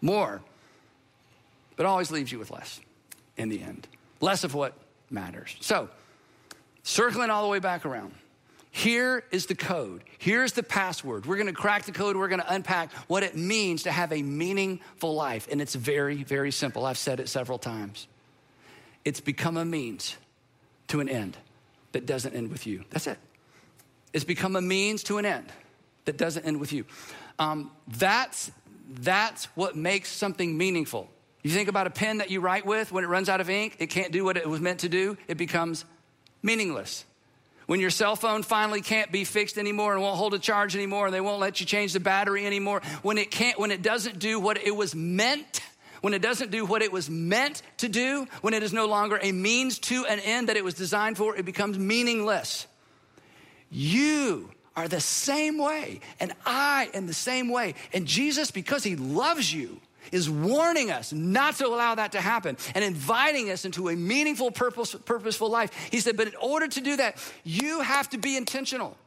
more, 0.01 0.41
but 1.75 1.85
always 1.85 2.11
leaves 2.11 2.31
you 2.31 2.39
with 2.39 2.51
less 2.51 2.81
in 3.37 3.49
the 3.49 3.61
end. 3.61 3.87
Less 4.21 4.43
of 4.43 4.53
what 4.53 4.73
matters. 5.09 5.55
So, 5.61 5.89
circling 6.83 7.29
all 7.29 7.43
the 7.43 7.49
way 7.49 7.59
back 7.59 7.85
around. 7.85 8.13
Here 8.75 9.23
is 9.31 9.45
the 9.45 9.55
code. 9.55 10.03
Here's 10.17 10.51
the 10.51 10.61
password. 10.61 11.25
We're 11.25 11.37
gonna 11.37 11.53
crack 11.53 11.85
the 11.85 11.93
code. 11.93 12.17
We're 12.17 12.27
gonna 12.27 12.45
unpack 12.45 12.91
what 13.07 13.23
it 13.23 13.37
means 13.37 13.83
to 13.83 13.91
have 13.91 14.11
a 14.11 14.21
meaningful 14.21 15.15
life. 15.15 15.47
And 15.49 15.61
it's 15.61 15.73
very, 15.73 16.23
very 16.23 16.51
simple. 16.51 16.85
I've 16.85 16.97
said 16.97 17.21
it 17.21 17.29
several 17.29 17.57
times. 17.57 18.09
It's 19.05 19.21
become 19.21 19.55
a 19.55 19.63
means 19.63 20.17
to 20.89 20.99
an 20.99 21.07
end 21.07 21.37
that 21.93 22.05
doesn't 22.05 22.35
end 22.35 22.51
with 22.51 22.67
you. 22.67 22.83
That's 22.89 23.07
it. 23.07 23.17
It's 24.11 24.25
become 24.25 24.57
a 24.57 24.61
means 24.61 25.03
to 25.03 25.19
an 25.19 25.25
end 25.25 25.53
that 26.03 26.17
doesn't 26.17 26.43
end 26.45 26.59
with 26.59 26.73
you. 26.73 26.83
Um, 27.39 27.71
that's, 27.87 28.51
that's 28.89 29.45
what 29.55 29.77
makes 29.77 30.11
something 30.11 30.57
meaningful. 30.57 31.09
You 31.43 31.51
think 31.51 31.69
about 31.69 31.87
a 31.87 31.91
pen 31.91 32.17
that 32.17 32.29
you 32.29 32.41
write 32.41 32.65
with, 32.65 32.91
when 32.91 33.05
it 33.05 33.07
runs 33.07 33.29
out 33.29 33.39
of 33.39 33.49
ink, 33.49 33.77
it 33.79 33.87
can't 33.87 34.11
do 34.11 34.25
what 34.25 34.35
it 34.35 34.49
was 34.49 34.59
meant 34.59 34.81
to 34.81 34.89
do, 34.89 35.15
it 35.29 35.37
becomes 35.37 35.85
meaningless. 36.43 37.05
When 37.65 37.79
your 37.79 37.89
cell 37.89 38.15
phone 38.15 38.43
finally 38.43 38.81
can't 38.81 39.11
be 39.11 39.23
fixed 39.23 39.57
anymore 39.57 39.93
and 39.93 40.01
won't 40.01 40.17
hold 40.17 40.33
a 40.33 40.39
charge 40.39 40.75
anymore, 40.75 41.07
and 41.07 41.13
they 41.13 41.21
won't 41.21 41.39
let 41.39 41.59
you 41.59 41.65
change 41.65 41.93
the 41.93 41.99
battery 41.99 42.45
anymore, 42.45 42.81
when 43.01 43.17
it 43.17 43.31
can't, 43.31 43.57
when 43.59 43.71
it 43.71 43.81
doesn't 43.81 44.19
do 44.19 44.39
what 44.39 44.57
it 44.57 44.75
was 44.75 44.93
meant, 44.93 45.61
when 46.01 46.13
it 46.13 46.21
doesn't 46.21 46.51
do 46.51 46.65
what 46.65 46.83
it 46.83 46.91
was 46.91 47.09
meant 47.09 47.63
to 47.77 47.89
do, 47.89 48.27
when 48.41 48.53
it 48.53 48.61
is 48.61 48.71
no 48.71 48.85
longer 48.85 49.19
a 49.21 49.31
means 49.31 49.79
to 49.79 50.05
an 50.05 50.19
end 50.19 50.49
that 50.49 50.57
it 50.57 50.63
was 50.63 50.75
designed 50.75 51.17
for, 51.17 51.35
it 51.35 51.45
becomes 51.45 51.79
meaningless. 51.79 52.67
You 53.71 54.51
are 54.75 54.87
the 54.87 55.01
same 55.01 55.57
way, 55.57 56.01
and 56.19 56.33
I 56.45 56.89
am 56.93 57.07
the 57.07 57.13
same 57.13 57.49
way. 57.49 57.73
And 57.93 58.05
Jesus, 58.05 58.51
because 58.51 58.83
he 58.83 58.95
loves 58.95 59.51
you, 59.51 59.79
is 60.11 60.29
warning 60.29 60.91
us 60.91 61.13
not 61.13 61.55
to 61.57 61.67
allow 61.67 61.95
that 61.95 62.13
to 62.13 62.21
happen 62.21 62.57
and 62.73 62.83
inviting 62.83 63.49
us 63.49 63.65
into 63.65 63.89
a 63.89 63.95
meaningful, 63.95 64.51
purpose, 64.51 64.95
purposeful 65.05 65.49
life. 65.49 65.71
He 65.91 65.99
said, 65.99 66.17
but 66.17 66.27
in 66.27 66.35
order 66.35 66.67
to 66.67 66.81
do 66.81 66.97
that, 66.97 67.17
you 67.43 67.81
have 67.81 68.09
to 68.09 68.17
be 68.17 68.37
intentional. 68.37 68.97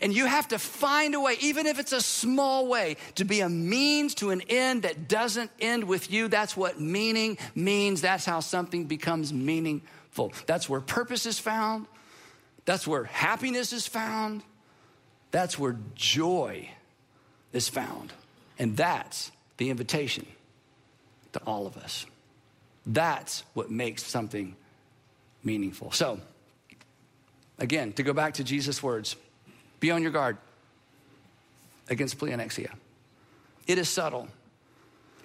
And 0.00 0.14
you 0.14 0.26
have 0.26 0.48
to 0.48 0.58
find 0.58 1.14
a 1.14 1.20
way, 1.20 1.36
even 1.40 1.66
if 1.66 1.80
it's 1.80 1.92
a 1.92 2.00
small 2.00 2.68
way, 2.68 2.96
to 3.16 3.24
be 3.24 3.40
a 3.40 3.48
means 3.48 4.14
to 4.16 4.30
an 4.30 4.42
end 4.48 4.82
that 4.82 5.08
doesn't 5.08 5.50
end 5.58 5.84
with 5.84 6.12
you. 6.12 6.28
That's 6.28 6.56
what 6.56 6.80
meaning 6.80 7.38
means. 7.56 8.00
That's 8.00 8.24
how 8.24 8.38
something 8.40 8.84
becomes 8.84 9.32
meaningful. 9.32 10.32
That's 10.46 10.68
where 10.68 10.80
purpose 10.80 11.26
is 11.26 11.40
found. 11.40 11.86
That's 12.66 12.86
where 12.86 13.04
happiness 13.04 13.72
is 13.72 13.86
found. 13.86 14.44
That's 15.32 15.58
where 15.58 15.76
joy 15.96 16.70
is 17.52 17.68
found. 17.68 18.12
And 18.60 18.76
that's 18.76 19.32
the 19.60 19.68
invitation 19.68 20.26
to 21.34 21.40
all 21.46 21.66
of 21.66 21.76
us. 21.76 22.06
That's 22.86 23.44
what 23.52 23.70
makes 23.70 24.02
something 24.02 24.56
meaningful. 25.44 25.92
So, 25.92 26.18
again, 27.58 27.92
to 27.92 28.02
go 28.02 28.14
back 28.14 28.34
to 28.34 28.44
Jesus' 28.44 28.82
words, 28.82 29.16
be 29.78 29.90
on 29.90 30.02
your 30.02 30.12
guard 30.12 30.38
against 31.90 32.18
pleonexia. 32.18 32.70
It 33.66 33.76
is 33.76 33.90
subtle. 33.90 34.28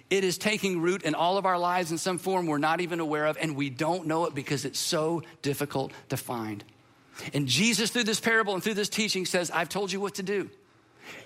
It 0.10 0.26
is 0.26 0.38
taking 0.38 0.82
root 0.82 1.04
in 1.04 1.16
all 1.16 1.38
of 1.38 1.46
our 1.46 1.58
lives 1.58 1.92
in 1.92 1.98
some 1.98 2.18
form 2.18 2.46
we're 2.46 2.58
not 2.58 2.82
even 2.82 3.00
aware 3.00 3.28
of, 3.28 3.38
and 3.40 3.56
we 3.56 3.70
don't 3.70 4.06
know 4.06 4.26
it 4.26 4.36
because 4.36 4.66
it's 4.66 4.80
so 4.80 5.24
difficult 5.44 5.94
to 6.10 6.18
find. 6.18 6.62
And 7.34 7.48
Jesus, 7.48 7.90
through 7.90 8.04
this 8.04 8.20
parable 8.20 8.54
and 8.54 8.62
through 8.62 8.74
this 8.74 8.90
teaching, 8.90 9.26
says, 9.26 9.50
I've 9.50 9.70
told 9.70 9.94
you 9.94 10.02
what 10.02 10.16
to 10.16 10.24
do. 10.24 10.50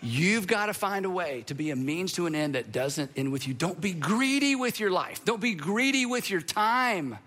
You've 0.02 0.48
got 0.48 0.68
to 0.68 0.74
find 0.74 1.06
a 1.06 1.10
way 1.10 1.44
to 1.48 1.54
be 1.54 1.72
a 1.72 1.76
means 1.76 2.14
to 2.14 2.26
an 2.26 2.36
end 2.36 2.56
that 2.56 2.72
doesn't 2.72 3.12
end 3.16 3.32
with 3.32 3.48
you. 3.48 3.54
Don't 3.54 3.80
be 3.80 3.94
greedy 3.94 4.56
with 4.56 4.80
your 4.80 4.92
life. 4.92 5.24
Don't 5.26 5.42
be 5.42 5.54
greedy 5.54 6.06
with 6.06 6.30
your 6.30 6.42
time. 6.42 7.18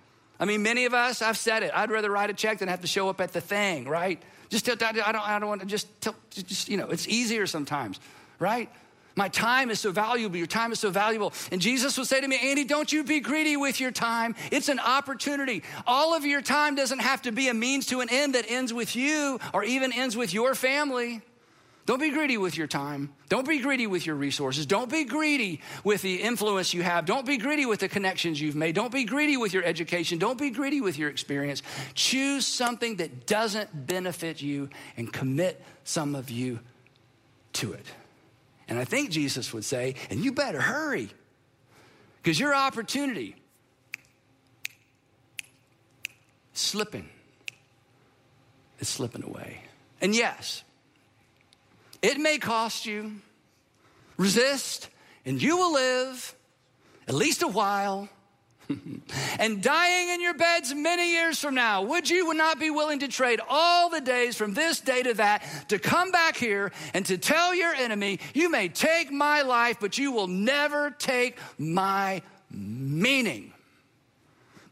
I 0.41 0.45
mean, 0.45 0.63
many 0.63 0.87
of 0.87 0.95
us, 0.95 1.23
I've 1.23 1.39
said 1.39 1.63
it, 1.63 1.71
I'd 1.75 1.91
rather 1.91 2.11
write 2.11 2.31
a 2.31 2.35
check 2.35 2.59
than 2.59 2.69
have 2.69 2.81
to 2.81 2.87
show 2.87 3.09
up 3.09 3.21
at 3.21 3.33
the 3.33 3.41
thing, 3.41 3.89
right? 3.89 4.21
Just, 4.49 4.65
tell, 4.65 4.77
I 4.81 4.93
don't, 4.93 5.29
I 5.29 5.39
don't 5.39 5.49
want 5.49 5.61
to 5.61 5.67
just, 5.67 5.89
tell, 6.01 6.15
just, 6.31 6.69
you 6.69 6.77
know, 6.77 6.89
it's 6.89 7.07
easier 7.07 7.47
sometimes, 7.47 8.01
right? 8.39 8.69
My 9.15 9.29
time 9.29 9.71
is 9.71 9.79
so 9.79 9.93
valuable. 9.93 10.37
Your 10.37 10.47
time 10.47 10.73
is 10.73 10.81
so 10.81 10.91
valuable. 10.91 11.33
And 11.51 11.61
Jesus 11.61 11.99
would 11.99 12.07
say 12.07 12.21
to 12.21 12.27
me, 12.27 12.39
Andy, 12.43 12.65
don't 12.65 12.91
you 12.93 13.05
be 13.05 13.21
greedy 13.21 13.57
with 13.57 13.79
your 13.79 13.91
time. 13.91 14.35
It's 14.51 14.69
an 14.69 14.81
opportunity. 14.81 15.63
All 15.87 16.15
of 16.15 16.25
your 16.25 16.41
time 16.41 16.75
doesn't 16.75 17.01
have 17.01 17.23
to 17.23 17.33
be 17.33 17.49
a 17.49 17.55
means 17.55 17.87
to 17.87 18.01
an 18.01 18.09
end 18.11 18.35
that 18.35 18.51
ends 18.51 18.73
with 18.73 18.97
you 18.97 19.39
or 19.53 19.65
even 19.65 19.93
ends 19.93 20.17
with 20.17 20.33
your 20.33 20.55
family. 20.55 21.21
Don't 21.85 21.99
be 21.99 22.11
greedy 22.11 22.39
with 22.39 22.57
your 22.57 22.69
time. 22.69 23.13
Don't 23.29 23.47
be 23.47 23.59
greedy 23.59 23.89
with 23.89 24.07
your 24.07 24.15
resources. 24.15 24.67
Don't 24.67 24.89
be 24.89 25.05
greedy 25.05 25.61
with 25.83 26.01
the 26.03 26.23
influence 26.23 26.73
you 26.73 26.83
have. 26.83 27.07
Don't 27.07 27.27
be 27.27 27.39
greedy 27.39 27.67
with 27.67 27.81
the 27.81 27.89
connections 27.89 28.41
you've 28.41 28.55
made. 28.55 28.77
Don't 28.77 28.93
be 28.93 29.03
greedy 29.05 29.37
with 29.37 29.53
your 29.53 29.65
education. 29.65 30.19
Don't 30.19 30.39
be 30.39 30.51
greedy 30.51 30.81
with 30.81 30.97
your 30.97 31.11
experience. 31.11 31.63
Choose 31.95 32.47
something 32.47 32.97
that 32.97 33.27
doesn't 33.27 33.87
benefit 33.87 34.41
you 34.41 34.71
and 34.97 35.13
commit 35.13 35.61
some 35.83 36.15
of 36.15 36.31
you 36.31 36.61
to 37.55 37.73
it. 37.73 37.87
And 38.69 38.79
I 38.79 38.85
think 38.85 39.11
Jesus 39.11 39.53
would 39.53 39.65
say, 39.65 39.97
and 40.09 40.25
you 40.25 40.33
better 40.33 40.61
hurry 40.61 41.11
because 42.23 42.39
your 42.39 42.55
opportunity 42.55 43.35
is 46.55 46.61
slipping. 46.61 47.09
It's 48.79 48.89
slipping 48.89 49.25
away. 49.25 49.63
And 50.01 50.15
yes, 50.15 50.63
it 52.03 52.19
may 52.19 52.39
cost 52.39 52.85
you. 52.85 53.13
Resist, 54.17 54.89
and 55.25 55.41
you 55.41 55.57
will 55.57 55.73
live 55.73 56.35
at 57.09 57.15
least 57.15 57.43
a 57.43 57.49
while. 57.49 58.09
and 59.39 59.63
dying 59.63 60.11
in 60.11 60.21
your 60.21 60.35
beds 60.35 60.75
many 60.75 61.13
years 61.13 61.39
from 61.39 61.55
now, 61.55 61.83
would 61.83 62.09
you 62.09 62.33
not 62.35 62.59
be 62.59 62.71
willing 62.71 63.01
to 63.01 63.09
trade 63.09 63.41
all 63.49 63.91
the 63.91 64.01
days 64.01 64.37
from 64.37 64.55
this 64.55 64.81
day 64.81 65.03
to 65.03 65.15
that 65.15 65.43
to 65.69 65.79
come 65.79 66.11
back 66.11 66.37
here 66.37 66.73
and 66.95 67.05
to 67.07 67.19
tell 67.19 67.55
your 67.55 67.75
enemy, 67.75 68.21
you 68.35 68.51
may 68.51 68.69
take 68.69 69.11
my 69.11 69.43
life, 69.43 69.79
but 69.81 69.99
you 69.99 70.13
will 70.13 70.29
never 70.29 70.91
take 70.91 71.39
my 71.59 72.23
meaning? 72.51 73.53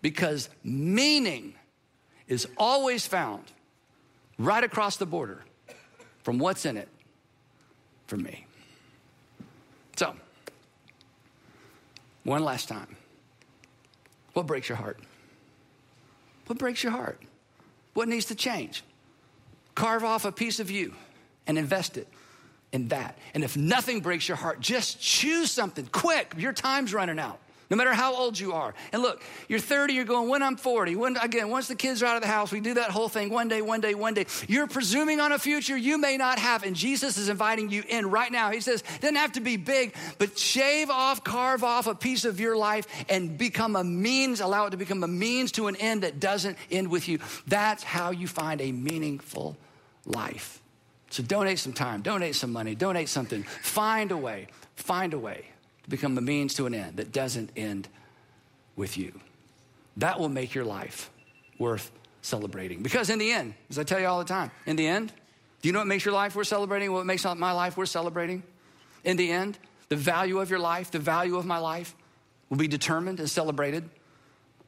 Because 0.03 0.49
meaning 0.63 1.55
is 2.29 2.47
always 2.57 3.07
found 3.07 3.45
right 4.39 4.63
across 4.63 4.97
the 4.97 5.07
border 5.07 5.45
from 6.23 6.39
what's 6.39 6.65
in 6.65 6.77
it 6.77 6.89
for 8.11 8.17
me. 8.17 8.45
So, 9.97 10.15
one 12.25 12.45
last 12.45 12.69
time. 12.69 12.97
What 14.33 14.47
breaks 14.47 14.69
your 14.69 14.77
heart? 14.77 14.99
What 16.47 16.59
breaks 16.59 16.83
your 16.83 16.93
heart? 16.93 17.23
What 17.95 18.09
needs 18.09 18.27
to 18.27 18.35
change? 18.35 18.83
Carve 19.77 20.03
off 20.05 20.25
a 20.25 20.33
piece 20.33 20.59
of 20.59 20.71
you 20.73 20.93
and 21.47 21.57
invest 21.57 21.97
it 21.97 22.09
in 22.73 22.89
that. 22.89 23.17
And 23.33 23.45
if 23.45 23.57
nothing 23.57 24.01
breaks 24.01 24.27
your 24.27 24.37
heart, 24.37 24.59
just 24.61 25.01
choose 25.01 25.53
something 25.53 25.87
quick. 25.87 26.35
Your 26.37 26.53
time's 26.53 26.93
running 26.93 27.21
out 27.21 27.39
no 27.71 27.77
matter 27.77 27.95
how 27.95 28.15
old 28.15 28.39
you 28.39 28.53
are. 28.53 28.75
And 28.93 29.01
look, 29.01 29.23
you're 29.49 29.61
30, 29.61 29.95
you're 29.95 30.05
going, 30.05 30.29
when 30.29 30.43
I'm 30.43 30.57
40, 30.57 30.97
when, 30.97 31.17
again, 31.17 31.49
once 31.51 31.69
the 31.69 31.77
kids 31.77 32.03
are 32.03 32.07
out 32.07 32.17
of 32.17 32.23
the 32.23 32.29
house, 32.29 32.51
we 32.51 32.61
do 32.61 32.75
that 32.75 32.91
whole 32.91 33.09
thing 33.09 33.31
one 33.31 33.47
day, 33.47 33.63
one 33.63 33.81
day, 33.81 33.95
one 33.95 34.13
day. 34.13 34.27
You're 34.49 34.67
presuming 34.67 35.21
on 35.21 35.31
a 35.31 35.39
future 35.39 35.77
you 35.77 35.97
may 35.97 36.17
not 36.17 36.41
have, 36.41 36.65
and 36.65 36.75
Jesus 36.75 37.17
is 37.17 37.29
inviting 37.29 37.71
you 37.71 37.85
in 37.89 38.11
right 38.11 38.31
now. 38.31 38.51
He 38.51 38.61
says, 38.61 38.83
doesn't 39.01 39.15
have 39.15 39.33
to 39.33 39.41
be 39.41 39.57
big, 39.57 39.95
but 40.19 40.37
shave 40.37 40.91
off, 40.91 41.23
carve 41.23 41.63
off 41.63 41.87
a 41.87 41.95
piece 41.95 42.25
of 42.25 42.41
your 42.41 42.57
life 42.57 42.89
and 43.09 43.39
become 43.39 43.77
a 43.77 43.85
means, 43.85 44.41
allow 44.41 44.67
it 44.67 44.71
to 44.71 44.77
become 44.77 45.05
a 45.05 45.09
means 45.09 45.53
to 45.53 45.69
an 45.69 45.77
end 45.77 46.03
that 46.03 46.19
doesn't 46.19 46.59
end 46.73 46.91
with 46.91 47.09
you. 47.09 47.21
That's 47.47 47.85
how 47.85 48.11
you 48.11 48.27
find 48.27 48.61
a 48.61 48.73
meaningful 48.73 49.57
life. 50.07 50.61
So 51.11 51.23
donate 51.23 51.61
some 51.61 51.73
time, 51.73 52.03
donate 52.03 52.35
some 52.35 52.53
money, 52.53 52.75
donate 52.75 53.09
something. 53.09 53.45
Find 53.45 54.11
a 54.11 54.17
way, 54.17 54.49
find 54.75 55.15
a 55.15 55.19
way 55.19 55.50
become 55.91 56.15
the 56.15 56.21
means 56.21 56.55
to 56.55 56.67
an 56.67 56.75
end 56.75 56.97
that 56.97 57.13
doesn't 57.13 57.51
end 57.57 57.89
with 58.77 58.97
you. 58.97 59.13
That 59.99 60.19
will 60.19 60.29
make 60.29 60.55
your 60.55 60.65
life 60.65 61.11
worth 61.59 61.91
celebrating. 62.23 62.83
Because 62.83 63.11
in 63.11 63.19
the 63.19 63.31
end, 63.33 63.55
as 63.69 63.79
I 63.79 63.85
tell 63.85 64.01
you 64.01 64.07
all 64.07 64.19
the 64.19 64.25
time, 64.25 64.51
in 64.65 64.77
the 64.77 64.87
end, 64.87 65.13
do 65.61 65.69
you 65.69 65.73
know 65.73 65.81
what 65.81 65.89
makes 65.89 66.05
your 66.05 66.15
life 66.15 66.35
worth 66.35 66.47
celebrating? 66.47 66.93
What 66.93 67.05
makes 67.05 67.25
my 67.25 67.53
life 67.53 67.77
worth 67.77 67.91
celebrating? 67.91 68.43
In 69.05 69.17
the 69.17 69.31
end, 69.31 69.59
the 69.89 69.97
value 69.97 70.39
of 70.39 70.49
your 70.49 70.59
life, 70.59 70.91
the 70.91 70.99
value 70.99 71.37
of 71.37 71.45
my 71.45 71.59
life 71.59 71.95
will 72.49 72.57
be 72.57 72.69
determined 72.69 73.21
and 73.21 73.29
celebrated 73.29 73.89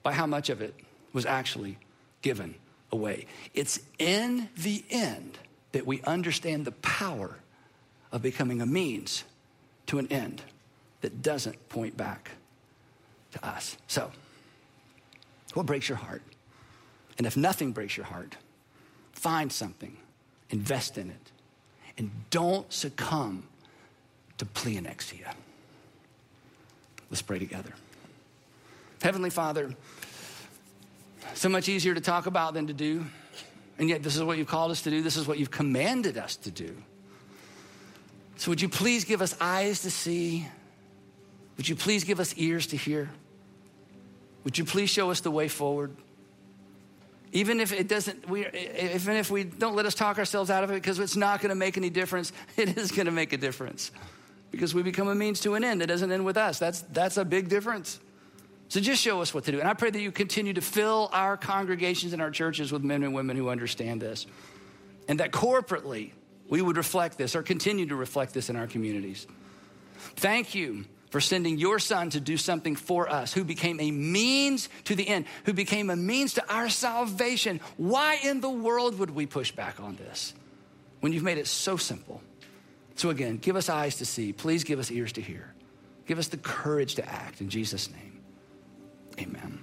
by 0.02 0.12
how 0.12 0.26
much 0.26 0.50
of 0.50 0.60
it 0.60 0.74
was 1.12 1.24
actually 1.24 1.78
given 2.20 2.54
away. 2.90 3.26
It's 3.54 3.80
in 3.98 4.48
the 4.56 4.84
end 4.90 5.38
that 5.72 5.86
we 5.86 6.02
understand 6.02 6.64
the 6.64 6.72
power 6.72 7.38
of 8.10 8.22
becoming 8.22 8.60
a 8.60 8.66
means 8.66 9.24
to 9.86 9.98
an 9.98 10.06
end 10.08 10.42
that 11.02 11.20
doesn't 11.22 11.68
point 11.68 11.96
back 11.96 12.30
to 13.32 13.46
us. 13.46 13.76
So, 13.86 14.10
what 15.54 15.66
breaks 15.66 15.88
your 15.88 15.98
heart? 15.98 16.22
And 17.18 17.26
if 17.26 17.36
nothing 17.36 17.72
breaks 17.72 17.96
your 17.96 18.06
heart, 18.06 18.36
find 19.12 19.52
something, 19.52 19.96
invest 20.50 20.96
in 20.96 21.10
it, 21.10 21.30
and 21.98 22.10
don't 22.30 22.72
succumb 22.72 23.44
to 24.38 24.46
pleonexia. 24.46 25.34
Let's 27.10 27.22
pray 27.22 27.38
together. 27.38 27.72
Heavenly 29.02 29.30
Father, 29.30 29.74
so 31.34 31.48
much 31.48 31.68
easier 31.68 31.94
to 31.94 32.00
talk 32.00 32.26
about 32.26 32.54
than 32.54 32.68
to 32.68 32.72
do. 32.72 33.04
And 33.78 33.88
yet, 33.88 34.02
this 34.02 34.16
is 34.16 34.22
what 34.22 34.38
you've 34.38 34.48
called 34.48 34.70
us 34.70 34.82
to 34.82 34.90
do. 34.90 35.02
This 35.02 35.16
is 35.16 35.26
what 35.26 35.38
you've 35.38 35.50
commanded 35.50 36.16
us 36.16 36.36
to 36.36 36.50
do. 36.50 36.76
So, 38.36 38.50
would 38.50 38.60
you 38.60 38.68
please 38.68 39.04
give 39.04 39.20
us 39.20 39.36
eyes 39.40 39.82
to 39.82 39.90
see? 39.90 40.46
Would 41.56 41.68
you 41.68 41.76
please 41.76 42.04
give 42.04 42.20
us 42.20 42.34
ears 42.36 42.66
to 42.68 42.76
hear? 42.76 43.10
Would 44.44 44.58
you 44.58 44.64
please 44.64 44.90
show 44.90 45.10
us 45.10 45.20
the 45.20 45.30
way 45.30 45.48
forward? 45.48 45.94
Even 47.32 47.60
if 47.60 47.72
it 47.72 47.88
doesn't, 47.88 48.28
we, 48.28 48.46
even 48.46 49.16
if 49.16 49.30
we 49.30 49.44
don't 49.44 49.74
let 49.74 49.86
us 49.86 49.94
talk 49.94 50.18
ourselves 50.18 50.50
out 50.50 50.64
of 50.64 50.70
it 50.70 50.74
because 50.74 50.98
it's 50.98 51.16
not 51.16 51.40
going 51.40 51.48
to 51.48 51.54
make 51.54 51.76
any 51.76 51.88
difference, 51.88 52.32
it 52.56 52.76
is 52.76 52.90
going 52.90 53.06
to 53.06 53.12
make 53.12 53.32
a 53.32 53.38
difference 53.38 53.90
because 54.50 54.74
we 54.74 54.82
become 54.82 55.08
a 55.08 55.14
means 55.14 55.40
to 55.40 55.54
an 55.54 55.64
end. 55.64 55.80
It 55.80 55.86
doesn't 55.86 56.12
end 56.12 56.24
with 56.24 56.36
us. 56.36 56.58
That's, 56.58 56.82
that's 56.82 57.16
a 57.16 57.24
big 57.24 57.48
difference. 57.48 57.98
So 58.68 58.80
just 58.80 59.02
show 59.02 59.22
us 59.22 59.32
what 59.32 59.44
to 59.44 59.52
do. 59.52 59.60
And 59.60 59.68
I 59.68 59.74
pray 59.74 59.90
that 59.90 60.00
you 60.00 60.12
continue 60.12 60.52
to 60.54 60.60
fill 60.60 61.10
our 61.12 61.36
congregations 61.36 62.12
and 62.12 62.20
our 62.20 62.30
churches 62.30 62.72
with 62.72 62.82
men 62.82 63.02
and 63.02 63.14
women 63.14 63.36
who 63.36 63.48
understand 63.48 64.00
this. 64.00 64.26
And 65.08 65.20
that 65.20 65.30
corporately 65.30 66.12
we 66.48 66.60
would 66.60 66.76
reflect 66.76 67.16
this 67.16 67.34
or 67.34 67.42
continue 67.42 67.86
to 67.86 67.96
reflect 67.96 68.34
this 68.34 68.50
in 68.50 68.56
our 68.56 68.66
communities. 68.66 69.26
Thank 70.16 70.54
you 70.54 70.84
for 71.12 71.20
sending 71.20 71.58
your 71.58 71.78
son 71.78 72.08
to 72.08 72.20
do 72.20 72.38
something 72.38 72.74
for 72.74 73.06
us, 73.06 73.34
who 73.34 73.44
became 73.44 73.78
a 73.80 73.90
means 73.90 74.70
to 74.84 74.94
the 74.94 75.06
end, 75.06 75.26
who 75.44 75.52
became 75.52 75.90
a 75.90 75.94
means 75.94 76.32
to 76.34 76.52
our 76.52 76.70
salvation. 76.70 77.60
Why 77.76 78.18
in 78.24 78.40
the 78.40 78.48
world 78.48 78.98
would 78.98 79.10
we 79.10 79.26
push 79.26 79.52
back 79.52 79.78
on 79.78 79.96
this 79.96 80.32
when 81.00 81.12
you've 81.12 81.22
made 81.22 81.36
it 81.36 81.46
so 81.46 81.76
simple? 81.76 82.22
So, 82.94 83.10
again, 83.10 83.36
give 83.36 83.56
us 83.56 83.68
eyes 83.68 83.96
to 83.96 84.06
see. 84.06 84.32
Please 84.32 84.64
give 84.64 84.78
us 84.78 84.90
ears 84.90 85.12
to 85.12 85.20
hear. 85.20 85.52
Give 86.06 86.18
us 86.18 86.28
the 86.28 86.38
courage 86.38 86.94
to 86.94 87.06
act. 87.06 87.42
In 87.42 87.50
Jesus' 87.50 87.90
name, 87.90 88.22
amen. 89.20 89.61